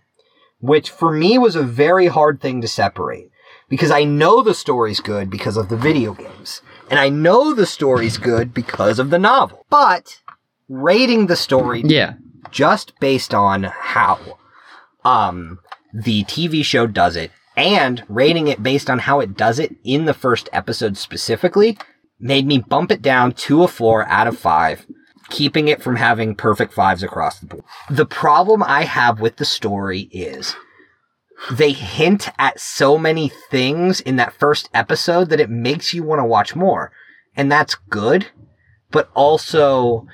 [0.60, 3.30] which for me was a very hard thing to separate
[3.70, 7.66] because I know the story's good because of the video games, and I know the
[7.66, 9.66] story's good because of the novel.
[9.70, 10.22] But
[10.70, 12.14] rating the story Yeah.
[12.52, 14.20] just based on how
[15.04, 15.60] um
[15.94, 20.06] the TV show does it and rating it based on how it does it in
[20.06, 21.78] the first episode specifically
[22.20, 24.86] made me bump it down to a 4 out of 5
[25.30, 27.64] keeping it from having perfect fives across the board.
[27.90, 30.56] The problem I have with the story is
[31.52, 36.20] they hint at so many things in that first episode that it makes you want
[36.20, 36.92] to watch more.
[37.36, 38.28] And that's good,
[38.92, 40.08] but also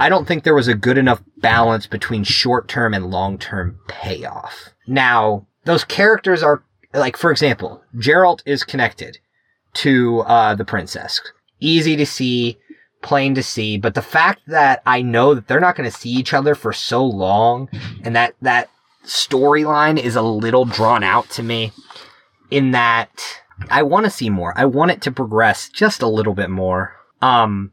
[0.00, 3.78] I don't think there was a good enough balance between short term and long term
[3.88, 4.70] payoff.
[4.86, 9.18] Now, those characters are, like, for example, Geralt is connected
[9.74, 11.20] to uh, the princess.
[11.60, 12.58] Easy to see,
[13.00, 16.10] plain to see, but the fact that I know that they're not going to see
[16.10, 17.68] each other for so long
[18.02, 18.70] and that that
[19.04, 21.72] storyline is a little drawn out to me
[22.50, 23.10] in that
[23.70, 24.54] I want to see more.
[24.56, 26.96] I want it to progress just a little bit more.
[27.20, 27.72] Um,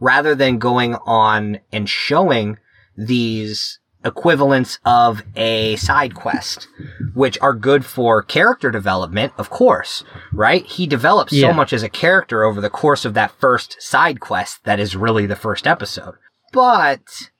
[0.00, 2.58] rather than going on and showing
[2.96, 6.68] these equivalents of a side quest,
[7.14, 10.64] which are good for character development, of course, right?
[10.64, 11.48] He develops Yeah.
[11.48, 14.94] so much as a character over the course of that first side quest that is
[14.96, 16.14] really the first episode.
[16.52, 17.30] But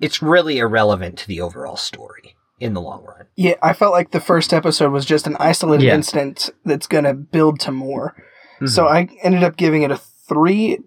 [0.00, 2.35] it's really irrelevant to the overall story.
[2.60, 3.26] In the long run.
[3.36, 5.94] Yeah, I felt like the first episode was just an isolated Yeah.
[5.94, 8.14] incident that's going to build to more.
[8.56, 8.66] Mm-hmm.
[8.68, 10.78] So I ended up giving it a three,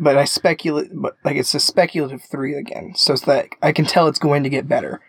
[0.00, 2.92] but I speculate, but like it's a speculative three again.
[2.96, 5.00] So it's that I can tell it's going to get better.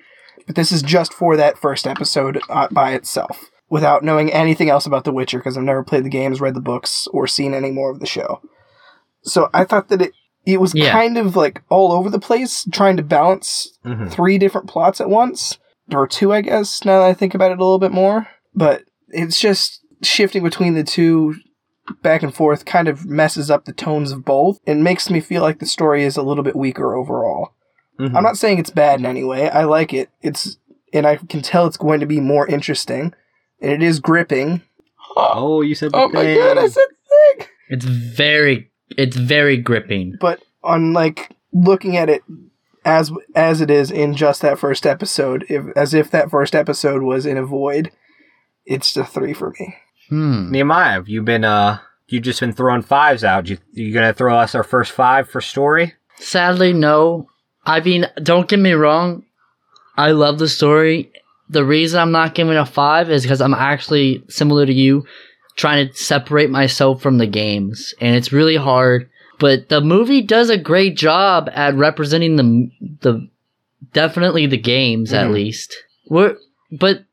[0.46, 4.86] But this is just for that first episode uh, by itself, without knowing anything else
[4.86, 7.72] about The Witcher, because I've never played the games, read the books, or seen any
[7.72, 8.42] more of the show.
[9.24, 10.12] So I thought that it
[10.44, 10.92] it was Yeah.
[10.92, 14.10] kind of like all over the place, trying to balance Mhm.
[14.12, 15.60] three different plots at once,
[15.94, 16.84] or two, I guess.
[16.86, 20.74] Now that I think about it a little bit more, but it's just shifting between
[20.74, 21.36] the two
[22.02, 24.60] back and forth kind of messes up the tones of both.
[24.66, 27.54] It makes me feel like the story is a little bit weaker overall.
[28.00, 28.16] Mhm.
[28.16, 29.50] I'm not saying it's bad in any way.
[29.50, 30.10] I like it.
[30.22, 30.58] It's
[30.94, 33.14] and I can tell it's going to be more interesting,
[33.62, 34.62] and it is gripping.
[35.16, 36.38] Oh, you said the Oh my thing.
[36.38, 36.84] god, I said
[37.38, 37.48] thing.
[37.70, 40.16] It's very it's very gripping.
[40.20, 42.22] But on like looking at it
[42.84, 47.04] as as it is in just that first episode, if, as if that first episode
[47.04, 47.92] was in a void,
[48.66, 49.76] it's a three for me.
[50.10, 50.52] Hmm.
[50.52, 53.48] Nehemiah, have you been uh you've just been throwing fives out?
[53.48, 55.94] You you gonna throw us our first five for story?
[56.18, 57.28] Sadly, no.
[57.66, 59.26] I mean, don't get me wrong.
[59.96, 61.12] I love the story.
[61.50, 65.06] The reason I'm not giving a five is because I'm actually similar to you,
[65.56, 69.10] trying to separate myself from the games, and it's really hard.
[69.42, 72.70] But the movie does a great job at representing the
[73.02, 73.28] the
[73.92, 75.34] definitely the games at Mhm.
[75.34, 75.76] least.
[76.08, 76.36] We're
[76.72, 77.04] but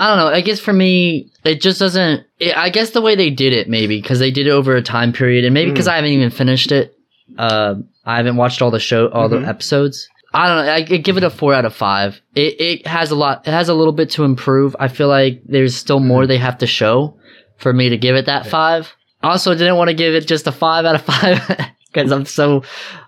[0.00, 0.26] I don't know.
[0.34, 2.24] I guess for me, it just doesn't.
[2.40, 4.82] It, I guess the way they did it, maybe because they did it over a
[4.82, 6.96] time period, and maybe because I haven't even finished it.
[7.38, 7.74] Uh,
[8.04, 9.42] I haven't watched all the show, all Mhm.
[9.42, 10.08] the episodes.
[10.32, 10.72] I don't know.
[10.72, 12.20] I could give it a four out of five.
[12.34, 13.46] It it has a lot.
[13.46, 14.74] It has a little bit to improve.
[14.80, 17.14] I feel like there's still more they have to show
[17.58, 18.92] for me to give it that five.
[19.22, 21.40] Also, didn't want to give it just a five out of five
[21.94, 22.62] because I'm so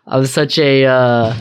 [0.06, 1.36] I'm such a uh,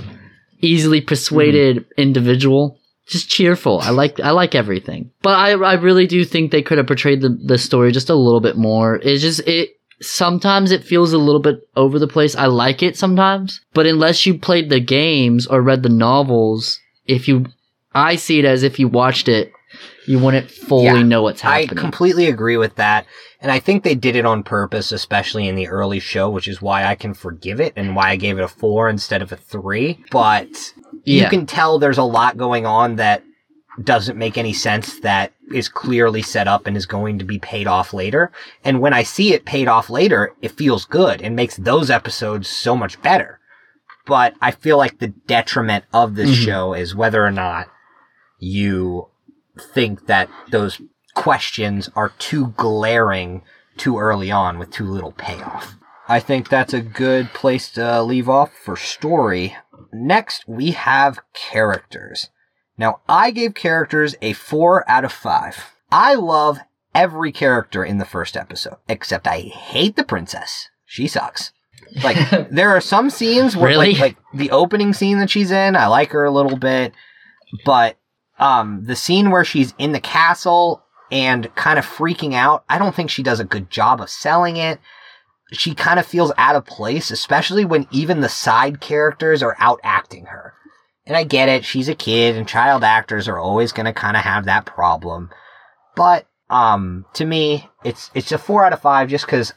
[0.62, 2.80] easily persuaded individual.
[3.08, 3.80] Just cheerful.
[3.82, 7.22] I like I like everything, but I I really do think they could have portrayed
[7.22, 8.96] the the story just a little bit more.
[8.96, 12.36] It's just it sometimes it feels a little bit over the place.
[12.36, 17.28] I like it sometimes, but unless you played the games or read the novels, if
[17.28, 17.46] you
[17.96, 19.52] I see it as if you watched it,
[20.06, 21.70] you wouldn't fully Yeah, know what's happening.
[21.80, 23.06] I completely agree with that.
[23.42, 26.62] And I think they did it on purpose, especially in the early show, which is
[26.62, 29.36] why I can forgive it and why I gave it a four instead of a
[29.36, 30.04] three.
[30.12, 30.74] But
[31.04, 33.24] you can tell there's a lot going on that
[33.84, 37.68] doesn't make any sense that is clearly set up and is going to be paid
[37.68, 38.32] off later.
[38.64, 42.48] And when I see it paid off later, it feels good and makes those episodes
[42.48, 43.40] so much better.
[44.06, 46.46] But I feel like the detriment of this Mhm.
[46.46, 47.68] show is whether or not
[48.46, 49.08] you
[49.74, 50.80] think that those
[51.16, 53.42] questions are too glaring
[53.78, 55.76] too early on with too little payoff.
[56.08, 59.56] I think that's a good place to leave off for story.
[59.92, 62.30] Next, we have characters.
[62.78, 65.74] Now, I gave characters a 4 out of 5.
[65.92, 66.60] I love
[66.94, 70.70] every character in the first episode, except I hate the princess.
[70.86, 71.52] She sucks.
[72.04, 72.18] Like,
[72.52, 73.94] there are some scenes where, Really?
[73.94, 76.94] like, like the opening scene that she's in, I like her a little bit,
[77.66, 77.98] but
[78.40, 82.96] um, the scene where she's in the castle and kind of freaking out, I don't
[82.96, 84.80] think she does a good job of selling it.
[85.52, 89.80] She kind of feels out of place, especially when even the side characters are out
[89.84, 90.54] acting her.
[91.06, 94.18] And I get it, she's a kid and child actors are always going to kind
[94.18, 95.30] of have that problem.
[95.96, 99.54] But um to me, it's it's a 4 out of 5 just cuz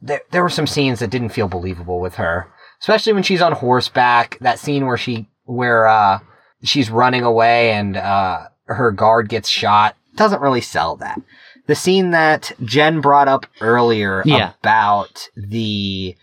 [0.00, 2.48] there there were some scenes that didn't feel believable with her,
[2.80, 6.20] especially when she's on horseback, that scene where she where uh
[6.62, 11.20] she's running away and uh, her guard gets shot doesn't really sell that.
[11.66, 14.52] The scene that Jen brought up earlier Yeah.
[14.62, 16.16] about the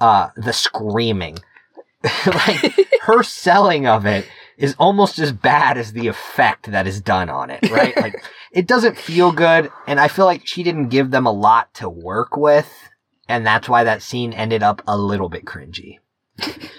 [0.00, 1.38] uh, the screaming,
[2.26, 4.26] like her selling of it
[4.58, 7.96] is almost as bad as the effect that is done on it, right?
[7.96, 8.22] like
[8.52, 11.88] it doesn't feel good, and I feel like she didn't give them a lot to
[11.88, 12.70] work with,
[13.28, 15.98] and that's why that scene ended up a little bit cringy.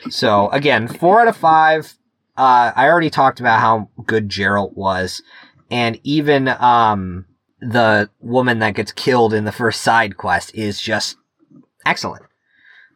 [0.09, 1.93] So again, four out of five
[2.37, 5.21] uh, I already talked about how good Geralt was,
[5.69, 7.25] and even um,
[7.59, 11.17] the woman that gets killed in the first side quest is just
[11.85, 12.23] excellent.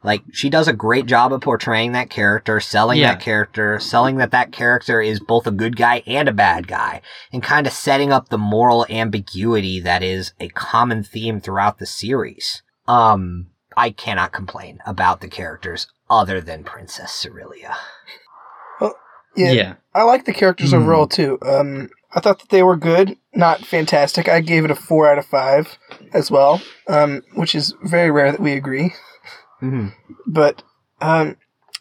[0.03, 3.13] Like she does a great job of portraying that character, selling Yeah.
[3.13, 7.01] that character, selling that that character is both a good guy and a bad guy,
[7.33, 11.85] and kind of setting up the moral ambiguity that is a common theme throughout the
[11.85, 12.61] series.
[12.87, 17.75] Um, I cannot complain about the characters other than Princess Cirilla.
[19.37, 19.73] Yeah, yeah.
[19.93, 20.77] I like the characters Hmm.
[20.77, 21.37] overall too.
[21.41, 24.27] Um, I thought that they were good, not fantastic.
[24.29, 25.77] I gave it a four out of five
[26.13, 28.93] as well, um, which is very rare that we agree.
[29.61, 29.89] Mm-hmm.
[30.25, 30.63] But
[31.01, 31.35] um,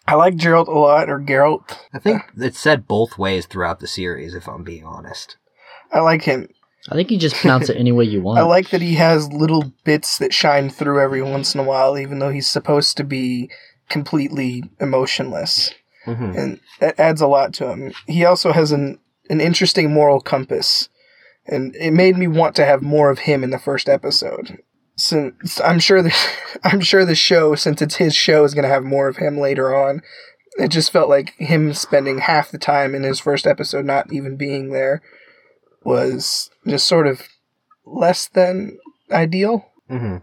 [0.06, 1.78] I like Gerald a lot, or Geralt.
[1.94, 5.36] I think it's said both ways throughout the series, if I'm being honest.
[5.92, 6.48] I like him.
[6.90, 8.38] I think you just pronounce it any way you want.
[8.40, 11.98] I like that he has little bits that shine through every once in a while,
[11.98, 13.50] even though he's supposed to be
[13.88, 15.72] completely emotionless.
[16.06, 16.36] Mhm.
[16.38, 17.92] And that adds a lot to him.
[18.06, 20.88] He also has an, an interesting moral compass.
[21.46, 24.58] And it made me want to have more of him in the first episode.
[24.96, 26.14] Since I'm sure the
[26.64, 29.74] I'm sure the show, since it's his show, is gonna have more of him later
[29.76, 30.00] on.
[30.58, 34.36] It just felt like him spending half the time in his first episode not even
[34.36, 35.02] being there
[35.84, 37.22] was just sort of
[37.84, 38.78] less than
[39.12, 39.66] ideal.
[39.90, 40.22] Mhm.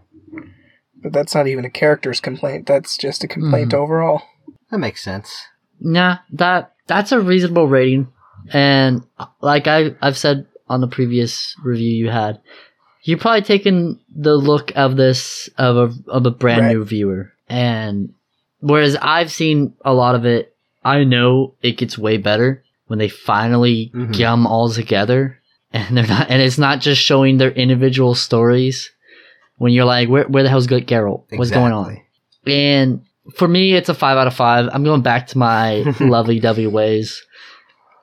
[1.02, 2.66] But that's not even a character's complaint.
[2.66, 3.78] That's just a complaint Mhm.
[3.78, 4.22] overall.
[4.70, 5.46] That makes sense.
[5.80, 8.08] Nah, that that's a reasonable rating.
[8.52, 9.02] And
[9.40, 12.40] like I I've said on the previous review you had,
[13.02, 16.72] you're probably taking the look of this of a of a brand Right.
[16.74, 17.32] new viewer.
[17.48, 18.14] And
[18.60, 23.08] whereas I've seen a lot of it, I know it gets way better when they
[23.08, 24.12] finally Mhm.
[24.12, 25.38] get them all together
[25.72, 28.90] and they're not and it's not just showing their individual stories
[29.56, 31.24] when you're like where where the hell's good Geralt?
[31.30, 31.98] What's going on?
[32.46, 33.00] And
[33.36, 34.68] for me, it's a five out of five.
[34.72, 37.24] I'm going back to my lovey dovey ways,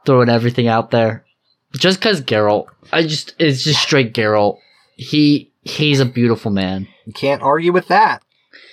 [0.06, 1.26] throwing everything out there.
[1.74, 4.58] Just because Geralt, I just it's just straight Geralt.
[4.96, 8.22] He he's a beautiful man, You can't argue with that.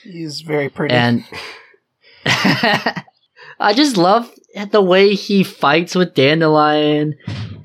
[0.04, 0.94] He's very pretty.
[0.94, 1.24] and
[2.24, 4.30] I just love
[4.70, 7.16] the way he fights with Dandelion.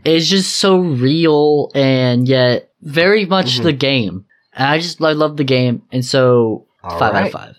[0.05, 3.64] It's just so real and yet very much Mhm.
[3.64, 4.26] the game.
[4.53, 7.55] And I just I love the game, and so All five out of five.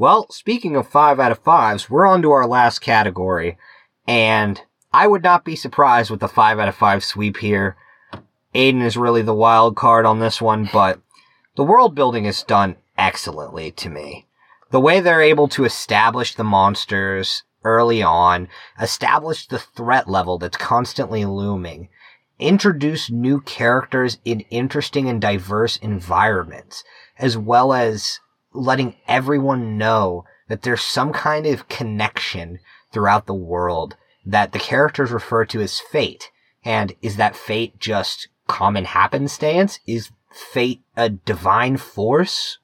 [0.00, 3.58] Well, speaking of five out of fives, we're on to our last category,
[4.06, 4.62] and
[4.92, 7.76] I would not be surprised with the five out of five sweep here.
[8.54, 11.00] Aiden is really the wild card on this one, but
[11.56, 14.28] the world building is done excellently to me.
[14.70, 18.46] The way they're able to establish the monsters early on,
[18.80, 21.88] establish the threat level that's constantly looming,
[22.38, 26.84] introduce new characters in interesting and diverse environments,
[27.18, 28.20] as well as
[28.58, 32.58] letting everyone know that there's some kind of connection
[32.92, 36.30] throughout the world that the characters refer to as fate.
[36.64, 39.78] And is that fate just common happenstance?
[39.86, 42.58] Is fate a divine force?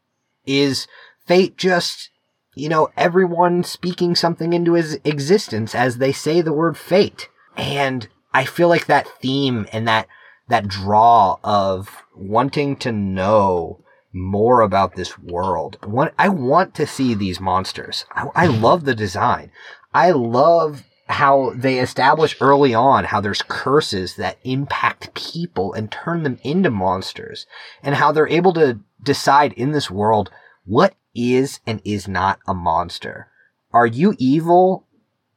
[0.47, 0.87] Is
[1.27, 2.11] fate just,
[2.55, 7.29] you know, everyone speaking something into his existence as they say the word fate?
[7.57, 10.09] And I feel like that theme and that,
[10.49, 13.84] that draw of wanting to know
[14.15, 15.77] more about this world.
[15.85, 18.07] What I want to see these monsters.
[18.13, 19.51] I, I love the design.
[19.93, 26.23] I love how they establish early on how there's curses that impact people and turn
[26.23, 27.47] them into monsters
[27.83, 30.31] and how they're able to decide in this world
[30.65, 33.29] what is and is not a monster.
[33.73, 34.87] Are you evil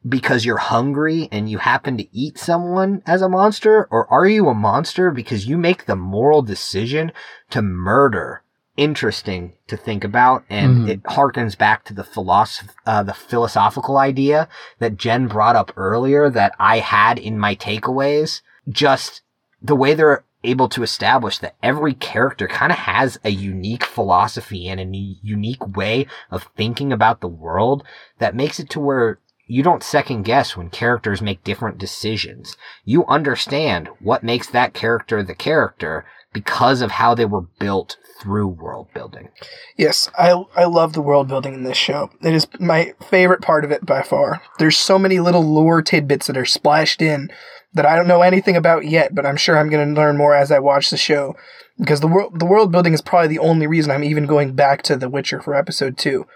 [0.08, 3.88] because you're hungry and you happen to eat someone as a monster?
[3.92, 7.12] Or are you a monster because you make the moral decision
[7.50, 8.44] to murder?
[8.78, 10.90] Interesting to think about, and Mhm.
[10.90, 14.48] it harkens back to the philosoph- uh, the philosophical idea
[14.78, 18.42] that Jen brought up earlier that I had in my takeaways.
[18.70, 19.22] Just
[19.60, 24.68] the way they're able to establish that every character kind of has a unique philosophy
[24.70, 27.84] and a u- unique way of thinking about the world
[28.20, 29.18] that makes it to where
[29.48, 32.56] you don't second guess when characters make different decisions.
[32.86, 36.06] You understand what makes that character the character
[36.38, 39.30] because of how they were built through world building.
[39.76, 42.12] Yes, I I love the world building in this show.
[42.22, 44.40] It is my favorite part of it by far.
[44.60, 47.32] There's so many little lore tidbits that are splashed in
[47.74, 50.36] that I don't know anything about yet, but I'm sure I'm going to learn more
[50.36, 51.36] as I watch the show.
[51.80, 54.84] Because the world the world building is probably the only reason I'm even going back
[54.84, 56.28] to The Witcher for episode two.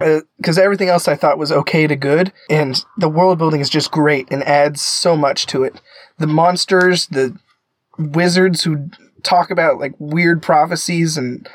[0.00, 3.70] Uh, because everything else I thought was okay to good, and the world building is
[3.70, 5.80] just great and adds so much to it.
[6.18, 7.36] The monsters, the
[7.98, 8.90] wizards who
[9.22, 11.48] talk about like weird prophecies and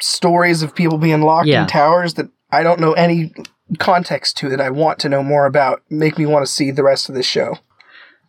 [0.00, 1.62] stories of people being locked Yeah.
[1.62, 3.32] in towers that I don't know any
[3.78, 6.82] context to that I want to know more about make me want to see the
[6.82, 7.58] rest of this show.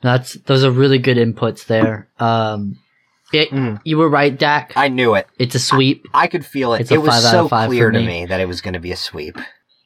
[0.01, 2.07] That's those are really good inputs there.
[2.19, 2.77] Um,
[3.33, 3.79] it, Mhm.
[3.83, 4.73] you were right, Dak.
[4.75, 5.27] I knew it.
[5.37, 6.05] It's a sweep.
[6.13, 6.81] I could feel it.
[6.81, 8.07] It's a It was five out so of five clear for to me.
[8.07, 9.37] me that it was going to be a sweep.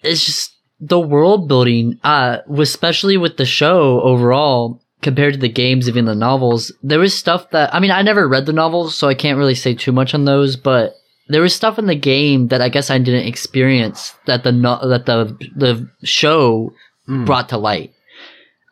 [0.01, 5.87] It's just the world building, uh, especially with the show overall compared to the games,
[5.87, 6.71] even the novels.
[6.81, 9.55] There was stuff that I mean, I never read the novels, so I can't really
[9.55, 10.55] say too much on those.
[10.55, 10.95] But
[11.27, 14.87] there was stuff in the game that I guess I didn't experience that the no-
[14.87, 16.73] that the the show
[17.09, 17.25] Mm.
[17.25, 17.91] brought to light.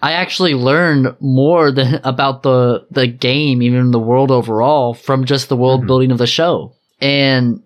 [0.02, 5.50] I actually learned more than about the the game, even the world overall, from just
[5.50, 5.88] the world Mhm.
[5.88, 6.72] building of the show.
[7.02, 7.62] And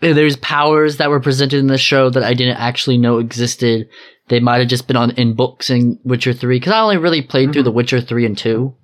[0.00, 3.88] there's powers that were presented in the show that I didn't actually know existed.
[4.30, 7.20] They might have just been on in books in Witcher Three because I only really
[7.20, 7.64] played through Mhm.
[7.66, 8.74] the Witcher Three and Two.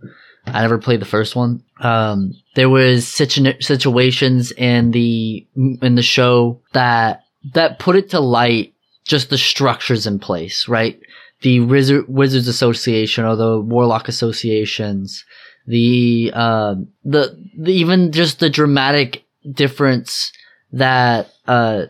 [0.47, 1.63] I never played the first one.
[1.81, 5.47] Um, there was situ- situations in the
[5.83, 7.23] in the show that
[7.55, 8.75] that put it to light
[9.07, 10.99] just the structures in place, right?
[11.43, 15.25] The Wizard, Wizards Association or the Warlock Associations,
[15.67, 16.75] the uh,
[17.05, 20.33] the, the even just the dramatic difference
[20.73, 21.83] that uh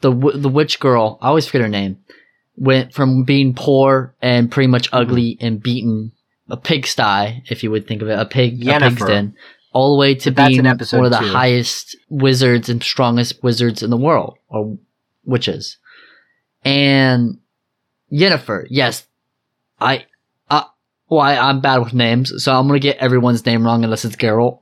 [0.00, 1.98] the the witch girl I always forget her name
[2.56, 6.12] went from being poor and pretty much ugly and beaten
[6.48, 9.34] a pigsty if you would think of it a pig a pig's den
[9.72, 10.70] all the way to But being one
[11.04, 11.26] of the two.
[11.26, 14.78] highest wizards and strongest wizards in the world or
[15.24, 15.76] witches.
[16.64, 17.38] And
[18.12, 19.06] Yennefer yes
[19.80, 20.06] I
[20.48, 20.64] uh
[21.10, 24.16] well I, I'm bad with names so I'm gonna get everyone's name wrong unless it's
[24.16, 24.60] Geralt.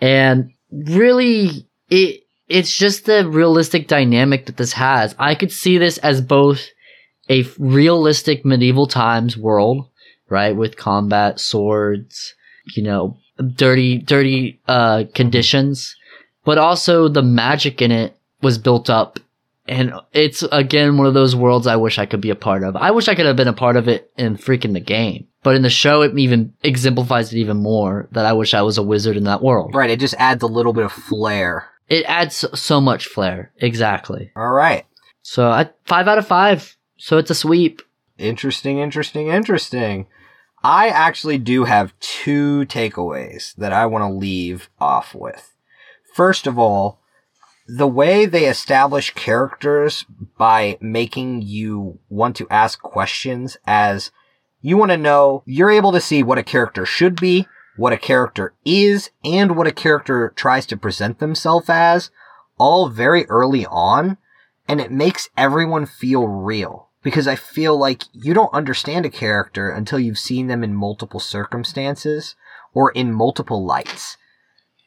[0.00, 5.14] And really it it's just the realistic dynamic that this has.
[5.18, 6.68] I could see this as both
[7.28, 9.88] a realistic medieval times world
[10.28, 12.34] right with combat swords
[12.74, 13.16] you know
[13.54, 15.94] dirty dirty uh conditions
[16.44, 19.18] but also the magic in it was built up
[19.68, 22.76] and it's again one of those worlds i wish i could be a part of
[22.76, 25.54] i wish i could have been a part of it in freaking the game but
[25.56, 28.82] in the show it even exemplifies it even more that i wish i was a
[28.82, 31.68] wizard in that world Right, it just adds a little bit of flair.
[31.88, 33.52] it adds so- so much flair.
[33.58, 34.30] Exactly.
[34.36, 34.84] All right.
[35.22, 36.75] So I five out of five.
[36.96, 37.82] So it's a sweep.
[38.18, 40.06] Interesting, interesting, interesting.
[40.62, 45.54] I actually do have two takeaways that I want to leave off with.
[46.14, 47.00] First of all,
[47.68, 50.06] the way they establish characters
[50.38, 54.10] by making you want to ask questions as
[54.62, 57.46] you want to know, you're able to see what a character should be,
[57.76, 62.10] what a character is, and what a character tries to present themselves as,
[62.58, 64.16] all very early on,
[64.66, 66.85] and it makes everyone feel real.
[67.06, 71.20] Because I feel like you don't understand a character until you've seen them in multiple
[71.20, 72.34] circumstances
[72.74, 74.16] or in multiple lights.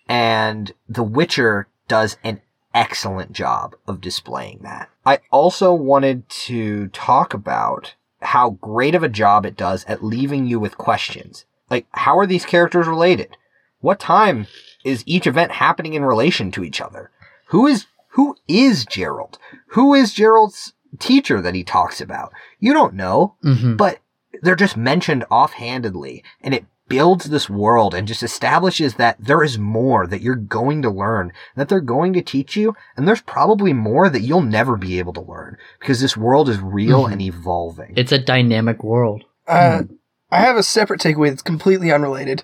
[0.06, 2.42] And The Witcher does an
[2.74, 4.90] excellent job of displaying that.
[5.06, 10.46] I also wanted to talk about how great of a job it does at leaving
[10.46, 11.46] you with questions.
[11.70, 13.38] Like, how are these characters related?
[13.80, 14.48] What time
[14.84, 17.12] is each event happening in relation to each other?
[17.46, 19.36] Who is, who is Geralt?
[19.68, 22.32] Who is Geralt's teacher that he talks about?
[22.60, 23.76] You don't know Mm-hmm.
[23.76, 24.00] but
[24.42, 29.60] they're just mentioned offhandedly and it builds this world and just establishes that there is
[29.60, 33.74] more that you're going to learn that they're going to teach you and there's probably
[33.74, 37.12] more that you'll never be able to learn because this world is real Mhm.
[37.14, 39.24] and evolving It's a dynamic world.
[39.48, 39.84] Uh,
[40.32, 42.44] I have a separate takeaway that's completely unrelated,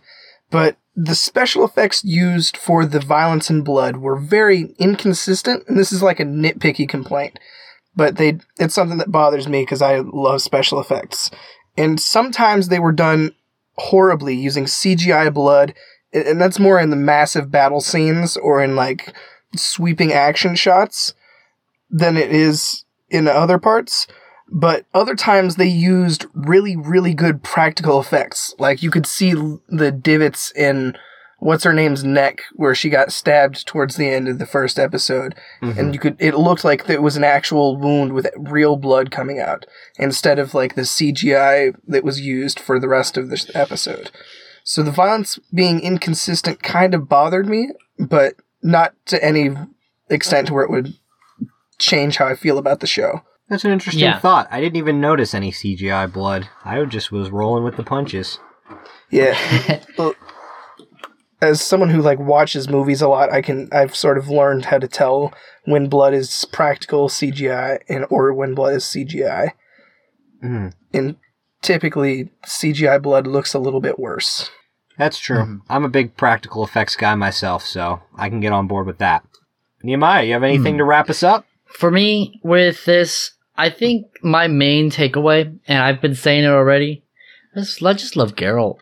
[0.52, 5.92] but the special effects used for the violence and blood were very inconsistent, and this
[5.92, 7.40] is like a nitpicky complaint.
[7.96, 11.32] But they, it's something that bothers me because I love special effects,
[11.78, 13.32] and sometimes they were done
[13.78, 15.74] horribly using CGI blood,
[16.14, 19.14] and and that's more in the massive battle scenes or in like
[19.56, 21.14] sweeping action shots
[21.90, 24.08] than it is in other parts.
[24.52, 28.54] But other times they used really really good practical effects.
[28.60, 29.34] Like you could see
[29.68, 30.98] the divots in
[31.46, 35.36] what's her name's neck where she got stabbed towards the end of the first episode
[35.62, 35.78] Mhm.
[35.78, 39.40] and you could it looked like it was an actual wound with real blood coming
[39.40, 39.66] out
[40.00, 44.10] instead of like the CGI that was used for the rest of this episode
[44.64, 47.70] so the violence being inconsistent kind of bothered me
[48.00, 49.52] but not to any
[50.10, 50.94] extent to where it would
[51.78, 54.18] change how I feel about the show that's an interesting Yeah.
[54.20, 58.40] thought i didn't even notice any cgi blood i just was rolling with the punches
[59.12, 59.38] Yeah.
[60.00, 60.16] Well,
[61.42, 64.80] as someone who like watches movies a lot, I can I've sort of learned how
[64.80, 65.34] to tell
[65.66, 69.52] when blood is practical CGI and or when blood is CGI.
[70.44, 70.74] Mhm.
[70.94, 71.16] And
[71.62, 74.50] typically CGI blood looks a little bit worse.
[74.98, 75.60] that's true Mhm.
[75.68, 79.24] i'm a big practical effects guy myself so i can get on board with that
[79.84, 80.78] nehemiah you have anything Hmm.
[80.78, 81.46] to wrap us up
[81.80, 87.04] For me, with this, I think my main takeaway, and I've been saying it already,
[87.56, 88.78] is I just love Geralt.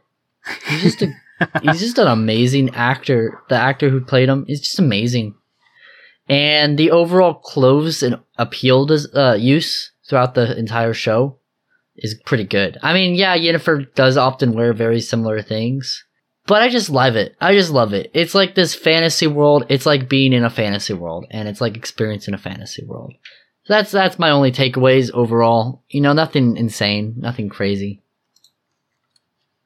[0.67, 1.07] He's just a
[1.61, 3.41] he's just an amazing actor.
[3.49, 5.35] The actor who played him is just amazing.
[6.29, 11.37] And the overall clothes and appeal uh, use throughout the entire show
[11.95, 12.77] is pretty good.
[12.81, 16.03] I mean, yeah, Yennefer does often wear very similar things,
[16.47, 17.35] but I just love it.
[17.39, 18.09] I just love it.
[18.13, 19.65] It's like this fantasy world.
[19.69, 23.13] It's like being in a fantasy world, and it's like experiencing a fantasy world.
[23.65, 25.83] So that's that's my only takeaways overall.
[25.89, 28.01] You know, nothing insane, nothing crazy.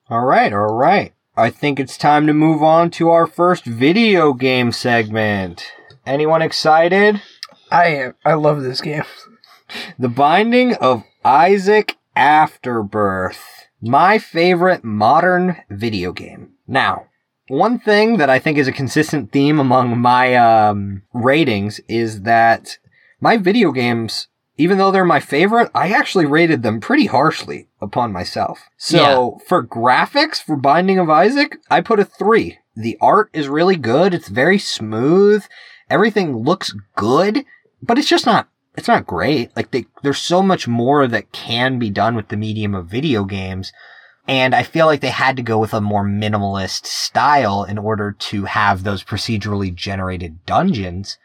[0.10, 1.14] All right, all right.
[1.40, 5.72] I think it's time to move on to our first video game segment.
[6.04, 7.22] Anyone excited?
[7.70, 9.04] I am I love this game.
[10.00, 16.54] The Binding of Isaac Afterbirth, my favorite modern video game.
[16.66, 17.08] Now,
[17.50, 22.80] one thing that I think is a consistent theme among my um, ratings is that
[23.20, 24.28] my video games,
[24.58, 28.70] even though they're my favorite, I actually rated them pretty harshly upon myself.
[28.78, 32.60] So for graphics, for Binding of Isaac, I put a three.
[32.76, 34.14] The art is really good.
[34.14, 35.46] It's very smooth.
[35.90, 37.46] Everything looks good,
[37.82, 39.56] but it's just not it's not great.
[39.56, 43.26] Like they, there's so much more that can be done with the medium of video
[43.26, 43.74] games.
[44.28, 48.12] And I feel like they had to go with a more minimalist style in order
[48.12, 51.18] to have those procedurally generated dungeons.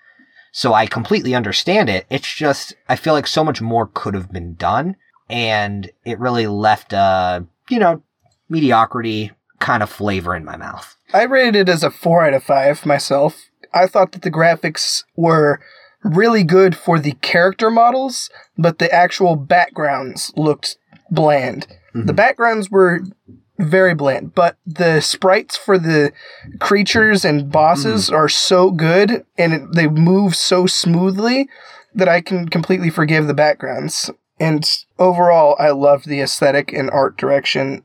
[0.53, 2.07] So I completely understand it.
[2.11, 4.97] It's just, I feel like so much more could have been done.
[5.29, 8.03] And it really left a, you know,
[8.51, 10.97] mediocrity kind of flavor in my mouth.
[11.15, 13.49] I rated it as a four out of five myself.
[13.73, 15.61] I thought that the graphics were
[16.05, 20.77] really good for the character models, but the actual backgrounds looked
[21.11, 21.67] bland.
[21.95, 22.07] Mm-hmm.
[22.07, 23.01] The backgrounds were
[23.59, 26.13] very bland, but the sprites for the
[26.59, 28.15] creatures and bosses Mm.
[28.15, 31.49] are so good and it, they move so smoothly
[31.95, 34.11] that I can completely forgive the backgrounds.
[34.41, 34.69] And
[34.99, 37.85] overall, I love the aesthetic and art direction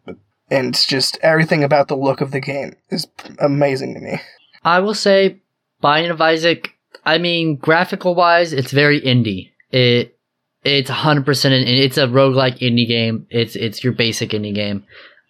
[0.49, 3.05] and just everything about the look of the game is
[3.39, 4.21] amazing to me.
[4.63, 5.41] I will say,
[5.81, 6.69] Binding of Isaac.
[7.05, 9.51] I mean, graphical wise, it's very indie.
[9.71, 10.17] It
[10.63, 13.27] it's 100 percent an it's a roguelike indie game.
[13.29, 14.85] It's it's your basic indie game.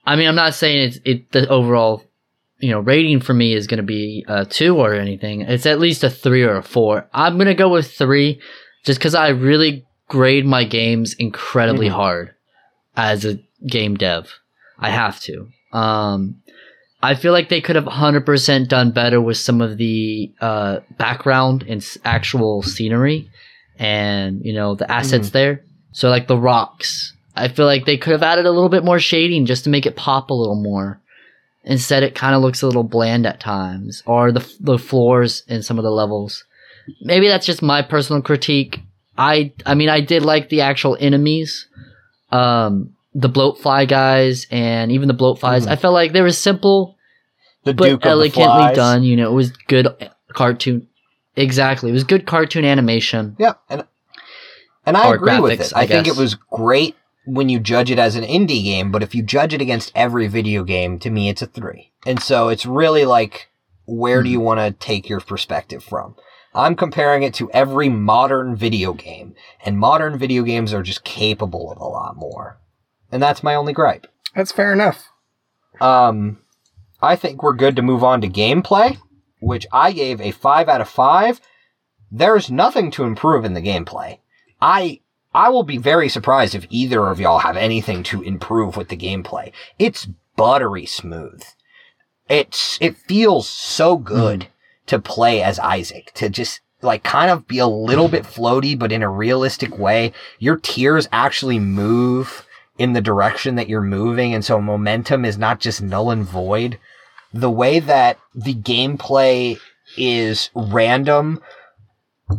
[0.07, 2.03] I mean, I'm not saying it's it the overall
[2.59, 5.41] you know rating for me is going to be a two or anything.
[5.41, 7.07] It's at least a three or a four.
[7.13, 8.41] I'm gonna go with three,
[8.85, 11.93] just because I really grade my games incredibly Mhm.
[11.93, 12.31] hard
[12.95, 14.31] as a game dev.
[14.79, 15.49] I have to.
[15.73, 16.37] Um,
[17.03, 21.63] I feel like they could have 100% done better with some of the uh, background
[21.67, 23.29] and s- actual scenery
[23.77, 25.63] and, you know, the assets there.
[25.91, 28.99] So, like the rocks, I feel like they could have added a little bit more
[28.99, 30.99] shading just to make it pop a little more.
[31.63, 35.61] Instead, it kind of looks a little bland at times, or the, the floors in
[35.61, 36.45] some of the levels.
[37.01, 38.81] Maybe that's just my personal critique.
[39.17, 41.67] I, I mean, I did like the actual enemies.
[42.31, 45.65] Um, the bloatfly guys and even the bloatflies.
[45.65, 45.69] Mhm.
[45.69, 46.95] I felt like they were simple
[47.63, 49.03] The but Duke elegantly done.
[49.03, 49.87] You know, it was good
[50.29, 50.87] cartoon.
[51.35, 53.35] Exactly, it was good cartoon animation.
[53.39, 53.83] Yeah, and
[54.85, 55.73] and I agree with graphics, it.
[55.75, 56.95] I, I think it was great
[57.27, 60.27] when you judge it as an indie game, but if you judge it against every
[60.27, 61.91] video game, to me, it's a three.
[62.05, 63.49] And so it's really like,
[63.85, 64.33] where do Hmm.
[64.33, 66.15] you want to take your perspective from?
[66.55, 71.71] I'm comparing it to every modern video game, and modern video games are just capable
[71.71, 72.57] of a lot more.
[73.11, 74.07] And that's my only gripe.
[74.35, 75.09] That's fair enough.
[75.79, 76.39] Um,
[77.01, 78.97] I think we're good to move on to gameplay,
[79.39, 81.39] which I gave a five out of five.
[82.09, 84.19] There's nothing to improve in the gameplay.
[84.61, 85.01] I
[85.37, 88.97] I will be very surprised if either of y'all have anything to improve with the
[88.97, 89.51] gameplay.
[89.77, 91.43] It's buttery smooth.
[92.27, 94.49] It's it feels so good hmm.
[94.87, 98.91] to play as Isaac, to just like kind of be a little bit floaty, but
[98.91, 100.11] in a realistic way.
[100.39, 102.43] Your tears actually move
[102.79, 106.79] in the direction that you're moving, and so momentum is not just null and void.
[107.31, 109.59] The way that the gameplay
[109.97, 111.43] is random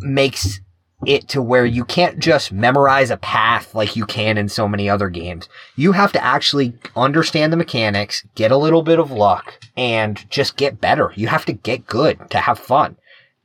[0.01, 0.59] makes
[1.07, 4.91] it to where you can't just memorize a path like you can in so many
[4.91, 5.49] other games.
[5.77, 10.57] You have to actually understand the mechanics, get a little bit of luck, and just
[10.57, 11.13] get better.
[11.15, 12.97] You have to get good to have fun.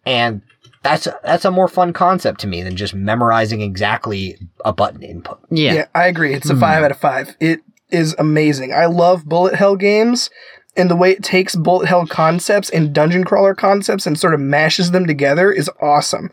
[0.05, 0.41] And
[0.81, 5.03] that's a, that's a more fun concept to me than just memorizing exactly a button
[5.03, 5.39] input.
[5.51, 6.33] Yeah, I agree.
[6.33, 6.59] It's a Hmm.
[6.59, 7.35] five out of five.
[7.39, 7.61] It
[7.91, 8.73] is amazing.
[8.73, 10.29] I love bullet hell games
[10.75, 14.39] and the way it takes bullet hell concepts and dungeon crawler concepts and sort of
[14.39, 16.31] mashes them together is awesome.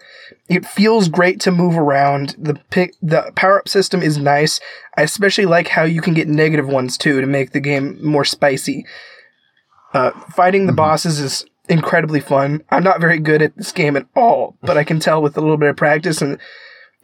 [0.49, 2.35] It feels great to move around.
[2.39, 4.59] The pick, the power up system is nice.
[4.97, 8.25] I especially like how you can get negative ones too to make the game more
[8.25, 8.87] spicy.
[9.93, 10.77] Uh, fighting the Mhm.
[10.77, 12.63] bosses is incredibly fun.
[12.71, 15.41] I'm not very good at this game at all, but I can tell with a
[15.41, 16.39] little bit of practice and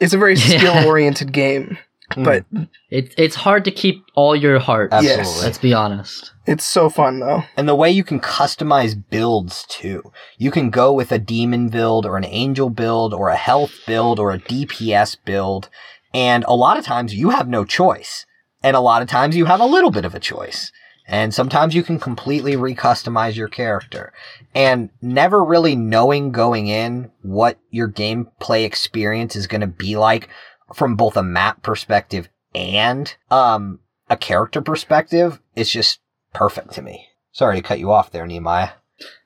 [0.00, 1.78] it's a very skill oriented game.
[2.14, 2.64] But hmm.
[2.90, 4.92] it, it's hard to keep all your heart.
[4.92, 5.24] Absolutely.
[5.24, 5.42] Yes.
[5.42, 6.32] Let's be honest.
[6.46, 7.42] It's so fun though.
[7.56, 10.12] And the way you can customize builds too.
[10.38, 14.20] You can go with a demon build or an angel build or a health build
[14.20, 15.68] or a DPS build.
[16.14, 18.24] And a lot of times you have no choice.
[18.62, 20.70] And a lot of times you have a little bit of a choice.
[21.08, 24.12] And sometimes you can completely recustomize your character.
[24.54, 30.28] And never really knowing going in what your gameplay experience is going to be like
[30.74, 33.78] from both a map perspective and um
[34.09, 36.01] a character perspective is just
[36.32, 37.06] perfect to me.
[37.32, 38.70] Sorry to cut you off there, Nehemiah.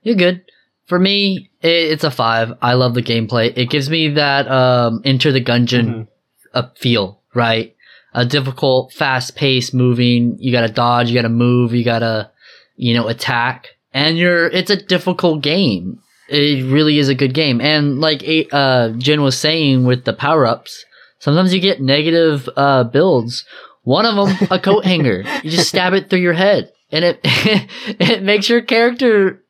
[0.02, 0.42] You're good.
[0.86, 2.54] For me, it's a five.
[2.60, 3.52] I love the gameplay.
[3.56, 6.08] It gives me that um, Enter the Gungeon Mhm.
[6.54, 7.74] uh, feel, right?
[8.12, 10.36] a difficult, fast paced moving.
[10.40, 12.28] You gotta dodge, you gotta move, you gotta,
[12.74, 13.68] you know, attack.
[13.94, 16.00] And you're, it's a difficult game.
[16.28, 17.60] It really is a good game.
[17.60, 20.84] And like, uh, Jin was saying with the power ups,
[21.20, 23.44] sometimes you get negative, uh, builds.
[23.84, 25.22] One of them, a coat hanger.
[25.42, 29.42] You just stab it through your head and it, it makes your character,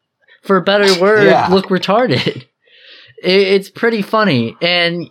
[0.43, 1.49] for better word, Yeah.
[1.49, 2.37] look retarded.
[2.37, 2.47] It,
[3.25, 4.57] it's pretty funny.
[4.63, 5.09] And,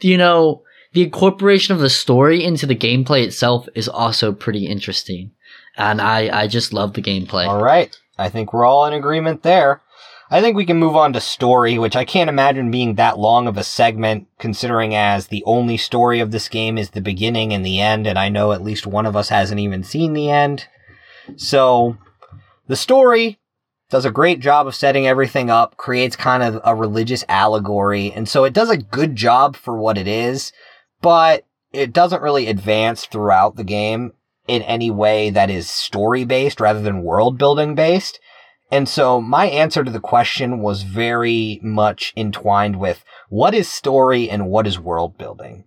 [0.00, 0.62] you know,
[0.92, 5.30] the incorporation of the story into the gameplay itself is also pretty interesting.
[5.76, 7.46] And I, I just love the gameplay.
[7.46, 7.96] All right.
[8.18, 9.80] I think we're all in agreement there.
[10.32, 13.48] I think we can move on to story, which I can't imagine being that long
[13.48, 17.66] of a segment, considering as the only story of this game is the beginning and
[17.66, 20.68] the end, and I know at least one of us hasn't even seen the end.
[21.34, 21.98] So,
[22.68, 23.40] the story
[23.90, 28.28] does a great job of setting everything up, creates kind of a religious allegory, and
[28.28, 30.52] so it does a good job for what it is,
[31.02, 34.12] but it doesn't really advance throughout the game
[34.46, 38.20] in any way that is story based rather than world building based.
[38.70, 44.30] And so my answer to the question was very much entwined with what is story
[44.30, 45.64] and what is world building,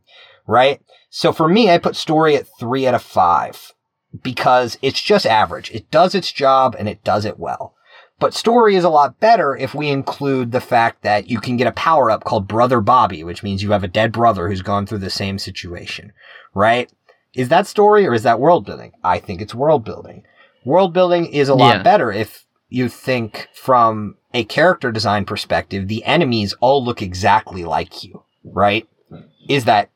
[0.48, 0.82] right?
[1.10, 3.74] So for me, I put story at three out of five
[4.22, 5.72] because it's just average.
[5.72, 7.76] It does its job and it does it well.
[8.20, 11.68] But story is a lot better if we include the fact that you can get
[11.68, 14.86] a power up called Brother Bobby, which means you have a dead brother who's gone
[14.86, 16.14] through the same situation,
[16.54, 16.90] right?
[17.34, 18.94] Is that story or is that world building?
[19.04, 20.24] I think it's world building.
[20.64, 21.84] World building is a lot Yeah.
[21.84, 28.04] better if you think from a character design perspective, the enemies all look exactly like
[28.04, 28.88] you, right?
[29.10, 29.22] Hmm.
[29.48, 29.92] Is that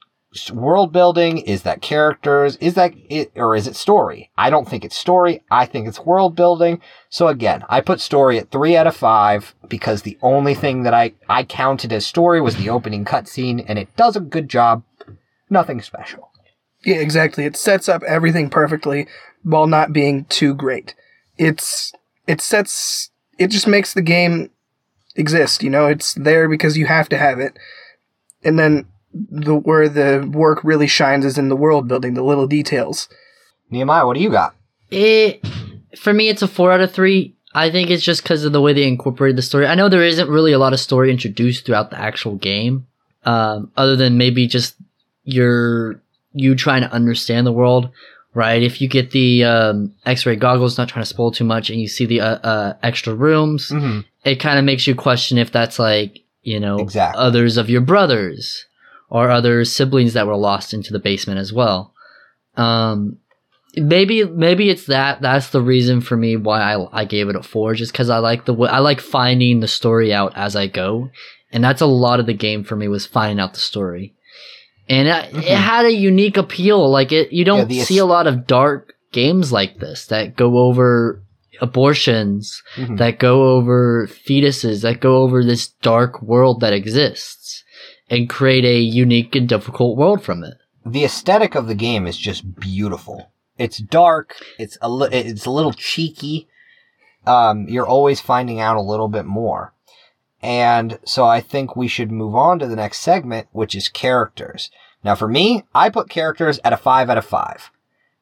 [0.54, 1.40] world building?
[1.40, 2.56] Is that characters?
[2.58, 4.30] Is that it, or is it story?
[4.38, 5.44] I don't think it's story.
[5.50, 6.80] I think it's world building.
[7.10, 10.94] So again, I put story at three out of five because the only thing that
[10.94, 14.84] I, I counted as story was the opening cutscene and it does a good job.
[15.50, 16.30] Nothing special.
[16.86, 17.46] Yeah, exactly.
[17.46, 19.08] It sets up everything perfectly
[19.42, 20.94] while not being too great.
[21.40, 21.92] It's
[22.28, 24.50] it sets it just makes the game
[25.16, 27.58] exist, you know, it's there because you have to have it.
[28.44, 32.48] And then the where the work really shines is in the world building, the little
[32.48, 33.10] details.
[33.70, 34.56] Nehemiah, what do you got?
[34.92, 35.46] It,
[35.98, 37.36] for me, it's a four out of three.
[37.54, 39.66] I think it's just because of the way they incorporated the story.
[39.66, 42.86] I know there isn't really a lot of story introduced throughout the actual game,
[43.26, 44.76] um, other than maybe just
[45.24, 46.00] your
[46.34, 47.90] you trying to understand the world,
[48.38, 48.62] right?
[48.62, 51.88] If you get the um, X-ray goggles, not trying to spoil too much, and you
[51.88, 54.02] see the uh, uh, extra rooms, Mm-hmm.
[54.24, 57.20] it kind of makes you question if that's like you know Exactly.
[57.20, 58.66] others of your brothers
[59.10, 61.94] or other siblings that were lost into the basement as well.
[62.56, 63.18] Um,
[63.76, 67.44] maybe maybe it's that that's the reason for me why I I gave it a
[67.44, 70.68] four, just because I like the way I like finding the story out as I
[70.68, 71.10] go,
[71.52, 74.14] and that's a lot of the game for me was finding out the story,
[74.90, 75.40] and it, Mhm.
[75.40, 76.90] it had a unique appeal.
[76.90, 80.58] Like it, you don't the see a lot of dark games like this that go
[80.60, 81.22] over
[81.62, 82.98] abortions Mhm.
[82.98, 87.64] that go over fetuses, that go over this dark world that exists,
[88.10, 90.56] and create a unique and difficult world from it.
[90.86, 93.30] the aesthetic of the game is just beautiful.
[93.58, 94.38] It's dark.
[94.58, 96.48] It's a li- it's a little cheeky.
[97.26, 99.74] Um, you're always finding out a little bit more,
[100.42, 104.70] and so I think we should move on to the next segment, which is characters.
[105.04, 107.72] Now, for me, I put characters at a five out of five.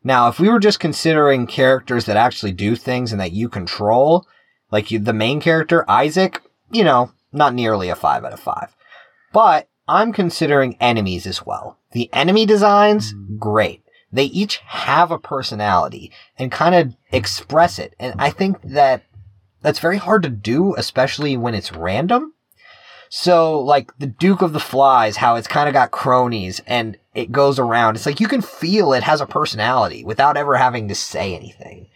[0.04, 4.28] Now, if we were just considering characters that actually do things and that you control,
[4.72, 8.76] like you, the main character Isaac, you know, not nearly a five out of five.
[9.34, 11.80] But I'm considering enemies as well.
[11.92, 13.82] The enemy designs, great.
[14.12, 17.96] They each have a personality and kind of express it.
[18.00, 19.04] And I think that
[19.66, 22.34] that's very hard to do, especially when it's random.
[23.10, 27.32] So, like the Duke of the Flies, how it's kind of got cronies and it
[27.32, 27.96] goes around.
[27.96, 31.88] It's like you can feel it has a personality without ever having to say anything.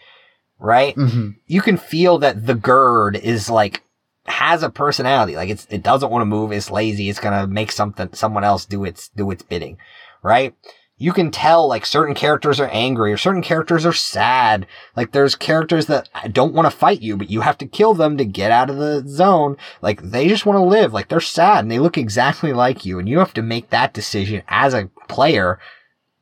[0.58, 0.96] Right?
[0.96, 1.30] Mm-hmm.
[1.46, 3.84] you can feel that the gird is like
[4.26, 5.36] has a personality.
[5.36, 6.52] Like it's it doesn't want to move.
[6.52, 7.08] It's lazy.
[7.08, 9.78] It's gonna make something someone else do its do its bidding,
[10.24, 10.56] right?
[11.02, 14.68] You can tell like certain characters are angry or certain characters are sad.
[14.98, 18.18] Like there's characters that don't want to fight you, but you have to kill them
[18.18, 19.56] to get out of the zone.
[19.82, 20.94] Like they just want to live.
[20.94, 23.94] Like they're sad and they look exactly like you, and you have to make that
[23.94, 25.58] decision as a player,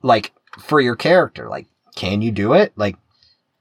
[0.03, 1.49] like for your character.
[1.49, 2.71] Like, can you do it?
[2.75, 2.97] Like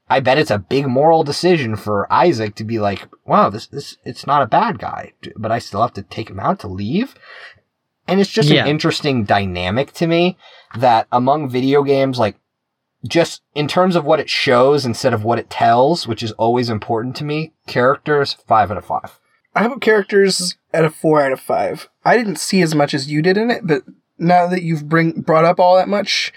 [0.09, 3.97] I bet it's a big moral decision for Isaac to be like, wow, this, this,
[4.05, 7.15] it's not a bad guy, but I still have to take him out to leave.
[8.07, 8.63] And it's just Yeah.
[8.63, 10.37] an interesting dynamic to me
[10.77, 12.35] that among video games, like,
[13.07, 16.69] just in terms of what it shows instead of what it tells, which is always
[16.69, 19.19] important to me, characters, five out of five.
[19.55, 21.89] I have characters at a four out of five.
[22.05, 23.83] I didn't see as much as you did in it, but
[24.17, 26.33] now that you've bring brought up all that much,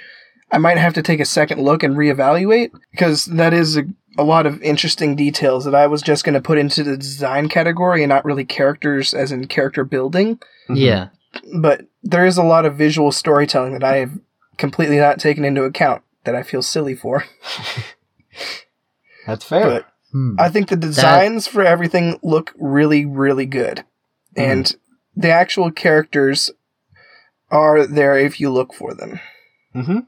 [0.52, 3.84] I might have to take a second look and reevaluate because that is a,
[4.18, 7.48] a lot of interesting details that I was just going to put into the design
[7.48, 10.40] category and not really characters as in character building.
[10.68, 11.09] Yeah.
[11.57, 14.19] But there is a lot of visual storytelling that I have
[14.57, 17.24] completely not taken into account that I feel silly for.
[19.27, 19.65] That's fair.
[19.66, 20.35] But Hmm.
[20.40, 23.85] I think the designs for everything look really, really good.
[24.36, 24.43] Mhm.
[24.51, 24.77] And
[25.15, 26.51] the actual characters
[27.48, 29.20] are there if you look for them.
[29.73, 30.01] hmm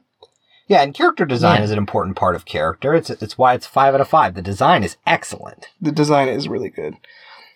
[0.67, 1.63] Yeah, and character design Yeah.
[1.63, 2.93] is an important part of character.
[2.93, 4.33] It's it's why it's five out of five.
[4.33, 5.67] The design is excellent.
[5.79, 6.95] The design is really good.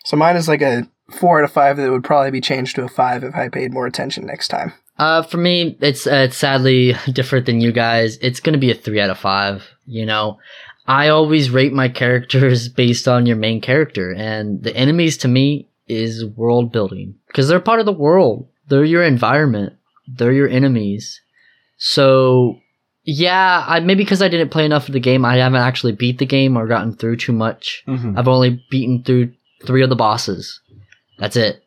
[0.04, 2.84] So mine is like a four out of five that would probably be changed to
[2.84, 4.72] a five if I paid more attention next time.
[4.98, 8.18] Uh, for me, it's uh, it's sadly different than you guys.
[8.20, 9.68] It's gonna be a three out of five.
[9.86, 10.38] You know,
[10.86, 15.68] I always rate my characters based on your main character, and the enemies to me
[15.86, 18.48] is world building because they're part of the world.
[18.68, 19.74] They're your environment.
[20.06, 21.20] They're your enemies.
[21.78, 22.58] So,
[23.04, 26.18] yeah, I maybe because I didn't play enough of the game, I haven't actually beat
[26.18, 27.84] the game or gotten through too much.
[27.86, 28.18] Mm-hmm.
[28.18, 29.32] I've only beaten through
[29.64, 30.60] three of the bosses.
[31.18, 31.62] That's it.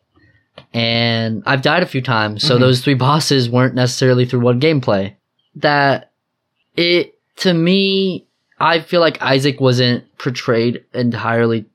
[0.73, 2.59] And I've died a few times, so Mhm.
[2.61, 5.13] those three bosses weren't necessarily through one gameplay.
[5.55, 6.11] That
[6.77, 8.25] it to me,
[8.59, 11.65] I feel like Isaac wasn't portrayed entirely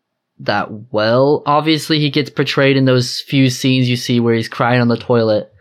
[0.40, 1.42] that well.
[1.46, 4.96] Obviously, he gets portrayed in those few scenes you see where he's crying on the
[4.96, 5.52] toilet,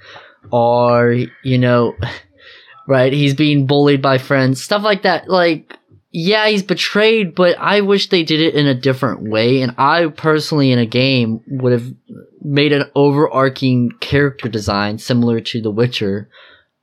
[0.52, 1.94] or you know,
[2.88, 3.12] right?
[3.12, 5.30] He's being bullied by friends, stuff like that.
[5.30, 5.78] Like
[6.18, 9.62] yeah, he's betrayed, but I wish they did it in a different way.
[9.62, 11.94] And I personally, in a game, would have
[12.42, 16.30] made an overarching character design similar to The Witcher,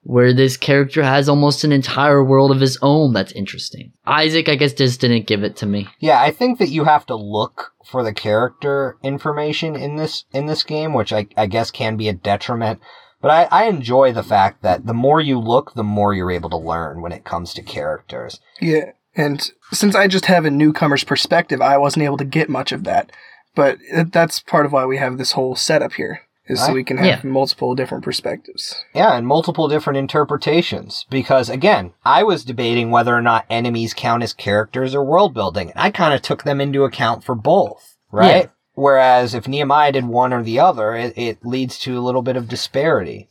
[0.03, 3.95] where this character has almost an entire world of his own that's interesting.
[4.05, 5.89] Isaac, I guess, just didn't give it to me.
[5.99, 10.45] Yeah, I think that you have to look for the character information in this in
[10.45, 12.81] this game, which I, I guess can be a detriment.
[13.23, 16.51] But I, I enjoy the fact that the more you look, the more you're able
[16.51, 18.39] to learn when it comes to characters.
[18.61, 18.91] Yeah.
[19.15, 22.85] And since I just have a newcomer's perspective, I wasn't able to get much of
[22.85, 23.13] that.
[23.55, 26.97] But that's part of why we have this whole setup here, is so we can
[26.97, 27.31] have Yeah.
[27.31, 28.75] multiple different perspectives.
[28.95, 31.05] Yeah, and multiple different interpretations.
[31.11, 35.71] Because again, I was debating whether or not enemies count as characters or world building.
[35.71, 38.45] And I kind of took them into account for both, right?
[38.45, 38.47] Yeah.
[38.75, 42.39] Whereas if Nehemiah did one or the other, it, it leads to a little bit
[42.39, 43.29] of disparity.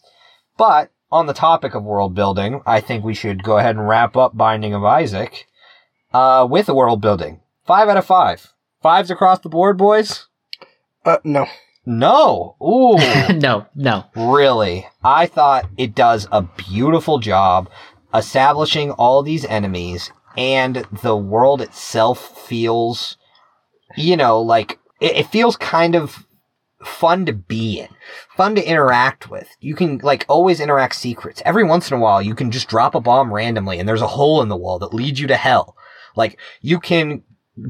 [0.55, 4.15] But on the topic of world building, I think we should go ahead and wrap
[4.15, 5.47] up Binding of Isaac
[6.13, 7.41] uh, with a world building.
[7.65, 8.53] Five out of five.
[8.81, 10.27] Fives across the board, boys?
[11.05, 11.47] Uh, no.
[11.85, 12.55] No.
[12.61, 12.97] Ooh.
[13.35, 14.05] no, no.
[14.15, 17.69] Really, I thought it does a beautiful job
[18.13, 23.17] establishing all these enemies, and the world itself feels,
[23.95, 26.25] you know, like it, it feels kind of
[26.83, 27.87] fun to be in,
[28.35, 29.47] fun to interact with.
[29.59, 31.41] You can like always interact secrets.
[31.45, 34.07] Every once in a while, you can just drop a bomb randomly, and there's a
[34.07, 35.75] hole in the wall that leads you to hell.
[36.15, 37.23] Like you can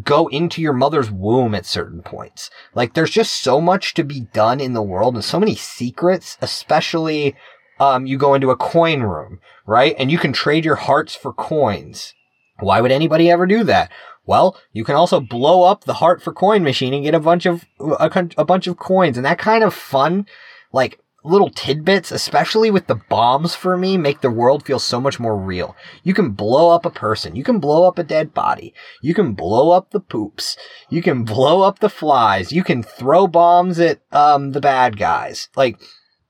[0.03, 2.49] go into your mother's womb at certain points.
[2.73, 6.37] Like there's just so much to be done in the world and so many secrets,
[6.41, 7.35] especially
[7.79, 9.95] um you go into a coin room, right?
[9.97, 12.13] And you can trade your hearts for coins.
[12.59, 13.91] Why would anybody ever do that?
[14.25, 17.45] Well, you can also blow up the heart for coin machine and get a bunch
[17.45, 20.27] of a, a bunch of coins and that kind of fun
[20.71, 25.19] like little tidbits, especially with the bombs for me, make the world feel so much
[25.19, 25.75] more real.
[26.03, 27.35] You can blow up a person.
[27.35, 28.73] You can blow up a dead body.
[29.01, 30.57] You can blow up the poops.
[30.89, 32.51] You can blow up the flies.
[32.51, 35.49] You can throw bombs at um, the bad guys.
[35.55, 35.79] Like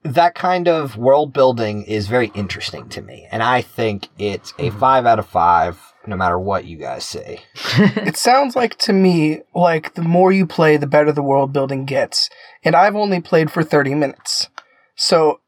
[0.04, 4.72] that kind of world building is very interesting to me, and I think it's a
[4.72, 7.44] five out of five, no matter what you guys say.
[7.78, 11.86] it sounds like to me like the more you play, the better the world building
[11.86, 12.30] gets.
[12.64, 14.50] And I've only played for 30 minutes.
[14.96, 15.42] So,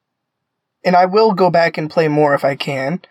[0.83, 3.01] and I will go back and play more if I can.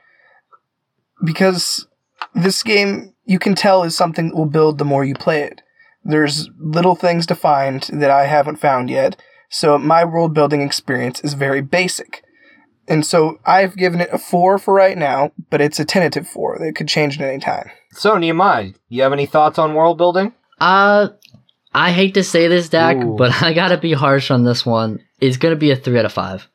[1.24, 1.86] Because
[2.34, 5.62] this game, you can tell, is something that will build the more you play it.
[6.04, 9.20] There's little things to find that I haven't found yet.
[9.48, 12.24] So my world building experience is very basic.
[12.88, 16.58] And so I've given it a four for right now, but it's a tentative four.
[16.58, 17.70] That could change at any time.
[17.92, 20.32] So Nehemiah, you have any thoughts on world building?
[20.60, 21.08] Uh,
[21.74, 23.16] I hate to say this, Dak, Ooh.
[23.16, 25.00] but I gotta be harsh on this one.
[25.22, 26.48] It's gonna be a three out of five.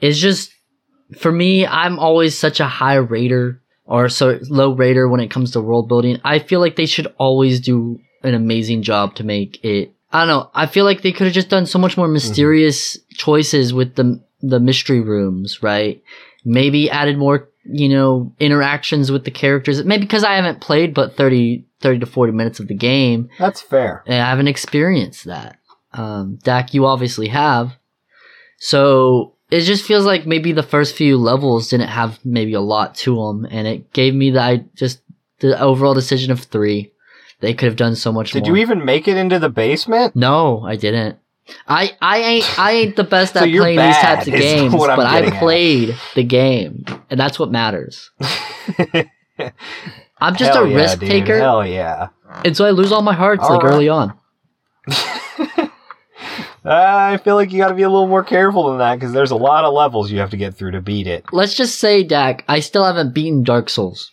[0.00, 0.52] It's just,
[1.18, 5.50] for me, I'm always such a high rater or so low rater when it comes
[5.52, 6.20] to world building.
[6.24, 9.92] I feel like they should always do an amazing job to make it.
[10.12, 10.50] I don't know.
[10.54, 14.22] I feel like they could have just done so much more mysterious choices with the
[14.40, 16.00] the mystery rooms, right?
[16.44, 19.84] Maybe added more, you know, interactions with the characters.
[19.84, 23.28] Maybe because I haven't played but 30, 30 to 40 minutes of the game.
[23.38, 24.04] That's fair.
[24.06, 25.58] and I haven't experienced that.
[25.92, 27.76] Um, Dak, you obviously have.
[28.58, 32.94] So it just feels like maybe the first few levels didn't have maybe a lot
[32.96, 35.00] to them, and it gave me the I just
[35.40, 36.92] the overall decision of three.
[37.40, 38.56] They could have done so much Did more.
[38.56, 40.16] you even make it into the basement?
[40.16, 41.18] No, I didn't.
[41.68, 45.00] I I ain't I ain't the best So at playing these types of games, but
[45.00, 45.40] I getting at.
[45.40, 48.10] played the game, and that's what matters.
[50.20, 51.08] I'm just Hell a yeah, risk dude.
[51.08, 52.08] taker, Hell yeah.
[52.44, 53.72] and so I lose all my hearts All like right.
[53.72, 54.18] early on.
[56.70, 59.30] I feel like you got to be a little more careful than that because there's
[59.30, 61.24] a lot of levels you have to get through to beat it.
[61.32, 64.10] Let's just say, Dak, I still haven't beaten Dark Souls.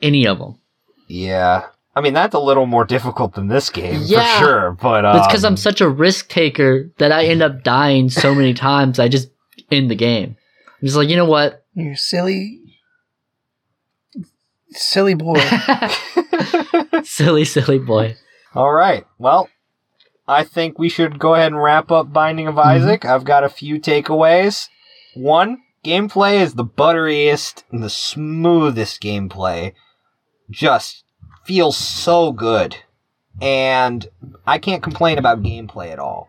[0.00, 0.58] Any of them.
[1.08, 1.66] Yeah.
[1.96, 4.38] I mean, that's a little more difficult than this game Yeah.
[4.38, 7.62] for sure, but um, It's because I'm such a risk taker that I end up
[7.64, 8.98] dying so many times.
[8.98, 9.28] I just
[9.70, 10.36] end the game.
[10.80, 11.64] I'm just like, you know what?
[11.74, 12.60] You silly,
[14.70, 15.40] silly boy.
[17.02, 18.16] silly, silly boy.
[18.54, 19.04] All right.
[19.18, 19.48] Well,
[20.28, 22.68] I think we should go ahead and wrap up Binding of Mm-hmm.
[22.68, 23.04] Isaac.
[23.06, 24.68] I've got a few takeaways.
[25.14, 29.72] One, gameplay is the butteriest and the smoothest gameplay.
[30.50, 31.04] Just
[31.44, 32.76] feels so good.
[33.40, 34.06] And
[34.46, 36.28] I can't complain about gameplay at all.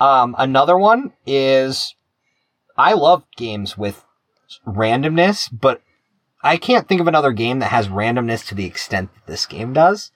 [0.00, 1.94] Um, another one is
[2.76, 4.04] I love games with
[4.66, 5.82] randomness, but
[6.42, 9.72] I can't think of another game that has randomness to the extent that this game
[9.74, 10.10] does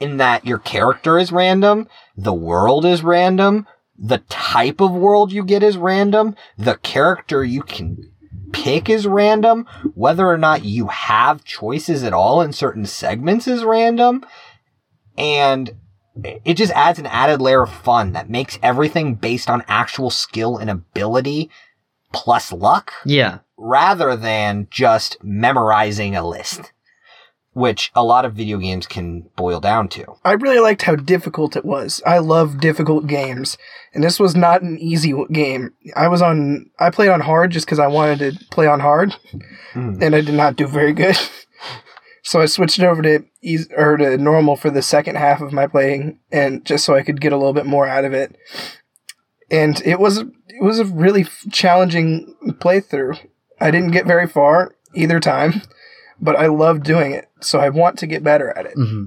[0.00, 3.66] in that your character is random, the world is random,
[3.98, 8.10] the type of world you get is random, the character you can
[8.52, 13.64] pick is random, whether or not you have choices at all in certain segments is
[13.64, 14.24] random,
[15.16, 15.72] and
[16.44, 20.56] it just adds an added layer of fun that makes everything based on actual skill
[20.56, 21.50] and ability
[22.12, 23.38] plus luck Yeah.
[23.56, 26.72] rather than just memorizing a list,
[27.56, 30.04] which a lot of video games can boil down to.
[30.22, 32.02] I really liked how difficult it was.
[32.04, 33.56] I love difficult games,
[33.94, 35.70] and this was not an easy game.
[35.96, 39.14] I was on, I played on hard just because I wanted to play on hard,
[39.74, 40.02] Mm.
[40.02, 41.16] and I did not do very good.
[42.22, 45.50] so I switched it over to easy or to normal for the second half of
[45.54, 48.36] my playing, and just so I could get a little bit more out of it.
[49.50, 53.18] And it was it was a really challenging playthrough.
[53.60, 55.62] I didn't get very far either time,
[56.20, 57.28] but I love doing it.
[57.40, 58.74] So I want to get better at it.
[58.74, 59.06] hmm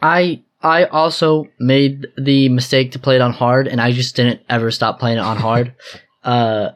[0.00, 4.40] I I also made the mistake to play it on hard, and I just didn't
[4.48, 5.74] ever stop playing it on hard.
[6.24, 6.70] uh,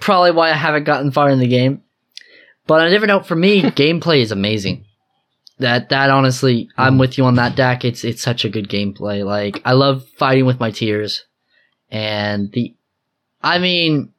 [0.00, 1.82] probably why I haven't gotten far in the game.
[2.66, 4.84] But on a different note, for me, gameplay is amazing.
[5.58, 7.84] That that honestly, I'm with you on that, Dak.
[7.84, 9.24] It's it's such a good gameplay.
[9.24, 11.24] Like I love fighting with my tears,
[11.90, 12.76] and the,
[13.42, 14.12] I mean,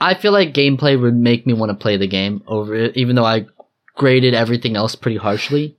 [0.00, 3.16] I feel like gameplay would make me want to play the game over it, even
[3.16, 3.46] though I
[3.94, 5.76] graded everything else pretty harshly.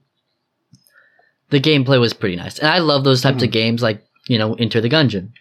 [1.50, 3.52] The gameplay was pretty nice, and I love those types of hmm.
[3.52, 5.32] games like you know Enter the Gungeon,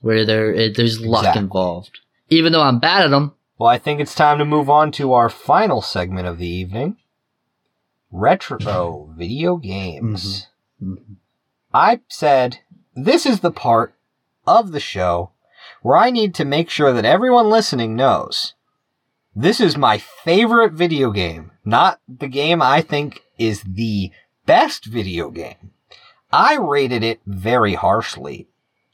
[0.00, 1.42] where there it, there's luck Exactly.
[1.42, 1.98] involved.
[2.30, 5.12] Even though I'm bad at them, Well, I think it's time to move on to
[5.12, 6.96] our final segment of the evening
[8.10, 10.48] retro video games.
[10.82, 10.92] Mm-hmm.
[10.92, 11.12] Mm-hmm.
[11.72, 12.58] I said
[12.94, 13.94] this is the part
[14.46, 15.30] of the show
[15.82, 18.54] where I need to make sure that everyone listening knows
[19.34, 24.10] this is my favorite video game, not the game I think is the
[24.44, 25.72] best video game.
[26.32, 28.48] I rated it very harshly,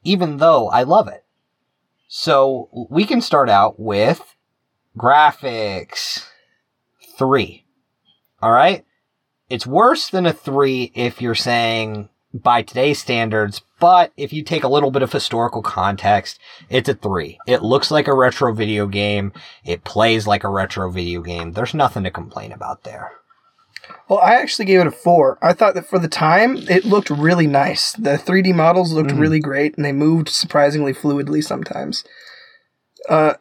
[0.04, 1.24] even though I love it.
[2.08, 4.36] So we can start out with
[4.96, 6.26] graphics.
[7.18, 7.64] Three.
[8.42, 8.84] Alright?
[9.48, 12.08] It's worse than a three if you're saying
[12.42, 16.38] by today's standards, but if you take a little bit of historical context,
[16.70, 17.38] it's a three.
[17.46, 19.32] It looks like a retro video game.
[19.64, 21.52] It plays like a retro video game.
[21.52, 23.12] There's nothing to complain about there.
[24.08, 25.38] Well, I actually gave it a four.
[25.42, 27.92] I thought that for the time, it looked really nice.
[27.92, 29.20] The 3D models looked Mhm.
[29.20, 32.04] really great, and they moved surprisingly fluidly sometimes.
[33.08, 33.34] Uh,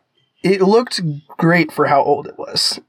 [0.43, 1.01] it looked
[1.37, 2.79] great for how old it was.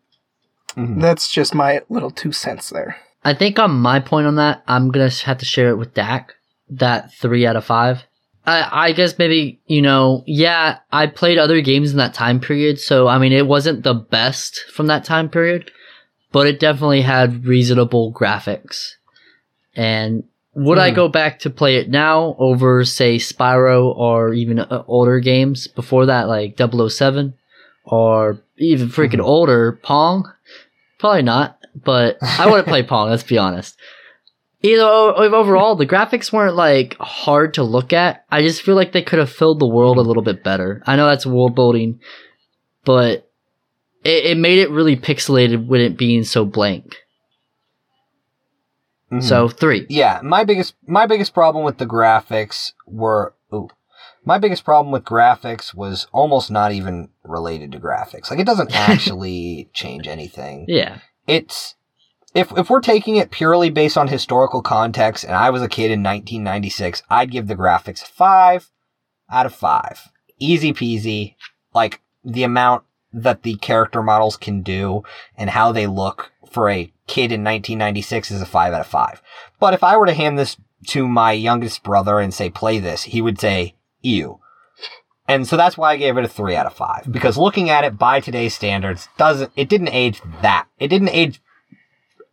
[0.76, 1.00] Mhm.
[1.00, 2.96] That's just my little two cents there.
[3.26, 6.34] I think on my point on that, I'm gonna have to share it with Dak.
[6.70, 8.04] That three out of five.
[8.44, 12.78] I, I guess maybe you know, yeah, I played other games in that time period,
[12.78, 15.70] so I mean, it wasn't the best from that time period,
[16.30, 18.92] but it definitely had reasonable graphics.
[19.74, 20.22] And
[20.54, 20.96] would I Hmm.
[20.96, 26.06] go back to play it now over, say, Spyro or even uh, older games before
[26.06, 27.34] that, like 007
[27.84, 29.24] or even freaking Mhm.
[29.26, 30.30] older Pong?
[30.98, 33.10] Probably not, but I wouldn't play Pong.
[33.10, 33.76] Let's be honest.
[34.62, 38.24] Either overall, the graphics weren't like hard to look at.
[38.30, 40.82] I just feel like they could have filled the world a little bit better.
[40.86, 42.00] I know that's world building,
[42.84, 43.30] but
[44.02, 46.96] it, it made it really pixelated with it being so blank.
[49.12, 49.22] Mhm.
[49.22, 49.86] So three.
[49.88, 53.68] yeah, my biggest my biggest problem with the graphics were ooh,
[54.24, 58.30] My biggest problem with graphics was almost not even related to graphics.
[58.30, 60.64] Like it doesn't actually change anything.
[60.66, 60.98] Yeah.
[61.26, 61.74] It's
[62.34, 65.90] if if we're taking it purely based on historical context and I was a kid
[65.90, 68.70] in 1996, I'd give the graphics 5
[69.30, 70.08] out of 5.
[70.38, 71.34] Easy peasy.
[71.74, 75.02] Like the amount that the character models can do
[75.36, 79.22] and how they look for a kid in 1996 is a 5 out of 5.
[79.58, 80.56] But if I were to hand this
[80.88, 84.40] to my youngest brother and say, play this, he would say, ew.
[85.28, 87.10] And so that's why I gave it a 3 out of 5.
[87.10, 90.66] Because looking at it by today's standards doesn't, it didn't age that.
[90.78, 91.40] It didn't age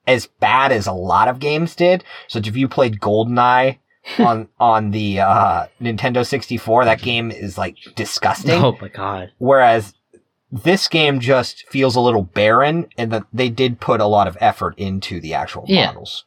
[0.06, 2.03] as bad as a lot of games did.
[2.28, 3.80] So if you played GoldenEye
[4.20, 8.61] on, on the, uh, Nintendo 64, that game is like disgusting.
[8.64, 9.32] Oh my god.
[9.40, 9.94] Whereas
[10.52, 14.38] this game just feels a little barren and that they did put a lot of
[14.40, 15.88] effort into the actual Yeah.
[15.88, 16.26] models.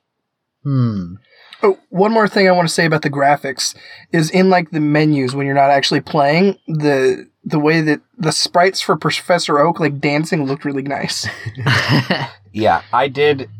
[0.64, 1.14] Hmm.
[1.62, 3.74] Oh, one more thing I want to say about the graphics
[4.12, 8.32] is in like the menus when you're not actually playing the the way that the
[8.32, 11.26] sprites for Professor Oak like dancing looked really nice.
[12.56, 13.50] Yeah, I did.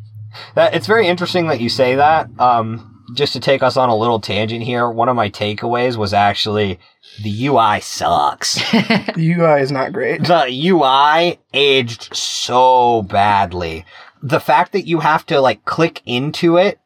[0.55, 2.31] That it's very interesting that you say that.
[2.40, 6.14] Um, just to take us on a little tangent here, one of my takeaways was
[6.14, 6.81] actually
[7.23, 8.55] the UI sucks.
[8.73, 10.24] the UI is not great.
[10.24, 13.85] the UI aged so badly.
[14.23, 16.81] The fact that you have to like click into it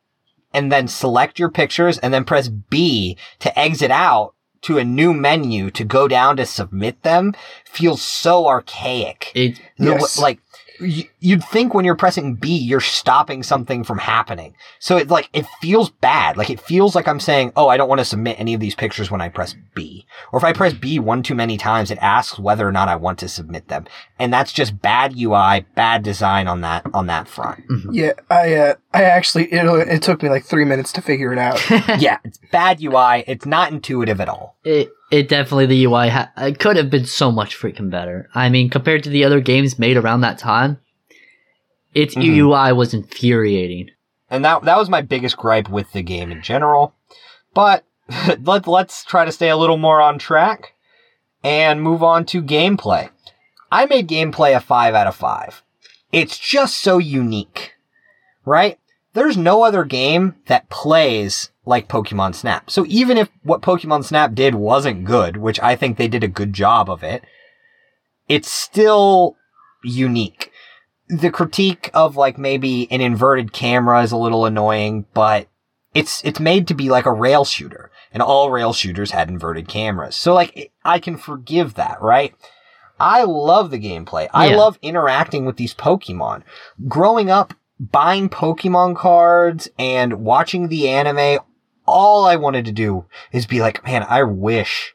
[0.53, 5.15] and then select your pictures and then press B to exit out to a new
[5.15, 9.33] menu to go down to submit them feels so archaic.
[9.35, 10.19] it Yes.
[10.19, 10.41] Like
[10.81, 14.55] you'd think when you're pressing B, you're stopping something from happening.
[14.79, 16.37] So it like it feels bad.
[16.37, 18.75] Like it feels like I'm saying, "Oh, I don't want to submit any of these
[18.75, 21.99] pictures when I press B." Or if I press B one too many times, it
[21.99, 23.87] asks whether or not I want to submit them,
[24.19, 27.65] and that's just bad UI, bad design on that on that front.
[27.91, 31.39] Yeah, I uh, I actually it, it took me like three minutes to figure it
[31.39, 31.61] out.
[32.01, 33.25] yeah, it's bad UI.
[33.27, 34.57] It's not intuitive at all.
[34.65, 38.29] it it definitely the UI ha- it could have been so much freaking better.
[38.35, 40.79] I mean, compared to the other games made around that time,
[41.95, 42.37] its Mhm.
[42.37, 43.91] UI was infuriating.
[44.31, 46.95] And that that was my biggest gripe with the game in general.
[47.55, 47.85] But
[48.45, 50.75] let let's try to stay a little more on track
[51.43, 53.11] and move on to gameplay.
[53.73, 55.63] I made gameplay a 5 out of 5.
[56.13, 57.75] It's just so unique.
[58.45, 58.79] Right?
[59.13, 62.71] There's no other game that plays like Pokemon Snap.
[62.71, 66.29] So even if what Pokemon Snap did wasn't good, which I think they did a
[66.29, 67.25] good job of it,
[68.29, 69.37] it's still
[69.83, 70.51] unique
[71.11, 75.49] the critique of like maybe an inverted camera is a little annoying, but
[75.93, 79.67] it's it's made to be like a rail shooter, and all rail shooters had inverted
[79.67, 80.15] cameras.
[80.15, 82.35] So like I can forgive that, right?
[83.01, 84.29] I love the gameplay.
[84.33, 86.43] I love interacting with these Pokemon.
[86.87, 91.41] Growing up, buying Pokemon cards and watching the anime,
[91.91, 94.95] all I wanted to do is be like, man, I wish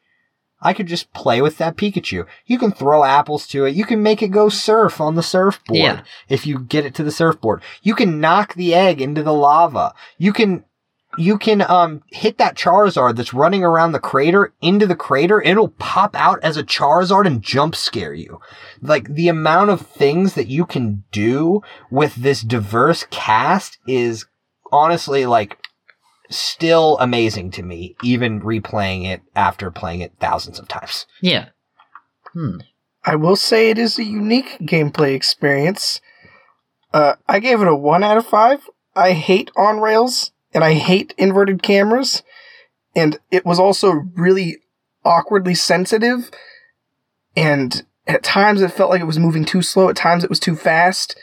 [0.62, 2.26] I could just play with that Pikachu.
[2.46, 3.76] You can throw apples to it.
[3.76, 6.02] You can make it go surf on the surfboard Yeah.
[6.30, 7.62] if you get it to the surfboard.
[7.84, 9.94] You can knock the egg into the lava.
[10.18, 10.64] You can
[11.18, 15.42] you can um hit that Charizard that's running around the crater into the crater.
[15.42, 18.40] It'll pop out as a Charizard and jump scare you.
[18.82, 21.62] Like the amount of things that you can do
[21.92, 24.26] with this diverse cast is
[24.72, 25.58] honestly like
[26.30, 31.06] still amazing to me, even replaying it after playing it thousands of times.
[31.22, 31.50] Yeah.
[32.34, 32.58] Hmm.
[33.04, 36.02] I will say it is a unique gameplay experience.
[36.94, 38.68] Uh, I gave it a one out of five.
[38.96, 42.24] I hate on rails and I hate inverted cameras,
[42.96, 44.58] and it was also really
[45.04, 46.32] awkwardly sensitive.
[47.36, 49.90] And at times it felt like it was moving too slow.
[49.90, 51.18] At times it was too fast,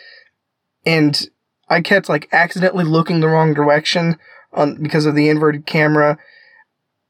[0.85, 1.29] and
[1.69, 4.19] I kept like accidentally looking the wrong direction
[4.53, 6.19] on because of the inverted camera.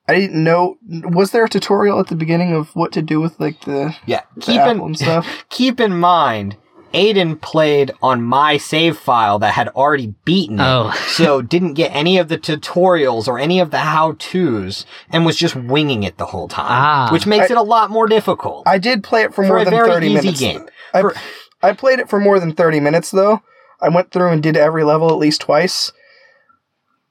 [0.08, 0.76] I didn't know.
[0.88, 4.22] Was there a tutorial at the beginning of what to do with like the Yeah,
[4.34, 5.44] the keep apple in and stuff?
[5.48, 6.56] keep in mind,
[6.92, 10.64] Aiden played on my save file that had already beaten it.
[10.64, 10.90] Oh.
[11.08, 15.54] so didn't get any of the tutorials or any of the how-tos and was just
[15.54, 17.08] winging it the whole time, Ah.
[17.12, 18.66] which makes I- it a lot more difficult.
[18.66, 20.40] I did play it for, For more a than very 30 easy minutes.
[20.40, 20.66] game.
[20.92, 21.14] I, For-
[21.62, 23.40] I played it for more than 30 minutes though.
[23.80, 25.92] I went through and did every level at least twice.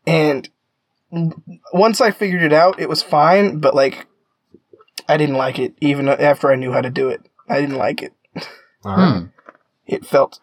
[0.07, 0.49] And
[1.73, 4.07] once I figured it out, it was fine, but like
[5.07, 7.21] I didn't like it even after I knew how to do it.
[7.49, 8.13] I didn't like it.
[8.83, 9.19] All right.
[9.19, 9.25] Hmm.
[9.85, 10.39] It felt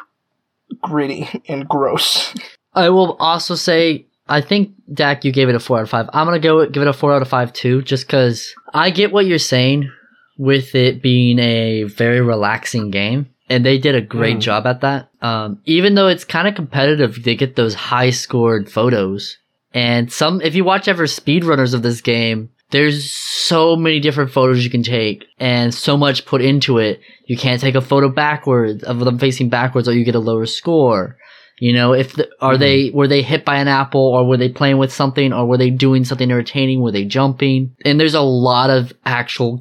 [0.83, 2.35] gritty and gross.
[2.75, 6.11] I will also say I think Dak, you gave it a four out of five.
[6.13, 9.11] I'm gonna go give it a four out of five too, just because I get
[9.11, 9.91] what you're saying
[10.37, 14.41] with it being a very relaxing game, and they did a great Mm.
[14.41, 15.09] job at that.
[15.23, 19.39] Um, even though it's kind of competitive, they get those high scored photos,
[19.79, 22.41] and some if you watch ever speedrunners of this game,
[22.71, 27.01] there's so many different photos you can take and so much put into it.
[27.31, 30.47] You can't take a photo backwards of them facing backwards or you get a lower
[30.47, 31.17] score.
[31.61, 32.59] You know, if the, are Mhm.
[32.67, 35.59] they were they hit by an apple or were they playing with something or were
[35.63, 36.81] they doing something entertaining?
[36.81, 37.73] Were they jumping?
[37.85, 39.61] And there's a lot of actual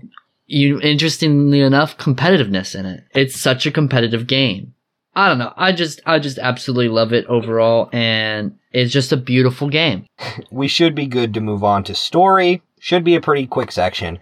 [0.49, 3.01] you interestingly enough competitiveness in it.
[3.13, 4.73] It's such a competitive game.
[5.17, 5.51] I don't know.
[5.57, 10.05] I just I just absolutely love it overall and it's just a beautiful game.
[10.51, 12.61] we should be good to move on to story.
[12.79, 14.19] Should be a pretty quick section.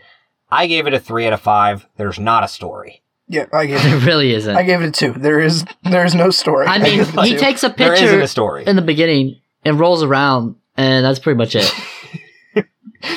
[0.50, 1.86] I gave it a three out of five.
[1.98, 3.02] There's not a story.
[3.28, 4.06] Yeah, I gave There it.
[4.06, 4.56] really isn't.
[4.56, 5.12] I gave it a two.
[5.12, 6.66] There is there is no story.
[6.70, 7.40] I mean, gave it a he two.
[7.40, 8.64] takes a There isn't picture a story.
[8.66, 11.74] in the beginning and rolls around, and that's pretty much it.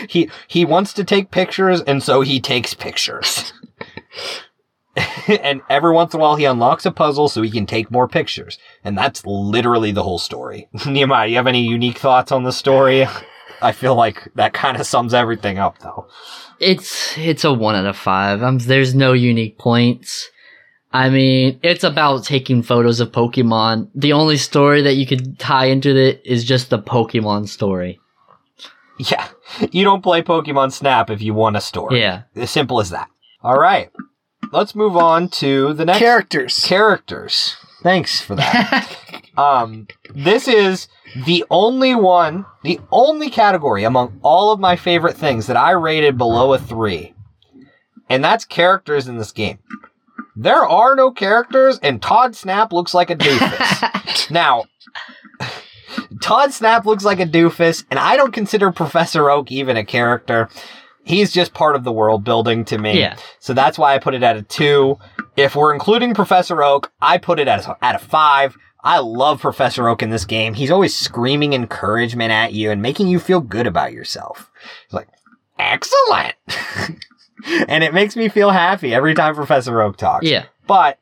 [0.09, 3.53] he he wants to take pictures, and so he takes pictures.
[5.43, 8.09] and every once in a while, he unlocks a puzzle so he can take more
[8.09, 10.69] pictures, and that's literally the whole story.
[10.87, 13.07] Nehemiah, you have any unique thoughts on the story?
[13.61, 16.07] I feel like that kind of sums everything up, though.
[16.61, 18.43] It's it's a one out of five.
[18.43, 20.31] Um, there's no unique points.
[20.93, 23.91] I mean, it's about taking photos of Pokemon.
[23.95, 28.01] The only story that you could tie into it is just the Pokemon story.
[28.99, 29.29] Yeah,
[29.71, 32.01] you don't play Pokemon Snap if you want a story.
[32.01, 32.23] Yeah.
[32.35, 33.09] as simple as that.
[33.43, 33.91] All right,
[34.53, 36.65] let's move on to the next characters.
[36.65, 37.57] characters.
[37.83, 38.95] Thanks for that.
[39.39, 40.89] Um, this is
[41.25, 46.19] the only one, the only category among all of my favorite things that I rated
[46.19, 47.15] below a three.
[48.11, 49.61] And that's characters in this game.
[50.35, 54.31] There are no characters, and Todd Snap looks like a doofus.
[54.33, 54.65] now,
[56.21, 60.49] Todd Snap looks like a doofus, and I don't consider Professor Oak even a character.
[61.09, 63.01] He's just part of the world building to me.
[63.01, 63.17] yeah.
[63.39, 64.99] So that's why I put it at a two.
[65.37, 68.57] If we're including Professor Oak, I put it at a, at a five.
[68.85, 70.55] I love Professor Oak in this game.
[70.55, 74.51] He's always screaming encouragement at you and making you feel good about yourself.
[74.87, 75.09] He's like,
[75.59, 76.35] excellent.
[77.69, 80.27] and it makes me feel happy every time Professor Oak talks.
[80.27, 80.45] Yeah.
[80.67, 80.99] But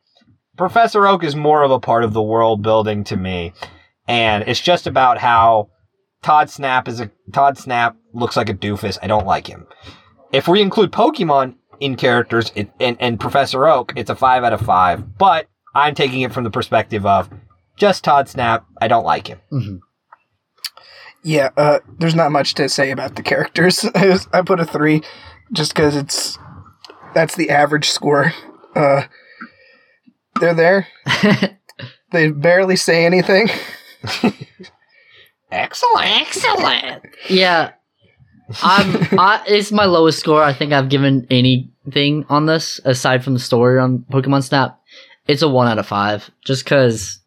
[0.57, 3.53] Professor Oak is more of a part of the world building to me.
[4.09, 5.71] And it's just about how
[6.23, 8.99] Todd Snap is a Todd Snap looks like a doofus.
[9.03, 9.67] I don't like him.
[10.33, 14.53] If we include Pokemon in characters it, and, and Professor Oak, it's a five out
[14.53, 15.19] of five.
[15.19, 17.31] But I'm taking it from the perspective of
[17.77, 18.67] just Todd Snap.
[18.81, 19.41] I don't like him.
[19.51, 19.77] hmm
[21.23, 23.85] Yeah, uh, there's not much to say about the characters.
[23.95, 25.03] I, I put a three,
[25.53, 26.39] just because it's
[27.15, 28.33] that's the average score.
[28.75, 29.03] Uh,
[30.41, 30.89] they're there.
[32.13, 33.49] They barely say anything.
[35.51, 36.07] Excellent.
[36.07, 37.03] Excellent.
[37.29, 37.73] Yeah.
[38.63, 39.19] I'm.
[39.19, 43.41] I, it's my lowest score I think I've given anything on this aside from the
[43.41, 44.81] story on Pokemon Snap.
[45.27, 47.19] It's a one out of five, just because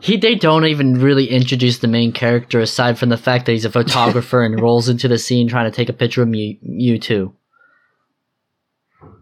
[0.00, 3.64] he they don't even really introduce the main character aside from the fact that he's
[3.64, 7.32] a photographer and rolls into the scene trying to take a picture of Mew, Mewtwo.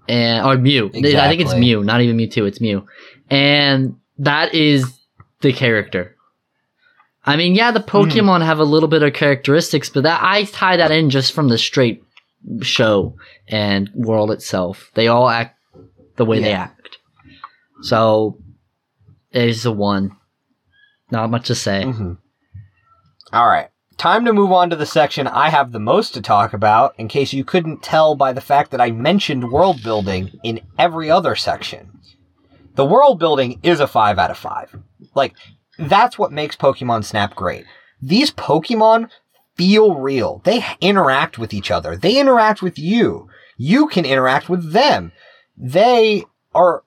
[0.09, 0.89] And or Mew.
[0.89, 1.61] I think it's Exactly.
[1.61, 2.47] Mew, not even Mewtwo.
[2.47, 2.87] It's Mew,
[3.31, 4.99] and that is
[5.41, 6.17] the character.
[7.25, 10.77] I mean, yeah, the Pokemon have a little bit of characteristics, but that I tie
[10.77, 12.03] that in just from the straight
[12.63, 13.15] show
[13.49, 14.91] and world itself.
[14.95, 15.57] They all act
[16.17, 16.99] the way they act.
[17.83, 18.39] So
[19.31, 20.17] it is a one.
[21.11, 21.85] Not much to say.
[21.85, 22.19] Mhm.
[23.33, 23.69] All right.
[23.99, 27.07] Time to move on to the section I have the most to talk about, in
[27.07, 31.37] case you couldn't tell by the fact that I mentioned world building in every other
[31.37, 32.01] section.
[32.75, 34.77] The world building is a 5 out of 5.
[35.15, 35.35] Like,
[35.79, 37.65] that's what makes Pokemon Snap great.
[38.01, 39.11] These Pokemon
[39.57, 40.41] feel real.
[40.45, 41.97] They interact with each other.
[41.97, 43.29] They interact with you.
[43.57, 45.13] You can interact with them.
[45.57, 46.25] They
[46.55, 46.85] are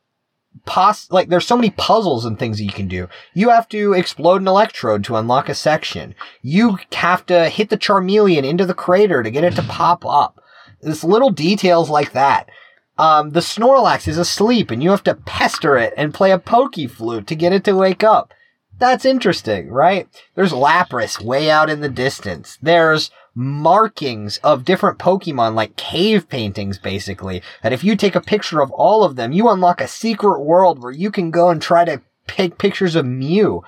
[0.66, 3.07] pos- like there's so many puzzles and things that you can do.
[3.34, 6.16] You have to explode an electrode to unlock a section.
[6.41, 10.41] You have to hit the Charmeleon into the crater to get it to pop up.
[10.82, 12.49] There's little details like that.
[12.98, 16.76] Um, the Snorlax is asleep and you have to pester it and play a Poke
[16.90, 18.34] Flute to get it to wake up.
[18.77, 20.07] That's interesting, right?
[20.35, 22.57] There's Lapras way out in the distance.
[22.61, 28.61] There's markings of different Pokemon, like cave paintings, basically, that if you take a picture
[28.61, 31.85] of all of them, you unlock a secret world where you can go and try
[31.85, 33.64] to take pictures of Mew.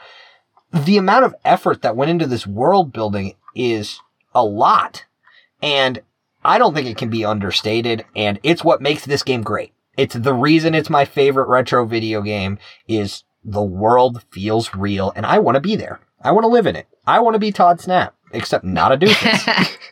[0.74, 4.02] The amount of effort that went into this world building is
[4.36, 5.06] a lot.
[5.62, 6.02] And
[6.44, 9.74] I don't think it can be understated, and it's what makes this game great.
[9.96, 15.26] It's the reason it's my favorite retro video game is the world feels real, and
[15.26, 16.00] I want to be there.
[16.22, 16.88] I want to live in it.
[17.08, 19.78] I want to be Todd Snap, except not a doofus.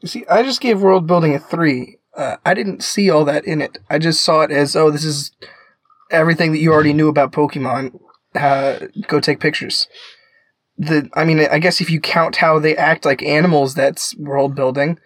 [0.00, 1.98] You see, I just gave world building a three.
[2.16, 3.78] Uh, I didn't see all that in it.
[3.90, 5.32] I just saw it as, oh, this is
[6.12, 7.98] everything that you already knew about Pokemon.
[8.32, 9.88] Uh, go take pictures.
[10.78, 14.54] the I mean, I guess if you count how they act like animals, that's world
[14.54, 14.98] building.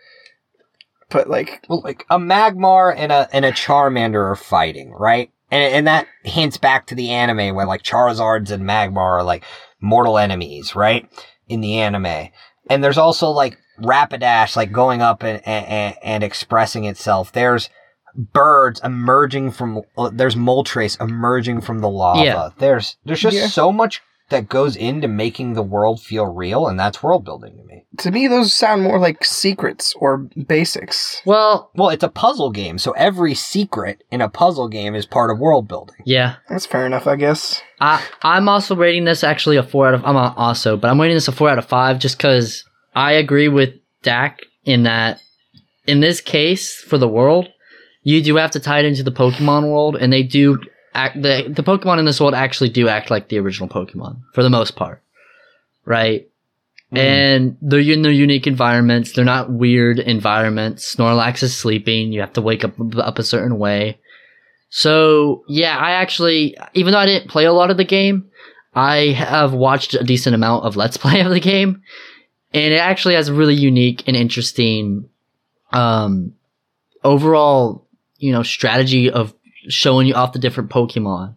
[1.09, 5.33] But like, well, like a Magmar and a and a Charmander are fighting, right?
[5.51, 9.45] And and that hints back to the anime where like Charizards and Magmar are like
[9.81, 11.09] mortal enemies, right?
[11.49, 12.29] In the anime.
[12.69, 17.33] And there's also like Rapidash like going up and, and, and expressing itself.
[17.33, 17.69] There's
[18.15, 22.23] birds emerging from, uh, there's Moltres emerging from the lava.
[22.25, 22.49] Yeah.
[22.59, 23.47] There's, there's just Yeah.
[23.47, 26.67] so much that goes into making the world feel real.
[26.67, 27.85] And that's world building to me.
[27.99, 31.21] to me, those sound more like secrets or basics.
[31.25, 32.79] Well, Well, it's a puzzle game.
[32.79, 35.97] So every secret in a puzzle game is part of world building.
[36.05, 36.37] yeah.
[36.49, 37.61] That's fair enough, I guess.
[37.81, 41.01] I I'm also rating this actually a four out of I'm not also, but I'm
[41.01, 45.21] rating this a four out of five just because I agree with Dak in that
[45.87, 47.49] in this case for the world,
[48.03, 50.59] you do have to tie it into the Pokemon world, and they do
[50.95, 54.43] act the the Pokemon in this world actually do act like the original Pokemon for
[54.43, 55.03] the most part,
[55.85, 56.27] right?
[56.93, 59.13] And they're in their unique environments.
[59.13, 60.97] They're not weird environments.
[60.97, 62.13] Snorlax is sleeping.
[62.13, 64.01] You have to wake up up a certain way.
[64.71, 68.31] So yeah, I actually, even though I didn't play a lot of the game,
[68.75, 71.83] I have watched a decent amount of Let's Play of the game,
[72.53, 75.09] and it actually has a really unique and interesting,
[75.73, 76.35] um,
[77.05, 77.87] overall,
[78.19, 79.35] you know, strategy of
[79.69, 81.35] showing you off the different Pokemon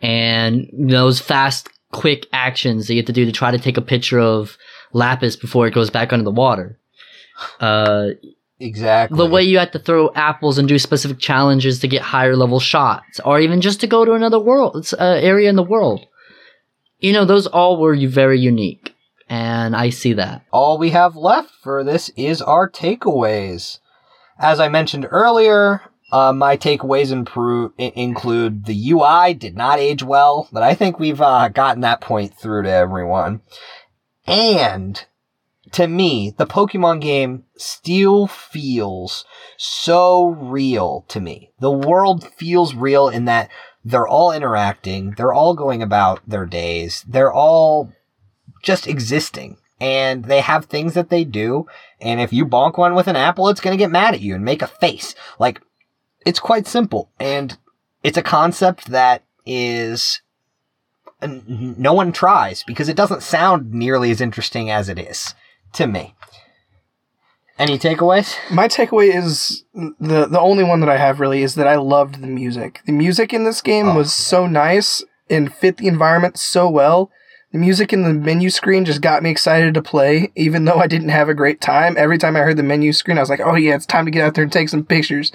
[0.00, 3.82] and those fast, quick actions that you have to do to try to take a
[3.82, 4.56] picture of
[4.94, 6.78] Lapras before it goes back under the water.
[7.60, 8.08] Uh,
[8.60, 9.16] Exactly.
[9.16, 12.58] the way you have to throw apples and do specific challenges to get higher level
[12.58, 16.04] shots, or even just to go to another world, it's, uh, area in the world.
[16.98, 18.96] You know, those all were very unique,
[19.28, 20.42] and I see that.
[20.50, 23.78] all we have left for this is our takeaways.
[24.40, 30.02] As I mentioned earlier, uh, my takeaways impro- i- include the UI did not age
[30.02, 33.40] well, but I think we've uh, gotten that point through to everyone.
[34.26, 35.04] And
[35.72, 39.24] to me, the Pokemon game still feels
[39.56, 41.52] so real to me.
[41.60, 43.50] The world feels real in that
[43.84, 47.92] they're all interacting, they're all going about their days, they're all
[48.62, 49.58] just existing.
[49.80, 51.66] And they have things that they do,
[52.00, 54.44] and if you bonk one with an apple, it's gonna get mad at you and
[54.44, 55.14] make a face.
[55.38, 55.60] Like,
[56.26, 57.56] it's quite simple, and
[58.02, 60.20] it's a concept that is
[61.22, 65.34] no one tries because it doesn't sound nearly as interesting as it is
[65.72, 66.14] to me.
[67.58, 68.36] Any takeaways?
[68.52, 72.22] My takeaway is the the only one that I have really is that I loved
[72.22, 72.80] the music.
[72.86, 77.10] The music in this game Oh, was so nice and fit the environment so well.
[77.50, 80.86] The music in the menu screen just got me excited to play, even though I
[80.86, 81.96] didn't have a great time.
[81.98, 84.10] Every time I heard the menu screen, I was like, "Oh yeah, it's time to
[84.12, 85.32] get out there and take some pictures."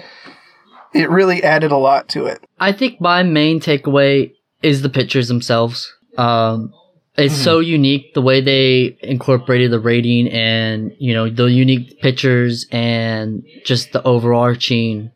[0.94, 2.44] It really added a lot to it.
[2.58, 5.92] I think my main takeaway is the pictures themselves.
[6.16, 6.72] Um,
[7.16, 12.66] it's so unique the way they incorporated the rating and you know the unique pictures
[12.72, 15.12] and just the overarching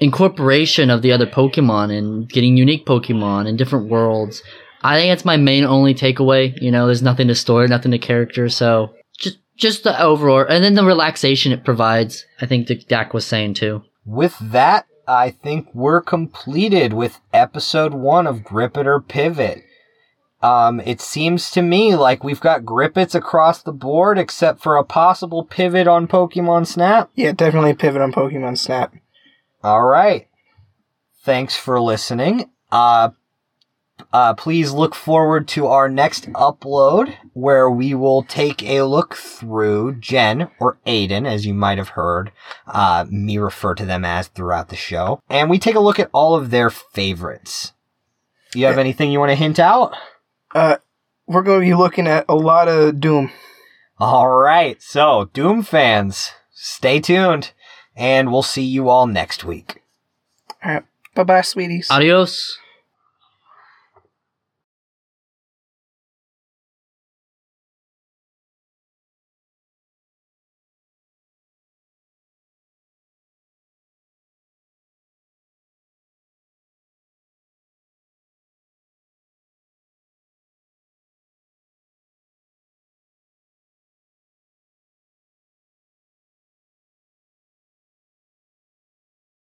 [0.00, 4.42] incorporation of the other Pokemon and getting unique Pokemon in different worlds.
[4.82, 6.54] I think that's my main only takeaway.
[6.60, 10.62] You know, there's nothing to story, nothing to character, so just just the overall and
[10.62, 12.24] then the relaxation it provides.
[12.40, 13.82] I think that Dak was saying too.
[14.10, 19.62] With that, I think we're completed with episode one of Grip It or Pivot.
[20.42, 24.82] Um, it seems to me like we've got Grippets across the board, except for a
[24.82, 27.08] possible pivot on Pokemon Snap.
[27.14, 28.92] Yeah, definitely pivot on Pokemon Snap.
[29.62, 30.26] All right.
[31.22, 32.50] Thanks for listening.
[32.72, 33.10] Uh,
[34.12, 39.96] uh, please look forward to our next upload where we will take a look through
[40.00, 42.32] Jen or Aiden, as you might have heard
[42.66, 45.20] uh, me refer to them as throughout the show.
[45.28, 47.72] And we take a look at all of their favorites.
[48.54, 49.94] You have anything you want to hint out?
[50.54, 50.76] Uh,
[51.26, 53.30] we're going to be looking at a lot of Doom.
[53.98, 54.80] All right.
[54.82, 57.52] So, Doom fans, stay tuned
[57.96, 59.82] and we'll see you all next week.
[60.64, 61.90] All right, bye bye, sweeties.
[61.90, 62.58] Adios.